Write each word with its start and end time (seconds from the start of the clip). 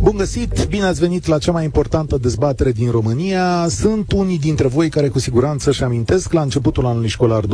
Bun 0.00 0.16
găsit, 0.16 0.66
bine 0.68 0.84
ați 0.84 1.00
venit 1.00 1.26
la 1.26 1.38
cea 1.38 1.52
mai 1.52 1.64
importantă 1.64 2.18
dezbatere 2.18 2.72
din 2.72 2.90
România. 2.90 3.66
Sunt 3.68 4.12
unii 4.12 4.38
dintre 4.38 4.68
voi 4.68 4.88
care 4.88 5.08
cu 5.08 5.18
siguranță 5.18 5.70
își 5.70 5.82
amintesc 5.82 6.32
la 6.32 6.40
începutul 6.40 6.86
anului 6.86 7.08
școlar 7.08 7.44
2022-2023 7.44 7.48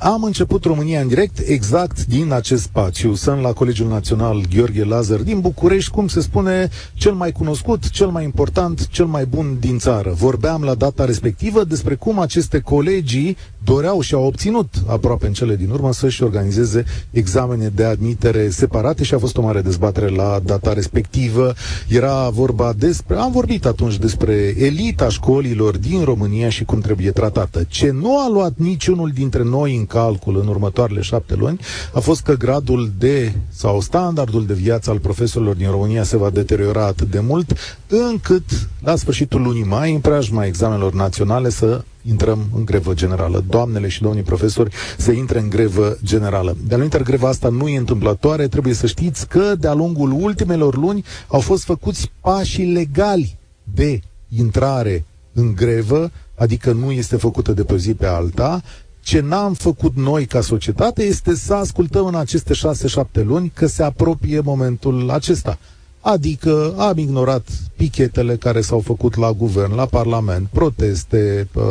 am 0.00 0.22
început 0.22 0.64
România 0.64 1.00
în 1.00 1.08
direct 1.08 1.38
exact 1.46 2.06
din 2.06 2.32
acest 2.32 2.62
spațiu. 2.62 3.14
Sunt 3.14 3.40
la 3.40 3.52
Colegiul 3.52 3.88
Național 3.88 4.42
Gheorghe 4.54 4.84
Lazar 4.84 5.18
din 5.18 5.40
București, 5.40 5.90
cum 5.90 6.08
se 6.08 6.20
spune, 6.20 6.68
cel 6.94 7.12
mai 7.12 7.32
cunoscut, 7.32 7.90
cel 7.90 8.08
mai 8.08 8.24
important, 8.24 8.88
cel 8.88 9.06
mai 9.06 9.24
bun 9.26 9.56
din 9.60 9.78
țară. 9.78 10.12
Vorbeam 10.12 10.62
la 10.62 10.74
data 10.74 11.04
respectivă 11.04 11.64
despre 11.64 11.94
cum 11.94 12.18
aceste 12.18 12.58
colegii 12.58 13.36
doreau 13.64 14.00
și 14.00 14.14
au 14.14 14.24
obținut 14.24 14.74
aproape 14.86 15.26
în 15.26 15.32
cele 15.32 15.56
din 15.56 15.70
urmă 15.70 15.92
să-și 15.92 16.22
organizeze 16.22 16.84
examene 17.10 17.68
de 17.74 17.84
admitere 17.84 18.48
separate 18.50 19.04
și 19.04 19.14
a 19.14 19.18
fost 19.18 19.36
o 19.36 19.42
mare 19.42 19.60
dezbatere 19.60 20.08
la 20.08 20.40
data 20.44 20.72
respectivă. 20.72 21.52
Era 21.88 22.28
vorba 22.28 22.72
despre, 22.76 23.16
am 23.16 23.32
vorbit 23.32 23.66
atunci 23.66 23.98
despre 23.98 24.54
elita 24.58 25.08
școlilor 25.08 25.76
din 25.76 26.04
România 26.04 26.48
și 26.48 26.64
cum 26.64 26.80
trebuie 26.80 27.10
tratată. 27.10 27.64
Ce 27.68 27.90
nu 27.90 28.18
a 28.18 28.28
luat 28.28 28.52
niciunul 28.56 29.10
dintre 29.14 29.42
noi 29.42 29.76
în 29.76 29.86
calcul 29.86 30.38
în 30.40 30.46
următoarele 30.46 31.00
șapte 31.00 31.34
luni 31.34 31.60
a 31.92 32.00
fost 32.00 32.22
că 32.22 32.34
gradul 32.34 32.92
de 32.98 33.32
sau 33.48 33.80
standardul 33.80 34.46
de 34.46 34.54
viață 34.54 34.90
al 34.90 34.98
profesorilor 34.98 35.54
din 35.54 35.70
România 35.70 36.02
se 36.02 36.16
va 36.16 36.30
deteriora 36.30 36.86
atât 36.86 37.10
de 37.10 37.20
mult 37.20 37.56
încât 37.86 38.68
la 38.80 38.96
sfârșitul 38.96 39.42
lunii 39.42 39.64
mai, 39.64 39.94
în 39.94 40.00
preajma 40.00 40.44
examenelor 40.44 40.92
naționale, 40.92 41.50
să 41.50 41.84
intrăm 42.02 42.48
în 42.54 42.64
grevă 42.64 42.94
generală. 42.94 43.44
Doamnele 43.48 43.88
și 43.88 44.02
domnii 44.02 44.22
profesori 44.22 44.74
să 44.98 45.12
intre 45.12 45.38
în 45.38 45.48
grevă 45.48 45.96
generală. 46.04 46.56
De-a 46.66 46.78
greva 47.02 47.28
asta 47.28 47.48
nu 47.48 47.68
e 47.68 47.78
întâmplătoare, 47.78 48.48
trebuie 48.48 48.74
să 48.74 48.86
știți 48.86 49.28
că 49.28 49.54
de-a 49.58 49.72
lungul 49.72 50.12
ultimelor 50.12 50.76
luni 50.76 51.04
au 51.26 51.40
fost 51.40 51.64
făcuți 51.64 52.10
pașii 52.20 52.72
legali 52.72 53.38
de 53.74 54.00
intrare 54.36 55.04
în 55.32 55.54
grevă, 55.54 56.10
adică 56.34 56.72
nu 56.72 56.90
este 56.90 57.16
făcută 57.16 57.52
de 57.52 57.64
pe 57.64 57.76
zi 57.76 57.94
pe 57.94 58.06
alta, 58.06 58.62
ce 59.02 59.20
n-am 59.20 59.54
făcut 59.54 59.96
noi 59.96 60.26
ca 60.26 60.40
societate 60.40 61.02
este 61.02 61.34
să 61.34 61.54
ascultăm 61.54 62.06
în 62.06 62.14
aceste 62.14 62.54
șase-șapte 62.54 63.22
luni 63.22 63.52
că 63.54 63.66
se 63.66 63.82
apropie 63.82 64.40
momentul 64.40 65.10
acesta. 65.10 65.58
Adică 66.00 66.74
am 66.78 66.98
ignorat 66.98 67.48
pichetele 67.76 68.36
care 68.36 68.60
s-au 68.60 68.80
făcut 68.80 69.16
la 69.16 69.32
guvern, 69.32 69.74
la 69.74 69.86
parlament, 69.86 70.48
proteste 70.52 71.48
uh, 71.54 71.62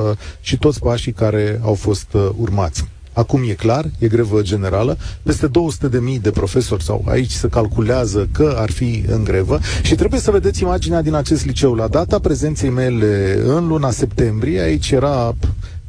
și 0.41 0.57
toți 0.57 0.79
pașii 0.79 1.11
care 1.11 1.59
au 1.63 1.73
fost 1.73 2.13
uh, 2.13 2.29
urmați. 2.37 2.87
Acum 3.13 3.41
e 3.49 3.53
clar, 3.53 3.89
e 3.99 4.07
grevă 4.07 4.41
generală, 4.41 4.97
peste 5.23 5.47
200 5.47 5.87
de 5.87 5.99
mii 5.99 6.19
de 6.19 6.31
profesori 6.31 6.83
sau 6.83 7.05
aici 7.07 7.31
se 7.31 7.47
calculează 7.47 8.27
că 8.31 8.55
ar 8.57 8.71
fi 8.71 9.03
în 9.07 9.23
grevă 9.23 9.59
și 9.81 9.95
trebuie 9.95 10.19
să 10.19 10.31
vedeți 10.31 10.61
imaginea 10.61 11.01
din 11.01 11.13
acest 11.13 11.45
liceu. 11.45 11.73
La 11.73 11.87
data 11.87 12.19
prezenței 12.19 12.69
mele 12.69 13.39
în 13.45 13.67
luna 13.67 13.91
septembrie, 13.91 14.61
aici 14.61 14.91
era 14.91 15.35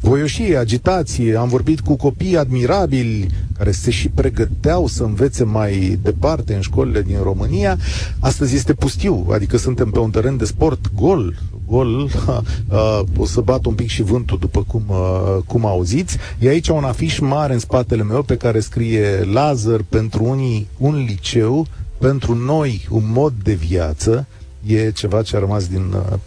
voioșie, 0.00 0.56
agitație, 0.56 1.36
am 1.36 1.48
vorbit 1.48 1.80
cu 1.80 1.96
copii 1.96 2.36
admirabili 2.36 3.26
care 3.56 3.70
se 3.70 3.90
și 3.90 4.08
pregăteau 4.08 4.86
să 4.86 5.02
învețe 5.02 5.44
mai 5.44 5.98
departe 6.02 6.54
în 6.54 6.60
școlile 6.60 7.02
din 7.02 7.18
România. 7.22 7.78
Astăzi 8.18 8.54
este 8.54 8.74
pustiu, 8.74 9.26
adică 9.32 9.56
suntem 9.56 9.90
pe 9.90 9.98
un 9.98 10.10
teren 10.10 10.36
de 10.36 10.44
sport 10.44 10.90
gol, 10.94 11.34
gol, 11.66 12.02
uh, 12.02 13.00
o 13.16 13.26
să 13.26 13.40
bat 13.40 13.64
un 13.64 13.74
pic 13.74 13.88
și 13.88 14.02
vântul 14.02 14.38
după 14.38 14.62
cum, 14.62 14.82
uh, 14.88 15.42
cum 15.46 15.66
auziți. 15.66 16.16
E 16.38 16.48
aici 16.48 16.68
un 16.68 16.84
afiș 16.84 17.18
mare 17.18 17.52
în 17.52 17.58
spatele 17.58 18.02
meu 18.02 18.22
pe 18.22 18.36
care 18.36 18.60
scrie 18.60 19.28
Lazar 19.32 19.82
pentru 19.88 20.24
unii 20.24 20.66
un 20.76 21.04
liceu, 21.08 21.66
pentru 21.98 22.34
noi 22.34 22.86
un 22.90 23.02
mod 23.12 23.32
de 23.42 23.52
viață. 23.52 24.26
E 24.66 24.90
ceva 24.90 25.22
ce 25.22 25.36
a 25.36 25.38
rămas 25.38 25.66
din 25.66 25.92
uh, 25.92 26.18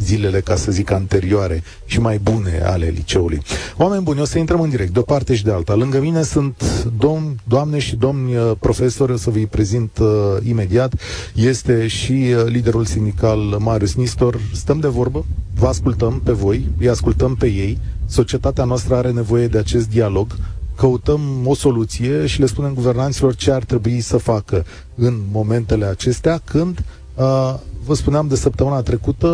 zilele, 0.00 0.40
ca 0.40 0.56
să 0.56 0.70
zic, 0.72 0.90
anterioare 0.90 1.62
și 1.84 2.00
mai 2.00 2.18
bune 2.18 2.60
ale 2.64 2.92
liceului. 2.94 3.42
Oameni 3.76 4.02
buni, 4.02 4.20
o 4.20 4.24
să 4.24 4.38
intrăm 4.38 4.60
în 4.60 4.68
direct, 4.68 4.92
de 4.92 4.98
o 4.98 5.02
parte 5.02 5.34
și 5.34 5.44
de 5.44 5.50
alta. 5.50 5.74
Lângă 5.74 6.00
mine 6.00 6.22
sunt 6.22 6.62
domn, 6.98 7.36
doamne 7.44 7.78
și 7.78 7.96
domni 7.96 8.36
uh, 8.36 8.52
profesori, 8.58 9.12
o 9.12 9.16
să 9.16 9.30
vi 9.30 9.46
prezint 9.46 9.98
uh, 9.98 10.08
imediat. 10.42 10.94
Este 11.34 11.86
și 11.86 12.12
uh, 12.12 12.44
liderul 12.44 12.84
sindical 12.84 13.38
Marius 13.38 13.94
Nistor. 13.94 14.40
Stăm 14.52 14.80
de 14.80 14.88
vorbă, 14.88 15.24
vă 15.54 15.66
ascultăm 15.66 16.20
pe 16.24 16.32
voi, 16.32 16.68
îi 16.78 16.88
ascultăm 16.88 17.34
pe 17.34 17.46
ei. 17.46 17.78
Societatea 18.06 18.64
noastră 18.64 18.94
are 18.94 19.10
nevoie 19.10 19.46
de 19.46 19.58
acest 19.58 19.88
dialog 19.88 20.36
căutăm 20.76 21.20
o 21.44 21.54
soluție 21.54 22.26
și 22.26 22.40
le 22.40 22.46
spunem 22.46 22.74
guvernanților 22.74 23.34
ce 23.34 23.50
ar 23.50 23.64
trebui 23.64 24.00
să 24.00 24.16
facă 24.16 24.64
în 24.94 25.20
momentele 25.32 25.84
acestea 25.84 26.40
când 26.44 26.84
uh, 27.14 27.54
vă 27.86 27.94
spuneam 27.94 28.28
de 28.28 28.36
săptămâna 28.36 28.82
trecută, 28.82 29.26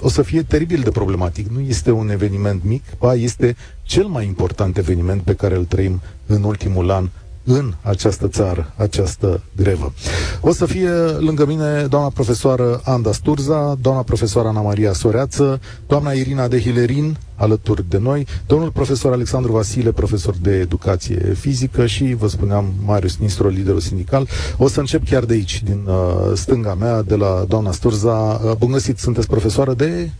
o 0.00 0.08
să 0.08 0.22
fie 0.22 0.42
teribil 0.42 0.80
de 0.80 0.90
problematic. 0.90 1.48
Nu 1.48 1.60
este 1.60 1.90
un 1.90 2.10
eveniment 2.10 2.64
mic, 2.64 2.82
ba 2.98 3.14
este 3.14 3.56
cel 3.82 4.06
mai 4.06 4.26
important 4.26 4.76
eveniment 4.76 5.22
pe 5.22 5.34
care 5.34 5.56
îl 5.56 5.64
trăim 5.64 6.00
în 6.26 6.42
ultimul 6.42 6.90
an 6.90 7.08
în 7.44 7.74
această 7.82 8.28
țară, 8.28 8.72
această 8.76 9.42
grevă. 9.56 9.92
O 10.40 10.52
să 10.52 10.66
fie 10.66 10.90
lângă 11.18 11.46
mine 11.46 11.86
doamna 11.88 12.08
profesoară 12.08 12.80
Anda 12.84 13.12
Sturza, 13.12 13.76
doamna 13.80 14.02
profesoară 14.02 14.48
Ana 14.48 14.60
Maria 14.60 14.92
Soreață, 14.92 15.60
doamna 15.86 16.12
Irina 16.12 16.48
Dehilerin, 16.48 17.16
alături 17.34 17.88
de 17.88 17.98
noi, 17.98 18.26
domnul 18.46 18.70
profesor 18.70 19.12
Alexandru 19.12 19.52
Vasile, 19.52 19.92
profesor 19.92 20.34
de 20.40 20.50
educație 20.50 21.34
fizică 21.38 21.86
și, 21.86 22.14
vă 22.14 22.28
spuneam, 22.28 22.72
Marius 22.84 23.16
Nistro, 23.16 23.48
liderul 23.48 23.80
sindical. 23.80 24.28
O 24.56 24.68
să 24.68 24.80
încep 24.80 25.04
chiar 25.08 25.24
de 25.24 25.32
aici, 25.32 25.62
din 25.62 25.86
uh, 25.86 26.36
stânga 26.36 26.74
mea, 26.74 27.02
de 27.02 27.14
la 27.14 27.44
doamna 27.48 27.72
Sturza. 27.72 28.40
Uh, 28.44 28.52
bun 28.58 28.70
găsit, 28.70 28.98
sunteți 28.98 29.26
profesoară 29.26 29.74
de... 29.74 30.10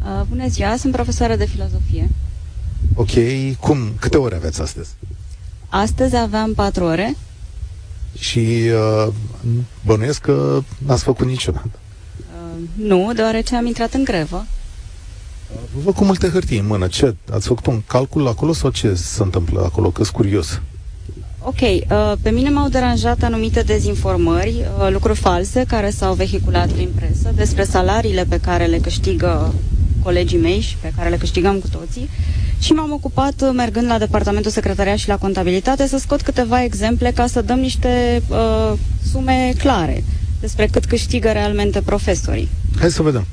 Uh, 0.00 0.22
bună 0.28 0.48
ziua, 0.48 0.76
sunt 0.76 0.92
profesoară 0.92 1.36
de 1.36 1.44
filozofie. 1.44 2.10
Ok, 2.94 3.10
cum, 3.60 3.78
câte 4.00 4.16
ore 4.16 4.34
aveți 4.34 4.60
astăzi? 4.60 4.90
Astăzi 5.74 6.16
aveam 6.16 6.54
patru 6.54 6.84
ore. 6.84 7.16
Și 8.18 8.38
uh, 8.38 9.12
bănuiesc 9.84 10.20
că 10.20 10.62
n-ați 10.78 11.02
făcut 11.02 11.26
niciodată. 11.26 11.70
Uh, 12.16 12.62
nu, 12.74 13.12
deoarece 13.14 13.56
am 13.56 13.66
intrat 13.66 13.92
în 13.94 14.04
grevă. 14.04 14.46
Uh, 15.52 15.82
vă 15.84 15.92
cu 15.92 16.04
multe 16.04 16.28
hârtii 16.28 16.58
în 16.58 16.66
mână. 16.66 16.86
Ce? 16.86 17.14
Ați 17.32 17.46
făcut 17.46 17.66
un 17.66 17.82
calcul 17.86 18.28
acolo 18.28 18.52
sau 18.52 18.70
ce 18.70 18.94
se 18.94 19.22
întâmplă 19.22 19.62
acolo? 19.64 19.90
Că 19.90 20.02
curios. 20.12 20.60
Ok, 21.38 21.60
uh, 21.60 22.12
pe 22.22 22.30
mine 22.30 22.50
m-au 22.50 22.68
deranjat 22.68 23.22
anumite 23.22 23.62
dezinformări, 23.62 24.64
uh, 24.78 24.90
lucruri 24.90 25.18
false 25.18 25.64
care 25.68 25.90
s-au 25.90 26.14
vehiculat 26.14 26.70
prin 26.70 26.88
presă 26.94 27.32
despre 27.34 27.64
salariile 27.64 28.24
pe 28.24 28.40
care 28.40 28.64
le 28.64 28.78
câștigă 28.78 29.54
colegii 30.02 30.38
mei 30.38 30.60
și 30.60 30.76
pe 30.76 30.92
care 30.96 31.08
le 31.08 31.16
câștigăm 31.16 31.58
cu 31.58 31.68
toții 31.68 32.08
și 32.62 32.72
m-am 32.72 32.92
ocupat, 32.92 33.40
uh, 33.42 33.50
mergând 33.54 33.86
la 33.86 33.98
Departamentul 33.98 34.50
Secretariat 34.50 34.96
și 34.96 35.08
la 35.08 35.16
Contabilitate, 35.16 35.86
să 35.86 35.98
scot 35.98 36.22
câteva 36.22 36.62
exemple 36.62 37.12
ca 37.14 37.26
să 37.26 37.42
dăm 37.42 37.58
niște 37.58 38.22
uh, 38.28 38.72
sume 39.10 39.52
clare 39.58 40.04
despre 40.40 40.66
cât 40.66 40.84
câștigă 40.84 41.30
realmente 41.30 41.80
profesorii. 41.80 42.48
Hai 42.78 42.90
să 42.90 43.02
vedem. 43.02 43.26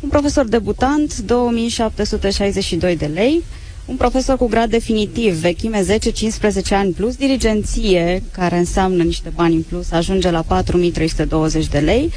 Un 0.00 0.08
profesor 0.08 0.44
debutant, 0.44 1.18
2762 1.18 2.96
de 2.96 3.06
lei, 3.06 3.42
un 3.86 3.96
profesor 3.96 4.36
cu 4.36 4.46
grad 4.46 4.70
definitiv, 4.70 5.34
vechime 5.34 5.84
10-15 5.84 6.68
ani 6.70 6.92
plus, 6.92 7.14
dirigenție, 7.14 8.22
care 8.30 8.58
înseamnă 8.58 9.02
niște 9.02 9.32
bani 9.34 9.54
în 9.54 9.62
plus, 9.62 9.90
ajunge 9.90 10.30
la 10.30 10.42
4320 10.42 11.66
de 11.66 11.78
lei, 11.78 12.12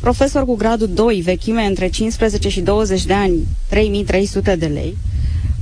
profesor 0.00 0.44
cu 0.44 0.54
gradul 0.54 0.88
2, 0.94 1.20
vechime 1.20 1.62
între 1.64 1.88
15 1.88 2.48
și 2.48 2.60
20 2.60 3.04
de 3.04 3.12
ani, 3.12 3.34
3300 3.68 4.56
de 4.56 4.66
lei, 4.66 4.96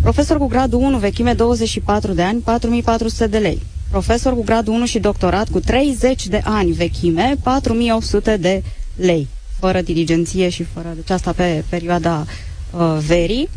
Profesor 0.04 0.38
cu 0.38 0.46
gradul 0.46 0.80
1, 0.80 0.98
vechime 0.98 1.32
24 1.32 2.12
de 2.12 2.22
ani, 2.22 2.40
4400 2.40 3.26
de 3.26 3.38
lei. 3.38 3.62
Profesor 3.90 4.34
cu 4.34 4.42
gradul 4.44 4.72
1 4.74 4.86
și 4.86 4.98
doctorat 4.98 5.48
cu 5.48 5.60
30 5.60 6.26
de 6.26 6.40
ani 6.44 6.72
vechime, 6.72 7.36
4800 7.42 8.36
de 8.36 8.62
lei. 8.96 9.28
Fără 9.58 9.80
diligenție 9.80 10.48
și 10.48 10.62
fără... 10.62 10.92
Deci 10.94 11.10
asta 11.10 11.32
pe 11.32 11.64
perioada 11.68 12.24
uh, 12.70 12.96
verii. 13.06 13.48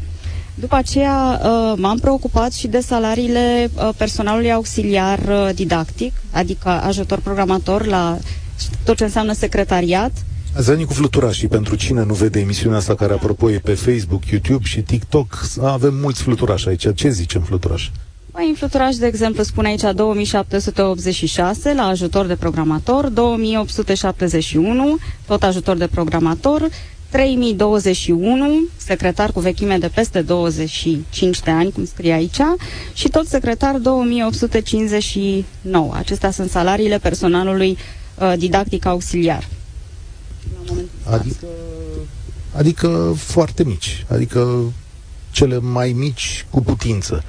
După 0.56 0.76
aceea 0.76 1.42
uh, 1.44 1.74
m-am 1.78 1.98
preocupat 2.00 2.54
și 2.54 2.68
de 2.68 2.80
salariile 2.80 3.70
uh, 3.76 3.90
personalului 3.98 4.52
auxiliar 4.54 5.20
uh, 5.20 5.50
didactic, 5.56 6.14
adică 6.32 6.70
ajutor 6.70 7.20
programator 7.20 7.86
la 7.86 8.18
tot 8.84 8.98
ce 8.98 9.04
înseamnă 9.04 9.34
secretariat, 9.34 10.12
Ați 10.58 10.70
venit 10.70 10.88
cu 10.88 10.94
fluturașii. 10.94 11.48
Pentru 11.48 11.76
cine 11.76 12.04
nu 12.04 12.14
vede 12.14 12.40
emisiunea 12.40 12.78
asta, 12.78 12.96
care 12.96 13.14
apropo 13.14 13.52
e 13.52 13.58
pe 13.58 13.74
Facebook, 13.74 14.26
YouTube 14.26 14.64
și 14.64 14.82
TikTok, 14.82 15.46
avem 15.62 15.96
mulți 15.96 16.22
fluturași 16.22 16.68
aici. 16.68 16.94
Ce 16.96 17.10
zicem 17.10 17.42
fluturaș? 17.42 17.90
Păi, 18.32 18.48
în 18.48 18.54
fluturaș, 18.56 18.96
de 18.96 19.06
exemplu, 19.06 19.44
spune 19.44 19.68
aici 19.68 19.84
2786 19.96 21.74
la 21.74 21.84
ajutor 21.84 22.26
de 22.26 22.36
programator, 22.36 23.08
2871, 23.08 24.98
tot 25.28 25.44
ajutor 25.44 25.78
de 25.78 25.88
programator, 25.88 26.70
3021, 27.10 28.60
secretar 28.78 29.32
cu 29.32 29.40
vechime 29.40 29.78
de 29.78 29.92
peste 29.94 30.22
25 30.22 31.40
de 31.40 31.52
ani, 31.52 31.72
cum 31.72 31.86
scrie 31.86 32.14
aici, 32.14 32.40
și 32.94 33.08
tot 33.08 33.28
secretar 33.28 33.76
2859. 33.76 35.94
Acestea 35.98 36.32
sunt 36.32 36.50
salariile 36.50 36.98
personalului 36.98 37.78
uh, 38.20 38.34
didactic 38.38 38.86
auxiliar. 38.86 39.48
Adică, 41.10 41.46
adică 42.56 43.14
foarte 43.16 43.64
mici, 43.64 44.06
adică 44.10 44.60
cele 45.32 45.60
mai 45.60 45.92
mici 45.92 46.46
cu 46.50 46.62
putință. 46.62 47.24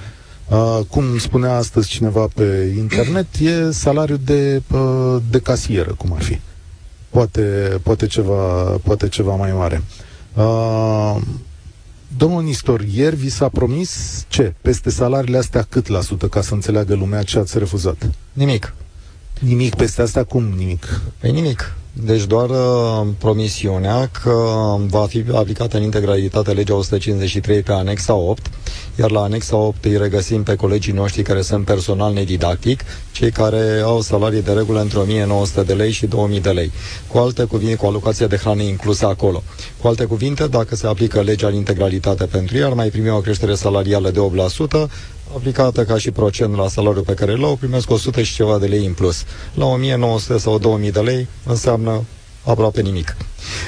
Uh, 0.49 0.81
cum 0.89 1.19
spunea 1.19 1.57
astăzi 1.57 1.89
cineva 1.89 2.29
pe 2.35 2.75
internet, 2.77 3.27
e 3.41 3.73
salariul 3.73 4.21
de, 4.25 4.63
uh, 4.73 5.17
de 5.31 5.39
casieră, 5.39 5.95
cum 5.99 6.13
ar 6.13 6.23
fi. 6.23 6.39
Poate, 7.11 7.41
poate, 7.83 8.07
ceva, 8.07 8.63
poate 8.83 9.09
ceva 9.09 9.35
mai 9.35 9.53
mare. 9.53 9.83
Uh, 10.35 11.17
domnul 12.17 12.43
Nistor, 12.43 12.81
ieri 12.95 13.17
vi 13.17 13.29
s-a 13.29 13.49
promis 13.49 14.25
ce? 14.29 14.55
Peste 14.61 14.91
salariile 14.91 15.39
astea 15.39 15.67
cât 15.69 15.87
la 15.87 16.01
sută, 16.01 16.29
ca 16.29 16.41
să 16.41 16.55
înțeleagă 16.55 16.95
lumea 16.95 17.23
ce 17.23 17.39
ați 17.39 17.59
refuzat? 17.59 18.11
Nimic. 18.33 18.75
Nimic 19.39 19.75
peste 19.75 20.03
asta? 20.03 20.25
Cum 20.25 20.55
nimic? 20.57 21.01
Păi 21.19 21.31
nimic. 21.31 21.75
Deci 22.05 22.25
doar 22.25 22.51
uh, 22.51 23.07
promisiunea 23.19 24.11
că 24.23 24.35
va 24.87 25.07
fi 25.07 25.25
aplicată 25.35 25.77
în 25.77 25.83
integralitate 25.83 26.53
legea 26.53 26.75
153 26.75 27.63
pe 27.63 27.73
anexa 27.73 28.15
8, 28.15 28.47
iar 28.99 29.11
la 29.11 29.21
anexa 29.21 29.57
8 29.57 29.85
îi 29.85 29.97
regăsim 29.97 30.43
pe 30.43 30.55
colegii 30.55 30.93
noștri 30.93 31.23
care 31.23 31.43
sunt 31.43 31.65
personal 31.65 32.13
nedidactic, 32.13 32.85
cei 33.13 33.31
care 33.31 33.81
au 33.85 34.01
salarii 34.01 34.43
de 34.43 34.53
regulă 34.53 34.81
între 34.81 34.99
1900 34.99 35.63
de 35.63 35.73
lei 35.73 35.91
și 35.91 36.07
2000 36.07 36.41
de 36.41 36.51
lei. 36.51 36.73
Cu 37.07 37.19
alte 37.19 37.45
cuvinte, 37.45 37.75
cu 37.75 37.87
alocația 37.87 38.27
de 38.27 38.37
hrană 38.37 38.63
inclusă 38.63 39.07
acolo. 39.07 39.43
Cu 39.81 39.87
alte 39.87 40.05
cuvinte, 40.05 40.47
dacă 40.47 40.77
se 40.77 40.87
aplică 40.87 41.21
legea 41.21 41.47
în 41.47 41.55
integralitate 41.55 42.25
pentru 42.25 42.57
ei, 42.57 42.63
ar 42.63 42.73
mai 42.73 42.89
primi 42.89 43.11
o 43.11 43.21
creștere 43.21 43.55
salarială 43.55 44.11
de 44.11 44.21
8%, 44.79 44.91
aplicată 45.35 45.85
ca 45.85 45.99
și 45.99 46.11
procent 46.11 46.57
la 46.57 46.69
salariul 46.69 47.05
pe 47.05 47.15
care 47.15 47.37
l-au, 47.37 47.57
primesc 47.57 47.91
100 47.91 48.23
și 48.23 48.35
ceva 48.35 48.59
de 48.59 48.67
lei 48.67 48.87
în 48.87 48.93
plus. 48.93 49.25
La 49.55 49.65
1900 49.65 50.39
sau 50.39 50.59
2000 50.59 50.91
de 50.93 51.01
lei 51.01 51.27
înseamnă 51.47 52.05
aproape 52.45 52.81
nimic. 52.81 53.17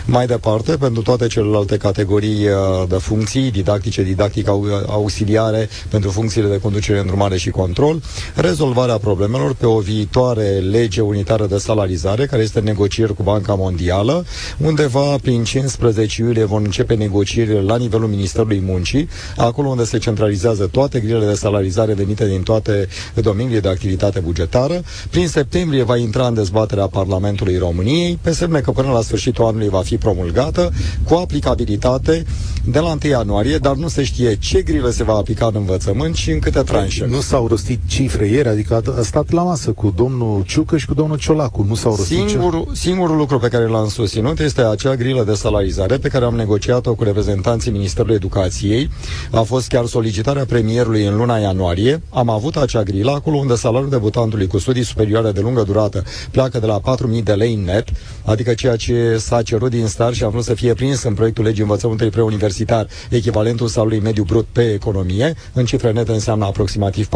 Mai 0.07 0.27
departe, 0.27 0.77
pentru 0.77 1.03
toate 1.03 1.27
celelalte 1.27 1.77
categorii 1.77 2.47
uh, 2.47 2.89
de 2.89 2.97
funcții, 2.97 3.51
didactice, 3.51 4.03
didactic 4.03 4.49
auxiliare, 4.87 5.69
pentru 5.89 6.11
funcțiile 6.11 6.49
de 6.49 6.59
conducere, 6.59 6.99
îndrumare 6.99 7.37
și 7.37 7.51
control, 7.51 8.03
rezolvarea 8.35 8.99
problemelor 8.99 9.55
pe 9.55 9.67
o 9.67 9.79
viitoare 9.79 10.49
lege 10.71 11.01
unitară 11.01 11.47
de 11.47 11.59
salarizare, 11.59 12.27
care 12.27 12.43
este 12.43 12.61
negocieri 12.61 13.15
cu 13.15 13.23
Banca 13.23 13.55
Mondială, 13.55 14.25
undeva 14.59 15.17
prin 15.23 15.45
15 15.45 16.23
iulie 16.23 16.45
vor 16.45 16.61
începe 16.61 16.95
negocierile 16.95 17.61
la 17.61 17.77
nivelul 17.77 18.09
Ministerului 18.09 18.63
Muncii, 18.67 19.09
acolo 19.37 19.69
unde 19.69 19.85
se 19.85 19.99
centralizează 19.99 20.67
toate 20.67 21.01
grilele 21.01 21.27
de 21.27 21.35
salarizare 21.35 21.93
venite 21.95 22.27
din 22.27 22.43
toate 22.43 22.89
domeniile 23.15 23.61
de 23.61 23.69
activitate 23.69 24.21
bugetară. 24.21 24.83
Prin 25.11 25.29
septembrie 25.29 25.83
va 25.83 25.97
intra 25.97 26.27
în 26.27 26.35
dezbaterea 26.35 26.87
Parlamentului 26.87 27.59
României, 27.59 28.19
pe 28.23 28.33
semne 28.33 28.61
că 28.61 28.71
până 28.71 28.93
la 28.93 29.03
sfârșitul 29.03 29.45
anului 29.45 29.60
va 29.69 29.81
fi 29.81 29.97
promulgată 29.97 30.73
cu 31.05 31.15
aplicabilitate 31.15 32.25
de 32.65 32.79
la 32.79 32.89
1 32.89 32.99
ianuarie, 33.03 33.59
dar 33.59 33.75
nu 33.75 33.89
se 33.89 34.03
știe 34.03 34.37
ce 34.37 34.63
grilă 34.63 34.91
se 34.91 35.05
va 35.05 35.15
aplica 35.15 35.47
în 35.47 35.55
învățământ 35.57 36.15
și 36.15 36.31
în 36.31 36.39
câte 36.39 36.61
tranșe. 36.61 37.07
Nu 37.07 37.21
s-au 37.21 37.47
rostit 37.47 37.81
cifre 37.87 38.27
ieri, 38.27 38.49
adică 38.49 38.83
a 38.99 39.03
stat 39.03 39.31
la 39.31 39.43
masă 39.43 39.71
cu 39.71 39.93
domnul 39.97 40.43
Ciucă 40.47 40.77
și 40.77 40.87
cu 40.87 40.95
domnul 40.95 41.19
Ciolacu, 41.19 41.65
nu 41.69 41.75
s-au 41.75 41.97
rostit 41.97 42.29
singurul, 42.29 42.69
singurul 42.73 43.17
lucru 43.17 43.39
pe 43.39 43.49
care 43.49 43.67
l-am 43.67 43.89
susținut 43.89 44.41
este 44.41 44.61
acea 44.61 44.95
grilă 44.95 45.25
de 45.25 45.35
salarizare 45.35 45.97
pe 45.97 46.09
care 46.09 46.25
am 46.25 46.35
negociat-o 46.35 46.95
cu 46.95 47.05
reprezentanții 47.05 47.71
Ministerului 47.71 48.15
Educației. 48.15 48.91
A 49.31 49.41
fost 49.41 49.69
chiar 49.69 49.87
solicitarea 49.87 50.45
premierului 50.45 51.05
în 51.05 51.17
luna 51.17 51.37
ianuarie. 51.37 52.03
Am 52.11 52.29
avut 52.29 52.57
acea 52.57 52.83
grilă 52.83 53.11
acolo 53.11 53.37
unde 53.37 53.55
salariul 53.55 53.91
debutantului 53.91 54.47
cu 54.47 54.59
studii 54.59 54.85
superioare 54.85 55.31
de 55.31 55.41
lungă 55.41 55.63
durată 55.63 56.05
pleacă 56.31 56.59
de 56.59 56.67
la 56.67 56.81
4.000 56.81 57.23
de 57.25 57.33
lei 57.33 57.55
net, 57.55 57.89
adică 58.25 58.55
ceea 58.55 58.77
ce 58.77 59.17
s-a 59.19 59.43
cerut 59.51 59.71
din 59.71 59.87
start 59.87 60.15
și 60.15 60.25
a 60.25 60.29
vrut 60.29 60.45
să 60.45 60.55
fie 60.55 60.75
prins 60.75 61.03
în 61.03 61.15
proiectul 61.15 61.45
legii 61.45 61.63
învățământului 61.63 62.13
preuniversitar, 62.13 62.87
echivalentul 63.09 63.69
salului 63.69 64.01
mediu 64.01 64.23
brut 64.23 64.47
pe 64.53 64.73
economie, 64.73 65.35
în 65.53 65.65
cifre 65.65 65.93
nete 65.93 66.13
înseamnă 66.13 66.45
aproximativ 66.45 67.09
4.000, 67.09 67.11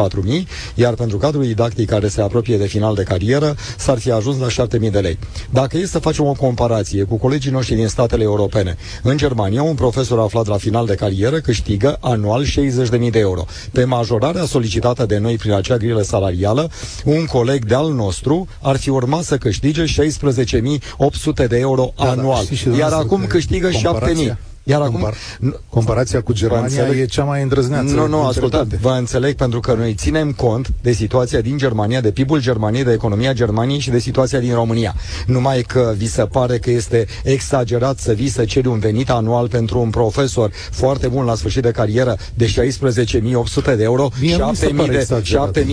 iar 0.74 0.94
pentru 0.94 1.16
cadrul 1.16 1.42
didactic 1.42 1.88
care 1.88 2.08
se 2.08 2.20
apropie 2.20 2.56
de 2.56 2.66
final 2.66 2.94
de 2.94 3.02
carieră, 3.02 3.56
s-ar 3.76 3.98
fi 3.98 4.10
ajuns 4.10 4.38
la 4.38 4.66
7.000 4.66 4.90
de 4.90 4.98
lei. 4.98 5.18
Dacă 5.50 5.76
e 5.76 5.86
să 5.86 5.98
facem 5.98 6.24
o 6.24 6.32
comparație 6.32 7.02
cu 7.02 7.16
colegii 7.16 7.50
noștri 7.50 7.74
din 7.74 7.86
statele 7.86 8.22
europene, 8.22 8.76
în 9.02 9.16
Germania, 9.16 9.62
un 9.62 9.74
profesor 9.74 10.18
aflat 10.18 10.46
la 10.46 10.56
final 10.56 10.86
de 10.86 10.94
carieră 10.94 11.40
câștigă 11.40 11.96
anual 12.00 12.44
60.000 12.44 13.10
de 13.10 13.18
euro. 13.18 13.44
Pe 13.72 13.84
majorarea 13.84 14.44
solicitată 14.44 15.06
de 15.06 15.18
noi 15.18 15.36
prin 15.36 15.52
acea 15.52 15.76
grilă 15.76 16.02
salarială, 16.02 16.70
un 17.04 17.24
coleg 17.24 17.64
de 17.64 17.74
al 17.74 17.92
nostru 17.92 18.46
ar 18.60 18.76
fi 18.76 18.90
urmat 18.90 19.22
să 19.22 19.36
câștige 19.36 19.84
16.800 19.84 21.48
de 21.48 21.58
euro 21.58 21.92
da, 21.96 22.10
anual. 22.10 22.23
Da, 22.70 22.76
iar 22.76 22.92
acum 22.92 23.26
câștigă 23.26 23.70
7.000. 23.70 24.36
Iar 24.66 24.80
acum, 24.80 25.00
Compar- 25.00 25.60
comparația 25.68 26.22
cu 26.22 26.32
Germania 26.32 26.88
e 26.88 27.04
cea 27.04 27.24
mai 27.24 27.42
îndrăzneață. 27.42 27.94
Nu, 27.94 28.06
nu, 28.06 28.26
ascultați, 28.26 28.76
vă 28.76 28.90
înțeleg 28.98 29.34
pentru 29.34 29.60
că 29.60 29.74
noi 29.74 29.94
ținem 29.94 30.32
cont 30.32 30.72
de 30.82 30.92
situația 30.92 31.40
din 31.40 31.58
Germania, 31.58 32.00
de 32.00 32.10
PIB-ul 32.10 32.40
Germaniei, 32.40 32.84
de 32.84 32.92
economia 32.92 33.32
Germaniei 33.32 33.78
și 33.78 33.90
de 33.90 33.98
situația 33.98 34.38
din 34.38 34.54
România. 34.54 34.94
Numai 35.26 35.62
că 35.62 35.94
vi 35.96 36.08
se 36.08 36.22
pare 36.22 36.58
că 36.58 36.70
este 36.70 37.06
exagerat 37.22 37.98
să 37.98 38.12
vii 38.12 38.28
să 38.28 38.44
ceri 38.44 38.66
un 38.66 38.78
venit 38.78 39.10
anual 39.10 39.48
pentru 39.48 39.80
un 39.80 39.90
profesor 39.90 40.50
foarte 40.70 41.08
bun 41.08 41.24
la 41.24 41.34
sfârșit 41.34 41.62
de 41.62 41.70
carieră 41.70 42.16
de 42.34 42.46
16.800 42.46 43.76
de 43.76 43.82
euro, 43.82 44.08
7.000 44.10 44.90
de, 44.90 45.06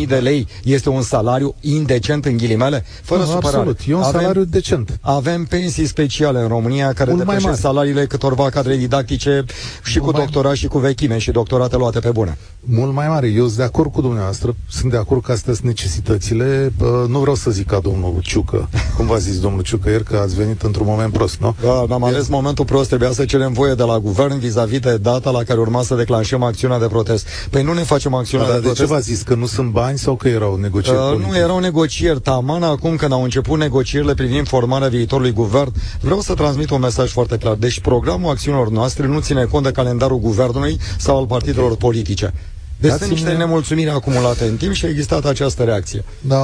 7.000 0.03 0.07
de 0.07 0.15
lei 0.15 0.47
este 0.63 0.89
un 0.89 1.01
salariu 1.01 1.55
indecent 1.61 2.25
în 2.25 2.37
ghilimele, 2.37 2.85
fără 3.01 3.19
nu, 3.19 3.25
supărare. 3.25 3.57
Absolut, 3.57 3.79
e 3.87 3.93
un 3.93 4.01
avem, 4.01 4.19
salariu 4.19 4.43
decent. 4.43 4.97
Avem 5.01 5.45
pensii 5.45 5.85
speciale 5.85 6.39
în 6.39 6.47
România 6.47 6.93
care 6.93 7.13
depășesc 7.13 7.59
salariile 7.59 8.05
câtorva 8.05 8.49
cadre 8.49 8.75
didactice 8.81 9.45
și 9.83 9.99
Mult 9.99 10.11
cu 10.11 10.19
doctorat 10.19 10.55
și 10.55 10.67
cu 10.67 10.77
vechime 10.77 11.17
și 11.17 11.31
doctorate 11.31 11.77
luate 11.77 11.99
pe 11.99 12.09
bune. 12.11 12.37
Mult 12.63 12.93
mai 12.93 13.07
mare. 13.07 13.27
Eu 13.27 13.45
sunt 13.45 13.57
de 13.57 13.63
acord 13.63 13.91
cu 13.91 14.01
dumneavoastră. 14.01 14.55
Sunt 14.69 14.91
de 14.91 14.97
acord 14.97 15.23
că 15.23 15.31
astea 15.31 15.53
sunt 15.53 15.65
necesitățile. 15.65 16.73
Nu 17.07 17.19
vreau 17.19 17.35
să 17.35 17.51
zic 17.51 17.67
ca 17.67 17.79
domnul 17.79 18.19
Ciucă, 18.21 18.69
cum 18.97 19.05
v-a 19.05 19.17
zis 19.17 19.39
domnul 19.39 19.61
Ciucă 19.61 19.89
ieri, 19.89 20.03
că 20.03 20.17
ați 20.17 20.35
venit 20.35 20.61
într-un 20.61 20.85
moment 20.89 21.13
prost, 21.13 21.39
nu? 21.39 21.55
Da, 21.61 21.85
am 21.93 22.03
ales 22.03 22.27
momentul 22.27 22.65
prost. 22.65 22.87
Trebuia 22.87 23.11
să 23.11 23.25
cerem 23.25 23.53
voie 23.53 23.73
de 23.73 23.83
la 23.83 23.99
guvern 23.99 24.39
vis-a-vis 24.39 24.79
de 24.79 24.97
data 24.97 25.29
la 25.29 25.43
care 25.43 25.59
urma 25.59 25.83
să 25.83 25.95
declanșăm 25.95 26.43
acțiunea 26.43 26.79
de 26.79 26.85
protest. 26.85 27.27
Păi 27.49 27.63
nu 27.63 27.73
ne 27.73 27.81
facem 27.81 28.13
acțiunea 28.13 28.47
da, 28.47 28.53
de, 28.53 28.59
de 28.59 28.65
protest. 28.65 28.87
de 28.87 28.87
ce 28.87 28.93
v-a 28.93 28.99
zis? 28.99 29.21
Că 29.21 29.35
nu 29.35 29.45
sunt 29.45 29.71
bani 29.71 29.97
sau 29.97 30.15
că 30.15 30.27
erau 30.27 30.55
negocieri 30.55 30.97
uh, 30.97 31.25
Nu 31.27 31.37
erau 31.37 31.59
negocieri. 31.59 32.21
Taman 32.21 32.63
acum 32.63 32.95
când 32.95 33.11
au 33.11 33.23
început 33.23 33.59
negocierile 33.59 34.13
privind 34.13 34.47
formarea 34.47 34.87
viitorului 34.87 35.31
guvern, 35.31 35.73
vreau 36.01 36.21
să 36.21 36.33
transmit 36.33 36.69
un 36.69 36.79
mesaj 36.79 37.11
foarte 37.11 37.37
clar. 37.37 37.55
Deci 37.55 37.79
programul 37.79 38.29
acțiunilor 38.29 38.69
noastre 38.69 39.07
nu 39.07 39.19
ține 39.19 39.43
cont 39.43 39.63
de 39.63 39.71
calendarul 39.71 40.19
guvernului 40.19 40.77
sau 40.97 41.17
al 41.17 41.25
partidelor 41.25 41.75
politice. 41.75 42.33
Deci 42.81 42.91
sunt 42.91 43.09
niște 43.09 43.31
nemulțumiri 43.31 43.89
acumulate 43.89 44.45
în 44.45 44.55
timp 44.55 44.73
și 44.73 44.85
a 44.85 44.89
existat 44.89 45.25
această 45.25 45.63
reacție. 45.63 46.03
Da, 46.21 46.43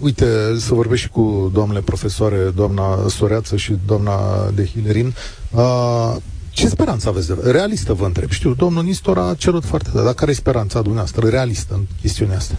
uite, 0.00 0.26
să 0.58 0.74
vorbesc 0.74 1.00
și 1.00 1.08
cu 1.08 1.50
doamnele 1.54 1.80
profesoare, 1.80 2.36
doamna 2.54 3.08
Soreață 3.08 3.56
și 3.56 3.76
doamna 3.86 4.12
de 4.54 4.66
Hilerin. 4.66 5.14
Uh, 5.50 6.16
ce 6.50 6.68
speranță 6.68 7.08
aveți? 7.08 7.26
De... 7.26 7.34
Realistă 7.50 7.92
vă 7.92 8.04
întreb. 8.04 8.30
Știu, 8.30 8.54
domnul 8.54 8.82
Nistor 8.82 9.18
a 9.18 9.34
cerut 9.38 9.64
foarte 9.64 9.90
dar 9.94 10.14
care 10.14 10.30
e 10.30 10.34
speranța 10.34 10.80
dumneavoastră 10.80 11.28
realistă 11.28 11.74
în 11.74 11.84
chestiunea 12.00 12.36
asta? 12.36 12.54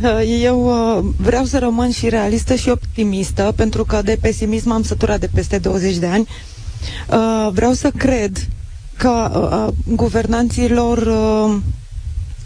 Eu 0.42 0.66
uh, 0.66 1.04
vreau 1.16 1.44
să 1.44 1.58
rămân 1.58 1.90
și 1.90 2.08
realistă 2.08 2.54
și 2.54 2.68
optimistă, 2.68 3.52
pentru 3.56 3.84
că 3.84 4.02
de 4.04 4.18
pesimism 4.20 4.70
am 4.70 4.82
săturat 4.82 5.20
de 5.20 5.30
peste 5.34 5.58
20 5.58 5.96
de 5.96 6.06
ani. 6.06 6.28
Uh, 7.08 7.48
vreau 7.52 7.72
să 7.72 7.90
cred 7.96 8.48
că 8.96 9.30
uh, 9.34 9.94
guvernanților 9.96 10.98
uh, 10.98 11.56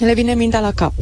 le 0.04 0.14
vine 0.14 0.34
mintea 0.34 0.60
la 0.60 0.72
cap. 0.72 0.92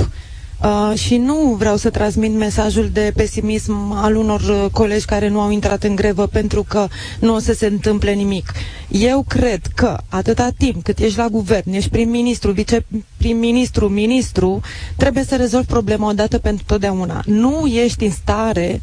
Uh, 0.64 0.98
și 0.98 1.16
nu 1.16 1.54
vreau 1.58 1.76
să 1.76 1.90
transmit 1.90 2.32
mesajul 2.32 2.88
de 2.92 3.12
pesimism 3.16 3.92
al 3.92 4.16
unor 4.16 4.40
uh, 4.40 4.70
colegi 4.72 5.04
care 5.04 5.28
nu 5.28 5.40
au 5.40 5.50
intrat 5.50 5.82
în 5.82 5.94
grevă 5.94 6.26
pentru 6.26 6.62
că 6.68 6.86
nu 7.20 7.34
o 7.34 7.38
să 7.38 7.52
se 7.52 7.66
întâmple 7.66 8.12
nimic. 8.12 8.52
Eu 8.88 9.24
cred 9.28 9.60
că 9.74 9.96
atâta 10.08 10.50
timp 10.58 10.82
cât 10.84 10.98
ești 10.98 11.18
la 11.18 11.28
guvern, 11.28 11.72
ești 11.72 11.90
prim-ministru, 11.90 12.50
viceprim-ministru, 12.52 13.88
ministru, 13.88 14.60
trebuie 14.96 15.24
să 15.24 15.36
rezolvi 15.36 15.66
problema 15.66 16.08
odată 16.08 16.38
pentru 16.38 16.64
totdeauna. 16.66 17.22
Nu 17.26 17.66
ești 17.66 18.04
în 18.04 18.10
stare, 18.10 18.82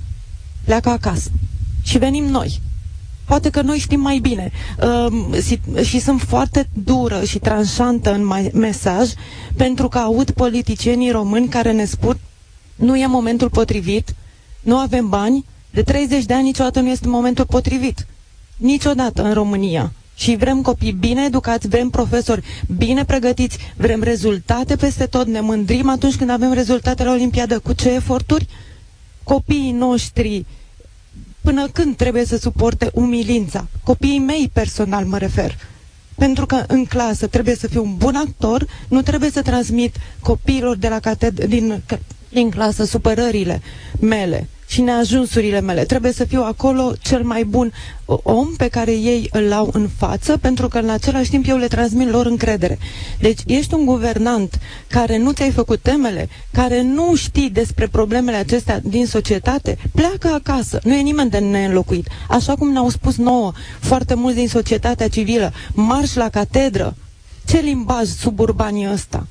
pleacă 0.65 0.89
acasă. 0.89 1.30
Și 1.84 1.98
venim 1.98 2.24
noi 2.25 2.62
poate 3.31 3.50
că 3.50 3.61
noi 3.61 3.77
știm 3.77 4.00
mai 4.00 4.17
bine 4.17 4.51
uh, 4.83 5.83
și 5.83 6.00
sunt 6.00 6.21
foarte 6.21 6.67
dură 6.83 7.23
și 7.23 7.39
tranșantă 7.39 8.13
în 8.13 8.25
mai, 8.25 8.51
mesaj 8.53 9.09
pentru 9.55 9.88
că 9.88 9.97
aud 9.97 10.31
politicienii 10.31 11.11
români 11.11 11.47
care 11.47 11.71
ne 11.71 11.85
spun 11.85 12.17
nu 12.75 12.97
e 12.97 13.05
momentul 13.07 13.50
potrivit, 13.50 14.15
nu 14.61 14.77
avem 14.77 15.09
bani, 15.09 15.45
de 15.69 15.81
30 15.81 16.23
de 16.25 16.33
ani 16.33 16.43
niciodată 16.43 16.79
nu 16.79 16.89
este 16.89 17.07
momentul 17.07 17.45
potrivit. 17.45 18.05
niciodată 18.57 19.23
în 19.23 19.33
România. 19.33 19.91
Și 20.15 20.35
vrem 20.35 20.61
copii 20.61 20.91
bine 20.91 21.23
educați, 21.25 21.67
vrem 21.67 21.89
profesori 21.89 22.43
bine 22.77 23.05
pregătiți, 23.05 23.57
vrem 23.77 24.01
rezultate 24.03 24.75
peste 24.75 25.05
tot, 25.05 25.27
ne 25.27 25.39
mândrim 25.39 25.89
atunci 25.89 26.15
când 26.15 26.29
avem 26.29 26.53
rezultate 26.53 27.03
la 27.03 27.11
Olimpiadă. 27.11 27.59
Cu 27.59 27.73
ce 27.73 27.89
eforturi? 27.93 28.47
Copiii 29.23 29.71
noștri, 29.71 30.45
până 31.41 31.67
când 31.67 31.95
trebuie 31.95 32.25
să 32.25 32.38
suporte 32.38 32.89
umilința? 32.93 33.67
Copiii 33.83 34.19
mei 34.19 34.50
personal 34.53 35.05
mă 35.05 35.17
refer. 35.17 35.55
Pentru 36.15 36.45
că 36.45 36.63
în 36.67 36.86
clasă 36.86 37.27
trebuie 37.27 37.55
să 37.55 37.67
fiu 37.67 37.83
un 37.83 37.95
bun 37.98 38.15
actor, 38.15 38.65
nu 38.88 39.01
trebuie 39.01 39.29
să 39.29 39.41
transmit 39.41 39.95
copiilor 40.19 40.75
de 40.77 40.88
la 40.88 41.00
catedră, 41.00 41.45
din, 41.45 41.81
din 42.29 42.50
clasă 42.50 42.83
supărările 42.83 43.62
mele 44.00 44.48
și 44.71 44.81
neajunsurile 44.81 45.61
mele. 45.61 45.83
Trebuie 45.85 46.11
să 46.11 46.25
fiu 46.25 46.41
acolo 46.41 46.93
cel 47.01 47.23
mai 47.23 47.43
bun 47.43 47.71
om 48.05 48.47
pe 48.57 48.67
care 48.67 48.91
ei 48.91 49.29
îl 49.31 49.53
au 49.53 49.69
în 49.73 49.89
față, 49.97 50.37
pentru 50.37 50.67
că 50.67 50.77
în 50.77 50.89
același 50.89 51.29
timp 51.29 51.45
eu 51.47 51.57
le 51.57 51.67
transmit 51.67 52.09
lor 52.09 52.25
încredere. 52.25 52.79
Deci 53.19 53.39
ești 53.45 53.73
un 53.73 53.85
guvernant 53.85 54.59
care 54.87 55.17
nu 55.17 55.31
ți-ai 55.31 55.51
făcut 55.51 55.79
temele, 55.81 56.29
care 56.51 56.81
nu 56.81 57.15
știi 57.15 57.49
despre 57.49 57.87
problemele 57.87 58.37
acestea 58.37 58.79
din 58.83 59.05
societate, 59.05 59.77
pleacă 59.95 60.27
acasă. 60.27 60.79
Nu 60.83 60.93
e 60.93 61.01
nimeni 61.01 61.29
de 61.29 61.37
neînlocuit. 61.39 62.07
Așa 62.29 62.55
cum 62.55 62.71
ne-au 62.71 62.89
spus 62.89 63.17
nouă 63.17 63.51
foarte 63.79 64.13
mulți 64.13 64.37
din 64.37 64.47
societatea 64.47 65.07
civilă, 65.07 65.53
marș 65.73 66.13
la 66.13 66.29
catedră. 66.29 66.95
Ce 67.47 67.57
limbaj 67.59 68.07
suburban 68.07 68.75
e 68.75 68.91
ăsta? 68.91 69.27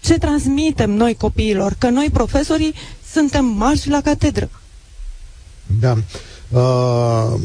Ce 0.00 0.18
transmitem 0.18 0.90
noi 0.90 1.14
copiilor? 1.14 1.74
Că 1.78 1.88
noi, 1.88 2.08
profesorii, 2.12 2.74
suntem 3.12 3.44
marși 3.44 3.88
la 3.88 4.00
catedră. 4.00 4.50
Da. 5.80 5.96
Uh, 6.48 7.40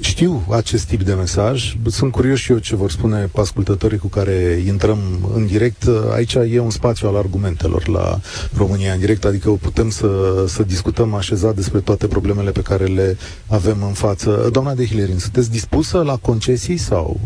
știu 0.00 0.46
acest 0.50 0.84
tip 0.84 1.02
de 1.02 1.14
mesaj. 1.14 1.76
Sunt 1.86 2.12
curios 2.12 2.38
și 2.38 2.52
eu 2.52 2.58
ce 2.58 2.76
vor 2.76 2.90
spune 2.90 3.30
ascultătorii 3.34 3.98
cu 3.98 4.06
care 4.06 4.62
intrăm 4.66 4.98
în 5.34 5.46
direct. 5.46 5.88
Aici 6.12 6.34
e 6.34 6.58
un 6.58 6.70
spațiu 6.70 7.08
al 7.08 7.16
argumentelor 7.16 7.88
la 7.88 8.20
România 8.56 8.92
în 8.92 8.98
direct, 8.98 9.24
adică 9.24 9.50
putem 9.50 9.90
să, 9.90 10.44
să 10.48 10.62
discutăm 10.62 11.14
așezat 11.14 11.54
despre 11.54 11.80
toate 11.80 12.06
problemele 12.06 12.50
pe 12.50 12.62
care 12.62 12.84
le 12.84 13.16
avem 13.46 13.82
în 13.82 13.92
față. 13.92 14.48
Doamna 14.52 14.74
de 14.74 14.86
Hilerin, 14.86 15.18
sunteți 15.18 15.50
dispusă 15.50 16.02
la 16.02 16.16
concesii 16.16 16.76
sau 16.76 17.20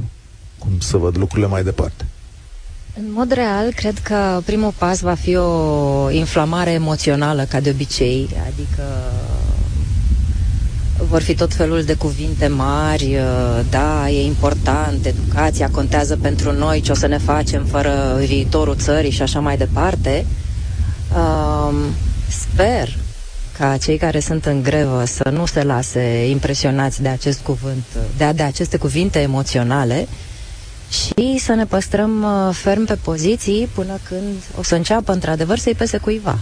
cum 0.59 0.71
să 0.79 0.97
văd 0.97 1.19
lucrurile 1.19 1.47
mai 1.47 1.65
departe? 1.65 2.07
În 2.97 3.13
mod 3.13 3.33
real, 3.33 3.73
cred 3.73 3.99
că 3.99 4.41
primul 4.45 4.73
pas 4.79 5.01
va 5.01 5.15
fi 5.15 5.37
o 5.37 6.11
inflamare 6.11 6.71
emoțională, 6.71 7.45
ca 7.49 7.61
de 7.61 7.71
obicei, 7.71 8.29
adică 8.47 8.83
vor 11.09 11.23
fi 11.23 11.35
tot 11.35 11.55
felul 11.55 11.83
de 11.83 11.95
cuvinte 11.95 12.47
mari, 12.47 13.17
uh, 13.17 13.61
da, 13.71 14.11
e 14.11 14.25
important, 14.25 15.07
educația 15.07 15.71
contează 15.71 16.17
pentru 16.17 16.53
noi, 16.53 16.81
ce 16.81 16.93
o 16.93 16.95
să 16.95 17.07
ne 17.07 17.19
facem 17.19 17.65
fără 17.65 18.17
viitorul 18.25 18.77
țării 18.77 19.11
și 19.11 19.23
așa 19.23 19.41
mai 19.41 19.57
departe. 19.57 20.27
Um, 21.17 21.75
sper 22.29 22.97
ca 23.59 23.77
cei 23.77 23.97
care 23.97 24.21
sunt 24.21 24.45
în 24.45 24.63
grevă 24.63 25.05
să 25.07 25.31
nu 25.33 25.47
se 25.47 25.63
lase 25.63 26.27
impresionați 26.29 27.03
de 27.03 27.09
acest 27.09 27.41
cuvânt, 27.41 27.85
de, 28.17 28.33
de 28.35 28.43
aceste 28.43 28.77
cuvinte 28.77 29.21
emoționale, 29.21 30.09
și 30.91 31.39
să 31.39 31.55
ne 31.55 31.65
păstrăm 31.65 32.23
uh, 32.23 32.55
ferm 32.55 32.85
pe 32.85 32.95
poziții 32.95 33.69
până 33.75 33.99
când 34.09 34.37
o 34.59 34.63
să 34.63 34.75
înceapă 34.75 35.13
într-adevăr 35.13 35.59
să-i 35.59 35.75
pese 35.75 35.99
cuiva. 35.99 36.39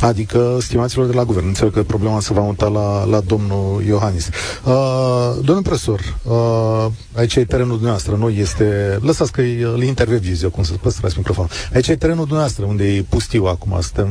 Adică, 0.00 0.58
stimaților 0.60 1.06
de 1.06 1.12
la 1.12 1.24
guvern, 1.24 1.46
înțeleg 1.46 1.72
că 1.72 1.82
problema 1.82 2.20
se 2.20 2.32
va 2.32 2.40
muta 2.40 2.68
la, 2.68 3.04
la 3.04 3.20
domnul 3.20 3.82
Iohannis. 3.86 4.28
Uh, 4.64 5.34
domnul 5.42 5.62
profesor, 5.62 6.18
uh, 6.22 6.86
aici 7.12 7.36
e 7.36 7.44
terenul 7.44 7.70
dumneavoastră, 7.72 8.16
nu 8.16 8.28
este... 8.28 8.98
Lăsați 9.02 9.32
că 9.32 9.40
îl 9.74 9.82
intervieviz 9.82 10.42
eu, 10.42 10.50
cum 10.50 10.62
să 10.62 10.72
păstrați 10.72 11.14
microfonul. 11.16 11.50
Aici 11.74 11.88
e 11.88 11.96
terenul 11.96 12.24
dumneavoastră, 12.24 12.64
unde 12.64 12.84
e 12.84 13.04
pustiu 13.08 13.44
acum, 13.44 13.78
suntem 13.80 14.08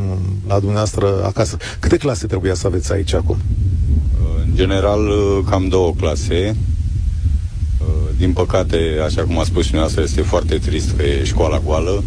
la 0.47 0.55
dumneavoastră 0.59 1.23
acasă. 1.25 1.57
Câte 1.79 1.97
clase 1.97 2.27
trebuia 2.27 2.53
să 2.53 2.67
aveți 2.67 2.91
aici 2.93 3.13
acum? 3.13 3.37
În 4.45 4.55
general, 4.55 4.99
cam 5.49 5.67
două 5.67 5.93
clase. 5.93 6.55
Din 8.19 8.33
păcate, 8.33 8.77
așa 9.05 9.23
cum 9.23 9.39
a 9.39 9.43
spus 9.43 9.63
și 9.63 9.69
dumneavoastră, 9.69 10.03
este 10.03 10.21
foarte 10.21 10.57
trist 10.57 10.91
că 10.97 11.03
e 11.03 11.23
școala 11.23 11.59
goală. 11.59 12.03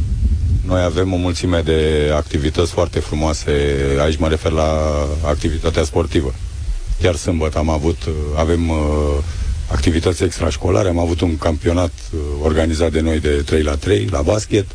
Noi 0.66 0.82
avem 0.82 1.12
o 1.12 1.16
mulțime 1.16 1.60
de 1.60 2.10
activități 2.14 2.72
foarte 2.72 2.98
frumoase, 3.00 3.50
aici 4.00 4.18
mă 4.18 4.28
refer 4.28 4.52
la 4.52 4.68
activitatea 5.24 5.84
sportivă. 5.84 6.34
Chiar 7.00 7.14
sâmbătă 7.14 7.58
am 7.58 7.68
avut, 7.68 7.96
avem 8.36 8.68
uh, 8.68 8.76
activități 9.70 10.22
extrașcolare, 10.24 10.88
am 10.88 10.98
avut 10.98 11.20
un 11.20 11.36
campionat 11.38 11.92
uh, 12.14 12.20
organizat 12.42 12.92
de 12.92 13.00
noi 13.00 13.20
de 13.20 13.28
3 13.28 13.62
la 13.62 13.74
3 13.76 14.08
la 14.10 14.22
basket. 14.22 14.66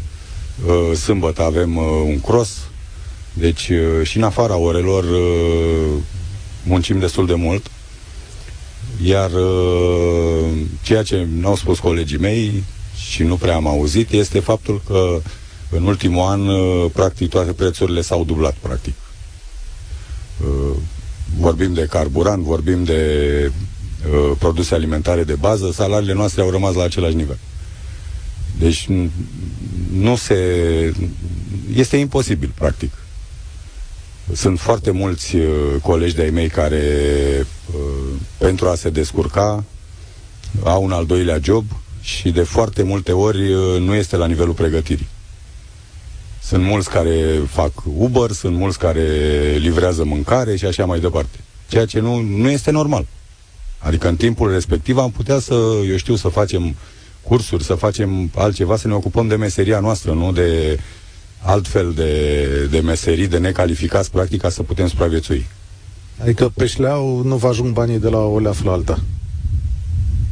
Uh, 0.66 0.98
sâmbătă 0.98 1.42
avem 1.42 1.76
uh, 1.76 1.84
un 2.06 2.20
cross. 2.20 2.58
Deci 3.34 3.70
uh, 3.70 4.08
și 4.08 4.18
în 4.18 4.24
afara 4.24 4.56
orelor 4.56 5.04
uh, 5.04 6.02
muncim 6.64 7.00
destul 7.00 7.26
de 7.26 7.36
mult. 7.36 7.72
Iar 9.04 9.32
uh, 9.32 10.50
ceea 10.82 11.04
ce 11.04 11.28
n-au 11.40 11.56
spus 11.56 11.80
colegii 11.80 12.18
mei 12.18 12.64
și 12.96 13.24
nu 13.24 13.36
prea 13.36 13.56
am 13.56 13.68
auzit 13.68 14.12
este 14.12 14.40
faptul 14.40 14.82
că 14.88 15.22
în 15.70 15.84
ultimul 15.84 16.26
an, 16.26 16.48
uh, 16.48 16.92
practic, 16.94 17.30
toate 17.30 17.52
prețurile 17.52 18.02
s-au 18.02 18.24
dublat, 18.24 18.56
practic. 18.62 18.94
Uh, 20.42 20.76
vorbim 21.38 21.74
de 21.74 21.88
carburant, 21.90 22.44
vorbim 22.44 22.84
de 22.84 23.52
produse 24.38 24.74
alimentare 24.74 25.24
de 25.24 25.36
bază, 25.36 25.72
salariile 25.72 26.14
noastre 26.14 26.42
au 26.42 26.50
rămas 26.50 26.74
la 26.74 26.84
același 26.84 27.16
nivel. 27.16 27.38
Deci 28.60 28.88
nu 29.94 30.16
se... 30.16 30.36
Este 31.76 31.98
imposibil, 31.98 32.52
practic. 32.56 32.92
Sunt 34.34 34.60
foarte 34.60 34.92
mulți 34.92 35.36
uh, 35.36 35.46
colegi 35.82 36.16
de-ai 36.16 36.30
mei 36.30 36.48
care, 36.48 36.84
uh, 37.74 38.20
pentru 38.38 38.68
a 38.68 38.76
se 38.76 38.90
descurca, 38.90 39.64
au 40.64 40.84
un 40.84 40.92
al 40.92 41.06
doilea 41.06 41.40
job 41.44 41.66
și 42.02 42.30
de 42.30 42.42
foarte 42.42 42.84
multe 42.84 43.12
ori 43.12 43.54
uh, 43.54 43.80
nu 43.80 43.94
este 43.94 44.16
la 44.16 44.26
nivelul 44.26 44.54
pregătirii. 44.54 45.08
Sunt 46.44 46.64
mulți 46.64 46.90
care 46.90 47.42
fac 47.50 47.72
Uber, 47.98 48.32
sunt 48.32 48.56
mulți 48.56 48.80
care 48.80 49.02
livrează 49.58 50.04
mâncare 50.04 50.56
și 50.56 50.66
așa 50.66 50.86
mai 50.86 51.00
departe. 51.00 51.38
Ceea 51.68 51.86
ce 51.86 52.00
nu, 52.00 52.20
nu 52.20 52.50
este 52.50 52.72
normal. 52.72 53.06
Adică 53.78 54.08
în 54.08 54.16
timpul 54.16 54.52
respectiv 54.52 54.98
am 54.98 55.12
putea 55.12 55.40
să, 55.40 55.54
eu 55.90 55.98
știu, 55.98 56.16
să 56.16 56.28
facem 56.28 56.76
cursuri, 57.22 57.64
să 57.64 57.74
facem 57.74 58.32
altceva, 58.36 58.78
să 58.78 58.88
ne 58.88 58.94
ocupăm 58.94 59.28
de 59.28 59.36
meseria 59.36 59.80
noastră, 59.80 60.12
nu 60.12 60.32
de 60.32 60.80
altfel 61.42 61.94
de, 61.94 62.68
de 62.72 62.80
meserii, 62.80 63.28
de 63.28 63.38
necalificați, 63.38 64.12
practic, 64.12 64.42
ca 64.42 64.50
să 64.50 64.64
putem 64.64 64.88
supraviețui. 64.88 65.46
Adică 66.22 66.52
pe 66.56 66.66
șleau 66.66 67.22
nu 67.24 67.36
vă 67.36 67.48
ajung 67.48 67.74
banii 67.74 68.00
de 68.00 68.10
la 68.10 68.18
o 68.18 68.40
leafă 68.40 68.64
la 68.66 68.72
alta. 68.72 69.00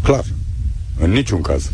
Clar. 0.04 0.24
În 1.00 1.12
niciun 1.12 1.42
caz. 1.42 1.72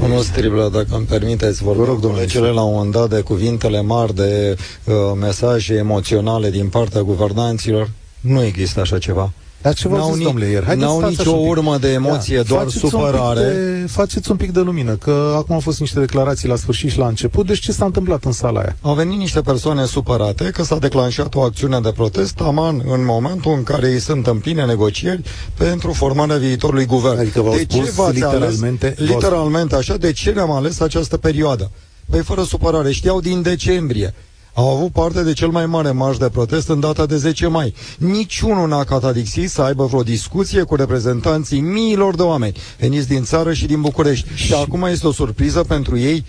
Domnul 0.00 0.22
Striblă, 0.22 0.68
dacă 0.72 0.96
îmi 0.96 1.06
permiteți, 1.06 1.62
vorbim 1.62 1.84
rog, 1.84 2.00
domnule, 2.00 2.26
cele 2.26 2.48
la 2.48 2.62
un 2.62 2.74
moment 2.74 2.92
dat 2.92 3.08
de 3.08 3.20
cuvintele 3.20 3.80
mari, 3.80 4.14
de 4.14 4.56
uh, 4.84 4.94
mesaje 5.20 5.74
emoționale 5.74 6.50
din 6.50 6.68
partea 6.68 7.02
guvernanților. 7.02 7.90
Nu 8.20 8.42
există 8.42 8.80
așa 8.80 8.98
ceva. 8.98 9.32
Dar 9.62 9.74
ce 9.74 9.88
v-au 9.88 10.12
zis, 10.14 10.24
domnule, 10.24 10.46
ieri? 10.46 10.64
Haideți 10.64 10.86
n-au 10.86 11.08
nicio 11.08 11.30
urmă 11.30 11.76
de 11.76 11.92
emoție, 11.92 12.36
Ia, 12.36 12.42
doar 12.42 12.68
supărare. 12.68 13.40
Un 13.40 13.80
de, 13.80 13.86
faceți 13.90 14.30
un 14.30 14.36
pic 14.36 14.52
de 14.52 14.60
lumină, 14.60 14.94
că 14.94 15.34
acum 15.36 15.54
au 15.54 15.60
fost 15.60 15.80
niște 15.80 15.98
declarații 15.98 16.48
la 16.48 16.56
sfârșit 16.56 16.90
și 16.90 16.98
la 16.98 17.06
început. 17.06 17.46
Deci 17.46 17.58
ce 17.58 17.72
s-a 17.72 17.84
întâmplat 17.84 18.24
în 18.24 18.32
sala 18.32 18.60
aia? 18.60 18.76
Au 18.80 18.94
venit 18.94 19.18
niște 19.18 19.40
persoane 19.40 19.84
supărate 19.84 20.44
că 20.44 20.62
s-a 20.62 20.78
declanșat 20.78 21.34
o 21.34 21.40
acțiune 21.40 21.80
de 21.80 21.90
protest 21.90 22.40
aman 22.40 22.82
în 22.84 23.04
momentul 23.04 23.52
în 23.52 23.62
care 23.62 23.88
ei 23.90 24.00
sunt 24.00 24.26
în 24.26 24.38
pline 24.38 24.64
negocieri 24.64 25.22
pentru 25.54 25.92
formarea 25.92 26.36
viitorului 26.36 26.86
guvern. 26.86 27.18
Adică 27.18 27.40
v-au 27.40 27.54
de 27.54 27.66
spus 27.68 27.84
ce 27.84 27.90
v-ați 27.90 28.14
literalmente, 28.14 28.94
ales, 28.98 29.10
literalmente 29.10 29.74
așa, 29.74 29.96
de 29.96 30.12
ce 30.12 30.30
ne-am 30.30 30.50
ales 30.50 30.80
această 30.80 31.16
perioadă? 31.16 31.70
Păi 32.10 32.20
fără 32.20 32.42
supărare, 32.42 32.92
știau 32.92 33.20
din 33.20 33.42
decembrie 33.42 34.14
au 34.58 34.68
avut 34.76 34.92
parte 34.92 35.22
de 35.22 35.32
cel 35.32 35.48
mai 35.48 35.66
mare 35.66 35.90
marș 35.90 36.16
de 36.16 36.28
protest 36.28 36.68
în 36.68 36.80
data 36.80 37.06
de 37.06 37.16
10 37.16 37.46
mai. 37.46 37.74
Niciunul 37.98 38.68
n-a 38.68 38.84
catadixit 38.84 39.50
să 39.50 39.62
aibă 39.62 39.84
vreo 39.84 40.02
discuție 40.02 40.62
cu 40.62 40.74
reprezentanții 40.74 41.60
miilor 41.60 42.14
de 42.14 42.22
oameni 42.22 42.56
veniți 42.78 43.08
din 43.08 43.24
țară 43.24 43.52
și 43.52 43.66
din 43.66 43.80
București. 43.80 44.28
Și, 44.34 44.46
și 44.46 44.54
acum 44.54 44.82
este 44.82 45.06
o 45.06 45.12
surpriză 45.12 45.62
pentru 45.62 45.98
ei 45.98 46.24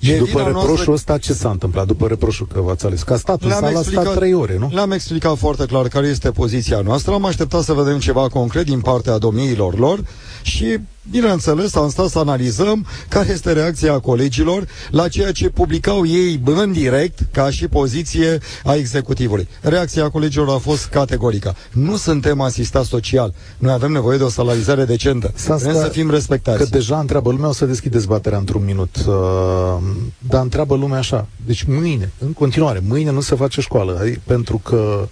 și 0.00 0.12
după 0.12 0.38
reproșul 0.38 0.66
noastră... 0.66 0.92
ăsta 0.92 1.18
ce 1.18 1.32
s-a 1.32 1.50
întâmplat? 1.50 1.86
După 1.86 2.06
reproșul 2.06 2.46
că 2.52 2.60
v-ați 2.60 2.86
ales? 2.86 3.02
Că 3.02 3.12
a 3.12 3.16
stat 3.16 3.42
în 3.42 3.50
sala, 3.50 3.78
a 3.78 3.82
stat 3.82 4.14
trei 4.14 4.34
ore, 4.34 4.56
nu? 4.58 4.70
Le-am 4.72 4.90
explicat 4.90 5.36
foarte 5.36 5.66
clar 5.66 5.88
care 5.88 6.06
este 6.06 6.30
poziția 6.30 6.80
noastră. 6.80 7.12
Am 7.12 7.24
așteptat 7.24 7.62
să 7.62 7.72
vedem 7.72 7.98
ceva 7.98 8.28
concret 8.28 8.64
din 8.64 8.80
partea 8.80 9.18
domniilor 9.18 9.78
lor 9.78 10.04
și 10.42 10.78
Bineînțeles, 11.10 11.74
am 11.74 11.90
stat 11.90 12.08
să 12.08 12.18
analizăm 12.18 12.86
care 13.08 13.30
este 13.30 13.52
reacția 13.52 13.98
colegilor 13.98 14.66
la 14.90 15.08
ceea 15.08 15.32
ce 15.32 15.48
publicau 15.48 16.06
ei 16.06 16.40
în 16.44 16.72
direct 16.72 17.18
ca 17.32 17.50
și 17.50 17.68
poziție 17.68 18.38
a 18.64 18.74
executivului. 18.74 19.48
Reacția 19.60 20.10
colegilor 20.10 20.48
a 20.48 20.58
fost 20.58 20.86
categorică. 20.86 21.56
Nu 21.72 21.96
suntem 21.96 22.40
asistat 22.40 22.84
social. 22.84 23.34
Noi 23.58 23.72
avem 23.72 23.92
nevoie 23.92 24.18
de 24.18 24.22
o 24.22 24.28
salarizare 24.28 24.84
decentă. 24.84 25.32
Vrem 25.46 25.74
să 25.74 25.88
fim 25.92 26.10
respectați. 26.10 26.58
Că 26.58 26.64
deja 26.64 26.98
întreabă 26.98 27.30
lumea, 27.30 27.48
o 27.48 27.52
să 27.52 27.66
deschid 27.66 27.92
dezbaterea 27.92 28.38
într-un 28.38 28.64
minut. 28.64 28.96
Uh, 29.06 29.14
dar 30.18 30.42
întreabă 30.42 30.76
lumea 30.76 30.98
așa. 30.98 31.26
Deci 31.46 31.62
mâine, 31.62 32.12
în 32.18 32.32
continuare, 32.32 32.82
mâine 32.88 33.10
nu 33.10 33.20
se 33.20 33.34
face 33.34 33.60
școală. 33.60 33.98
Adică, 34.00 34.20
pentru 34.24 34.58
că 34.58 35.08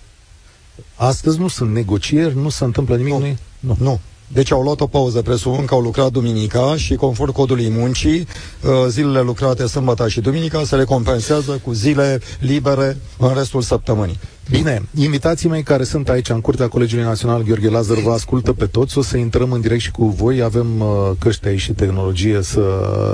astăzi 0.94 1.38
nu 1.38 1.49
sunt 1.49 1.73
negocieri, 1.73 2.37
nu 2.37 2.49
se 2.49 2.64
întâmplă 2.64 2.97
nimic. 2.97 3.12
Nu. 3.12 3.37
Nu. 3.61 3.76
nu. 3.78 4.00
Deci 4.32 4.52
au 4.52 4.62
luat 4.62 4.80
o 4.80 4.87
pauză, 4.87 5.22
presupun 5.22 5.64
că 5.64 5.75
au 5.75 5.80
lucrat 5.80 6.10
duminica 6.12 6.76
și 6.76 6.94
conform 6.94 7.32
codului 7.32 7.70
muncii, 7.70 8.18
uh, 8.18 8.70
zilele 8.88 9.20
lucrate 9.20 9.66
sâmbătă 9.66 10.08
și 10.08 10.20
duminica 10.20 10.64
se 10.64 10.76
le 10.76 10.84
compensează 10.84 11.60
cu 11.64 11.72
zile 11.72 12.20
libere 12.40 12.96
în 13.18 13.34
restul 13.34 13.62
săptămânii. 13.62 14.18
Bine, 14.49 14.82
invitații 14.94 15.49
mei 15.49 15.62
care 15.62 15.85
sunt 15.85 16.09
aici 16.09 16.28
în 16.28 16.40
Curtea 16.40 16.68
Colegiului 16.68 17.06
Național 17.06 17.42
Gheorghe 17.42 17.68
Lazar 17.68 17.99
vă 17.99 18.11
ascultă 18.11 18.52
pe 18.52 18.66
toți, 18.66 18.99
o 18.99 19.02
să 19.02 19.16
intrăm 19.16 19.52
în 19.52 19.61
direct 19.61 19.80
și 19.80 19.90
cu 19.90 20.06
voi, 20.06 20.42
avem 20.42 20.80
uh, 20.80 21.11
căști 21.18 21.49
aici 21.49 21.61
și 21.61 21.73
tehnologie 21.73 22.38
să, 22.42 22.62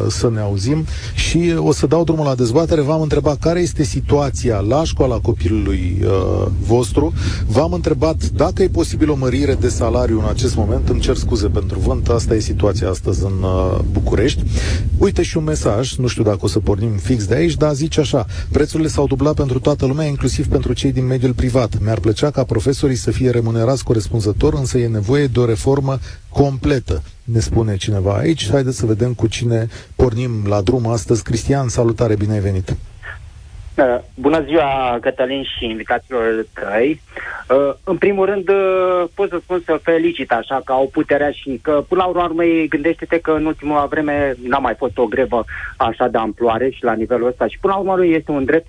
să 0.09 0.31
ne 0.31 0.41
auzim. 0.41 0.85
Și 1.15 1.55
o 1.57 1.73
să 1.73 1.87
dau 1.87 2.05
drumul 2.05 2.25
la 2.25 2.35
dezbatere. 2.35 2.81
V-am 2.81 3.01
întrebat 3.01 3.39
care 3.39 3.61
este 3.61 3.83
situația 3.83 4.59
la 4.59 4.85
școala 4.85 5.19
copilului 5.19 6.03
uh, 6.03 6.47
vostru, 6.67 7.13
v-am 7.47 7.73
întrebat 7.73 8.25
dacă 8.25 8.63
e 8.63 8.69
posibil 8.69 9.11
o 9.11 9.15
mărire 9.15 9.55
de 9.55 9.69
salariu 9.69 10.19
în 10.19 10.29
acest 10.29 10.57
moment, 10.57 10.89
îmi 10.89 11.01
cer 11.01 11.17
scuze 11.17 11.47
pentru 11.49 11.79
vânt, 11.79 12.09
asta 12.09 12.35
e 12.35 12.39
situația 12.39 12.89
astăzi 12.89 13.25
în 13.25 13.43
uh, 13.43 13.79
București. 13.93 14.43
Uite 14.99 15.23
și 15.23 15.37
un 15.37 15.45
mesaj, 15.45 15.97
nu 15.97 16.07
știu 16.07 16.23
dacă 16.23 16.39
o 16.41 16.49
să 16.49 16.59
pornim 16.59 16.93
fix 17.03 17.27
de 17.27 17.35
aici, 17.35 17.55
dar 17.55 17.75
zice 17.75 18.01
așa, 18.01 18.27
prețurile 18.51 18.89
s-au 18.89 19.07
dublat 19.07 19.35
pentru 19.35 19.59
toată 19.59 19.87
lumea, 19.87 20.07
inclusiv 20.07 20.47
pentru 20.47 20.73
cei 20.73 20.93
din 20.93 21.07
mediul 21.07 21.25
mediul 21.27 21.51
privat. 21.51 21.83
Mi-ar 21.85 22.01
plăcea 22.01 22.31
ca 22.31 22.45
profesorii 22.45 22.97
să 22.97 23.11
fie 23.11 23.31
remunerați 23.31 23.85
corespunzător, 23.85 24.55
însă 24.55 24.79
e 24.79 24.87
nevoie 24.87 25.27
de 25.27 25.39
o 25.39 25.45
reformă 25.45 25.99
completă, 26.29 27.03
ne 27.25 27.39
spune 27.39 27.77
cineva 27.77 28.13
aici. 28.17 28.51
Haideți 28.51 28.77
să 28.77 28.87
vedem 28.87 29.15
cu 29.15 29.27
cine 29.27 29.67
pornim 29.97 30.31
la 30.49 30.61
drum 30.61 30.87
astăzi. 30.87 31.23
Cristian, 31.23 31.69
salutare, 31.69 32.15
bine 32.17 32.33
ai 32.33 32.41
venit! 32.41 32.69
Uh, 33.77 33.99
bună 34.15 34.43
ziua, 34.47 34.99
Cătălin 35.01 35.43
și 35.43 35.65
invitațiilor 35.65 36.47
tăi. 36.55 37.01
Uh, 37.49 37.75
în 37.85 37.97
primul 37.97 38.27
rând, 38.27 38.49
uh, 38.49 39.05
pot 39.15 39.29
să 39.29 39.39
spun 39.43 39.63
să 39.65 39.81
felicit 39.83 40.33
așa 40.33 40.61
că 40.65 40.73
au 40.73 40.89
puterea 40.93 41.31
și 41.31 41.59
că, 41.63 41.85
până 41.89 42.03
la 42.03 42.23
urmă, 42.23 42.43
gândește-te 42.69 43.19
că 43.21 43.31
în 43.31 43.45
ultima 43.45 43.87
vreme 43.87 44.37
n-a 44.43 44.59
mai 44.59 44.75
fost 44.75 44.99
o 44.99 45.07
grevă 45.07 45.45
așa 45.77 46.09
de 46.09 46.19
amploare 46.19 46.71
și 46.71 46.85
la 46.85 46.93
nivelul 46.93 47.29
ăsta 47.29 47.47
și, 47.47 47.59
până 47.61 47.73
la 47.73 47.79
urmă, 47.79 48.07
este 48.07 48.31
un 48.31 48.45
drept 48.45 48.67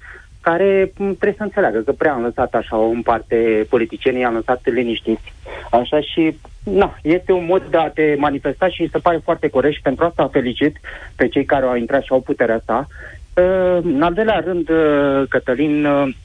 care 0.50 0.92
trebuie 0.96 1.34
să 1.38 1.44
înțeleagă 1.44 1.80
că 1.80 1.92
prea 1.92 2.13
am 2.13 2.22
lăsat 2.22 2.54
așa 2.54 2.77
o 2.77 2.92
parte 3.04 3.66
politicienii, 3.70 4.24
am 4.24 4.34
lăsat 4.34 4.62
liniștiți. 4.63 5.34
Așa 5.72 6.01
și, 6.01 6.38
na, 6.63 6.98
este 7.01 7.32
un 7.32 7.46
mod 7.46 7.63
de 7.70 7.77
a 7.77 7.89
te 7.89 8.16
manifesta 8.18 8.68
și 8.68 8.89
se 8.92 8.98
pare 8.98 9.20
foarte 9.24 9.48
corect 9.48 9.75
și 9.75 9.82
pentru 9.82 10.06
asta 10.06 10.30
felicit 10.32 10.75
pe 11.16 11.27
cei 11.27 11.46
care 11.46 11.66
au 11.66 11.75
intrat 11.75 12.04
și 12.04 12.12
au 12.12 12.22
puterea 12.22 12.56
asta. 12.56 12.88
Uh, 12.88 13.77
în 13.84 14.01
al 14.01 14.13
doilea 14.13 14.39
rând, 14.46 14.70
uh, 14.70 15.24
Cătălin, 15.30 15.86
uh, 15.86 16.16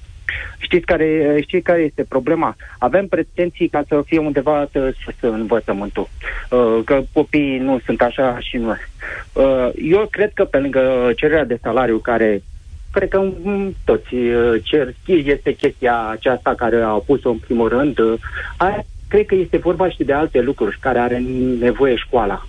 Știți 0.59 0.87
care, 0.87 1.39
știți 1.41 1.65
care 1.65 1.81
este 1.81 2.05
problema? 2.09 2.57
Avem 2.79 3.07
pretenții 3.07 3.69
ca 3.69 3.83
să 3.89 4.03
fie 4.07 4.19
undeva 4.19 4.69
sus 4.73 5.15
în 5.21 5.41
învățământul. 5.41 6.09
Că 6.85 7.03
copiii 7.13 7.59
nu 7.59 7.81
sunt 7.85 8.03
așa 8.03 8.39
și 8.41 8.57
nu. 8.57 8.75
Eu 9.75 10.07
cred 10.11 10.31
că 10.35 10.45
pe 10.45 10.59
lângă 10.59 11.13
cererea 11.17 11.45
de 11.45 11.59
salariu 11.63 11.99
care 11.99 12.43
cred 12.93 13.09
că 13.09 13.31
toți 13.85 14.15
uh, 14.15 14.63
cer, 14.63 14.95
este 15.07 15.53
chestia 15.55 16.09
aceasta 16.09 16.55
care 16.55 16.83
au 16.83 17.05
pus-o 17.07 17.31
în 17.31 17.39
primul 17.39 17.69
rând. 17.69 17.99
Uh, 17.99 18.15
a, 18.57 18.85
cred 19.09 19.27
că 19.27 19.35
este 19.35 19.57
vorba 19.57 19.89
și 19.89 20.05
de 20.05 20.13
alte 20.13 20.41
lucruri 20.41 20.79
care 20.81 20.99
are 20.99 21.23
nevoie 21.59 21.97
școala 21.97 22.47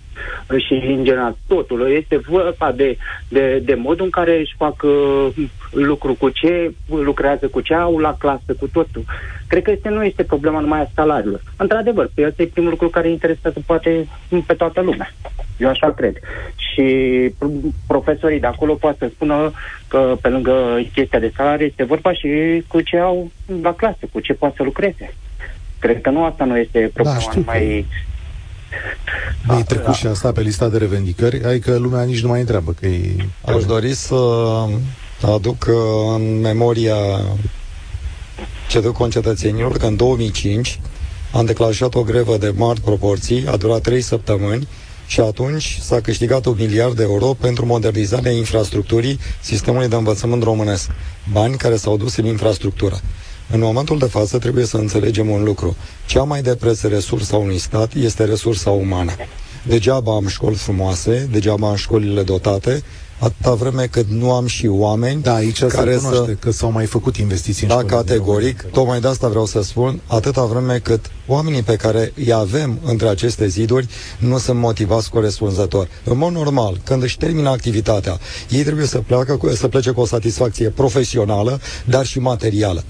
și 0.57 0.73
în 0.73 1.03
general 1.03 1.35
totul. 1.47 1.91
Este 1.91 2.17
vorba 2.17 2.71
de, 2.71 2.97
de, 3.27 3.61
de 3.65 3.73
modul 3.73 4.05
în 4.05 4.11
care 4.11 4.39
își 4.39 4.55
fac 4.57 4.83
uh, 4.83 5.27
lucru 5.71 6.13
cu 6.13 6.29
ce 6.29 6.73
lucrează, 6.87 7.47
cu 7.47 7.61
ce 7.61 7.73
au 7.73 7.97
la 7.97 8.15
clasă, 8.19 8.53
cu 8.59 8.67
totul. 8.67 9.03
Cred 9.47 9.63
că 9.63 9.71
este, 9.71 9.89
nu 9.89 10.03
este 10.03 10.23
problema 10.23 10.59
numai 10.59 10.81
a 10.81 10.89
salariilor. 10.95 11.41
Într-adevăr, 11.57 12.09
pe 12.13 12.25
ăsta 12.25 12.41
e 12.41 12.45
primul 12.45 12.69
lucru 12.69 12.89
care 12.89 13.09
interesează 13.09 13.59
poate 13.65 14.07
pe 14.47 14.53
toată 14.53 14.81
lumea. 14.81 15.13
Eu 15.57 15.69
așa 15.69 15.91
cred. 15.91 16.17
Și 16.55 16.85
profesorii 17.87 18.39
de 18.39 18.47
acolo 18.47 18.73
poate 18.73 18.97
să 18.99 19.11
spună 19.13 19.51
că 19.87 20.17
pe 20.21 20.27
lângă 20.27 20.81
chestia 20.93 21.19
de 21.19 21.31
salariu 21.35 21.65
este 21.65 21.83
vorba 21.83 22.13
și 22.13 22.27
cu 22.67 22.81
ce 22.81 22.97
au 22.97 23.31
la 23.61 23.73
clasă, 23.73 23.99
cu 24.11 24.19
ce 24.19 24.33
poate 24.33 24.55
să 24.57 24.63
lucreze. 24.63 25.13
Cred 25.79 26.01
că 26.01 26.09
nu 26.09 26.23
asta 26.23 26.45
nu 26.45 26.57
este 26.57 26.91
problema 26.93 27.19
da, 27.19 27.31
numai 27.35 27.85
ai 29.47 29.57
da, 29.57 29.63
trecut 29.63 29.85
da. 29.85 29.93
și 29.93 30.07
asta 30.07 30.31
pe 30.31 30.41
lista 30.41 30.69
de 30.69 30.77
revendicări, 30.77 31.43
adică 31.45 31.75
lumea 31.77 32.03
nici 32.03 32.21
nu 32.21 32.27
mai 32.27 32.39
întreabă 32.39 32.75
că 32.79 32.85
e... 32.85 33.15
Aș 33.45 33.65
dori 33.65 33.93
să 33.93 34.15
aduc 35.21 35.65
uh, 35.67 35.75
în 36.15 36.39
memoria 36.39 36.95
concetățenilor 38.93 39.77
că 39.77 39.85
în 39.85 39.95
2005 39.95 40.79
am 41.33 41.45
declanșat 41.45 41.95
o 41.95 42.03
grevă 42.03 42.37
de 42.37 42.53
mari 42.55 42.81
proporții, 42.81 43.47
a 43.47 43.55
durat 43.55 43.81
3 43.81 44.01
săptămâni 44.01 44.67
și 45.07 45.19
atunci 45.19 45.77
s-a 45.81 46.01
câștigat 46.01 46.45
un 46.45 46.55
miliard 46.57 46.95
de 46.95 47.03
euro 47.03 47.25
pentru 47.25 47.65
modernizarea 47.65 48.31
infrastructurii 48.31 49.19
sistemului 49.41 49.87
de 49.87 49.95
învățământ 49.95 50.43
românesc. 50.43 50.89
Bani 51.31 51.57
care 51.57 51.75
s-au 51.75 51.97
dus 51.97 52.15
în 52.15 52.25
infrastructură. 52.25 52.99
În 53.51 53.59
momentul 53.59 53.97
de 53.97 54.05
față 54.05 54.37
trebuie 54.37 54.65
să 54.65 54.77
înțelegem 54.77 55.29
un 55.29 55.43
lucru. 55.43 55.75
Cea 56.05 56.23
mai 56.23 56.41
de 56.41 56.55
preț 56.55 56.81
resursă 56.81 57.35
a 57.35 57.37
unui 57.37 57.57
stat 57.57 57.93
este 57.93 58.23
resursa 58.23 58.69
umană. 58.69 59.11
Degeaba 59.67 60.15
am 60.15 60.27
școli 60.27 60.55
frumoase, 60.55 61.27
degeaba 61.31 61.69
am 61.69 61.75
școlile 61.75 62.23
dotate, 62.23 62.83
atâta 63.19 63.53
vreme 63.53 63.85
cât 63.85 64.07
nu 64.09 64.31
am 64.31 64.45
și 64.45 64.67
oameni 64.67 65.21
da, 65.21 65.33
aici 65.33 65.65
care 65.65 65.97
să... 65.97 66.35
că 66.39 66.51
s-au 66.51 66.71
mai 66.71 66.85
făcut 66.85 67.17
investiții 67.17 67.67
Da, 67.67 67.83
categoric, 67.83 68.61
tocmai 68.61 68.99
de 68.99 69.07
asta 69.07 69.27
vreau 69.27 69.45
să 69.45 69.61
spun, 69.61 70.01
atâta 70.07 70.45
vreme 70.45 70.79
cât 70.79 71.11
oamenii 71.27 71.61
pe 71.61 71.75
care 71.75 72.13
îi 72.15 72.33
avem 72.33 72.79
între 72.83 73.07
aceste 73.07 73.47
ziduri 73.47 73.87
nu 74.19 74.37
sunt 74.37 74.59
motivați 74.59 75.09
corespunzător. 75.09 75.87
În 76.03 76.17
mod 76.17 76.31
normal, 76.31 76.81
când 76.83 77.03
își 77.03 77.17
termină 77.17 77.49
activitatea, 77.49 78.19
ei 78.49 78.63
trebuie 78.63 78.85
să, 78.85 78.97
pleacă, 78.97 79.39
să 79.53 79.67
plece 79.67 79.91
cu 79.91 80.01
o 80.01 80.05
satisfacție 80.05 80.69
profesională, 80.69 81.59
dar 81.85 82.05
și 82.05 82.19
materială. 82.19 82.83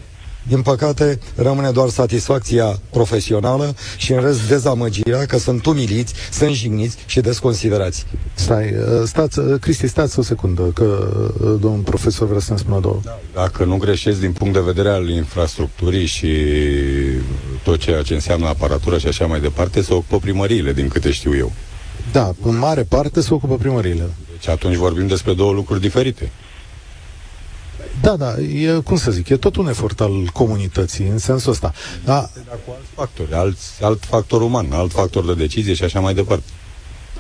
Din 0.48 0.62
păcate, 0.62 1.20
rămâne 1.36 1.72
doar 1.72 1.90
satisfacția 1.90 2.80
profesională 2.90 3.76
și 3.98 4.12
în 4.12 4.22
rest 4.22 4.48
dezamăgirea 4.48 5.26
că 5.26 5.38
sunt 5.38 5.66
umiliți, 5.66 6.14
sunt 6.32 6.52
jigniți 6.52 6.98
și 7.06 7.22
desconsiderați. 7.22 8.06
Stai, 8.34 8.66
uh, 8.66 9.02
stați, 9.06 9.40
uh, 9.40 9.60
Cristi, 9.60 9.88
stați 9.88 10.20
o 10.20 10.22
secundă, 10.22 10.62
că 10.62 10.84
uh, 10.84 11.56
domnul 11.60 11.82
profesor 11.84 12.28
vrea 12.28 12.40
să-mi 12.40 12.60
spună 12.60 12.80
două. 12.80 13.00
Dacă 13.34 13.64
nu 13.64 13.78
greșesc 13.78 14.20
din 14.20 14.32
punct 14.32 14.54
de 14.54 14.60
vedere 14.60 14.90
al 14.90 15.10
infrastructurii 15.10 16.06
și 16.06 16.36
tot 17.64 17.80
ceea 17.80 18.02
ce 18.02 18.14
înseamnă 18.14 18.48
aparatură 18.48 18.98
și 18.98 19.08
așa 19.08 19.26
mai 19.26 19.40
departe, 19.40 19.82
se 19.82 19.94
ocupă 19.94 20.18
primăriile, 20.20 20.74
din 20.74 20.88
câte 20.88 21.12
știu 21.12 21.36
eu. 21.36 21.52
Da, 22.12 22.36
în 22.42 22.58
mare 22.58 22.84
parte 22.84 23.22
se 23.22 23.34
ocupă 23.34 23.56
primăriile. 23.56 24.10
Deci 24.32 24.48
atunci 24.48 24.76
vorbim 24.76 25.08
despre 25.08 25.34
două 25.34 25.54
lucruri 25.54 25.82
diferite. 25.82 26.32
Da, 28.04 28.16
da, 28.16 28.40
e, 28.40 28.82
cum 28.84 28.98
să 28.98 29.12
zic, 29.12 29.30
e 29.30 29.38
tot 29.38 29.56
un 29.56 29.68
efort 29.68 30.02
al 30.02 30.30
comunității 30.34 31.08
în 31.08 31.18
sensul 31.18 31.52
ăsta. 31.52 31.74
Da. 32.06 32.30
Cu 32.66 32.72
alți 32.76 32.90
factori, 32.96 33.34
alt, 33.34 33.58
alt 33.82 34.04
factor 34.06 34.42
uman, 34.42 34.72
alt 34.72 34.92
factor 34.92 35.26
de 35.26 35.34
decizie 35.34 35.74
și 35.74 35.84
așa 35.84 36.00
mai 36.00 36.14
departe. 36.14 36.44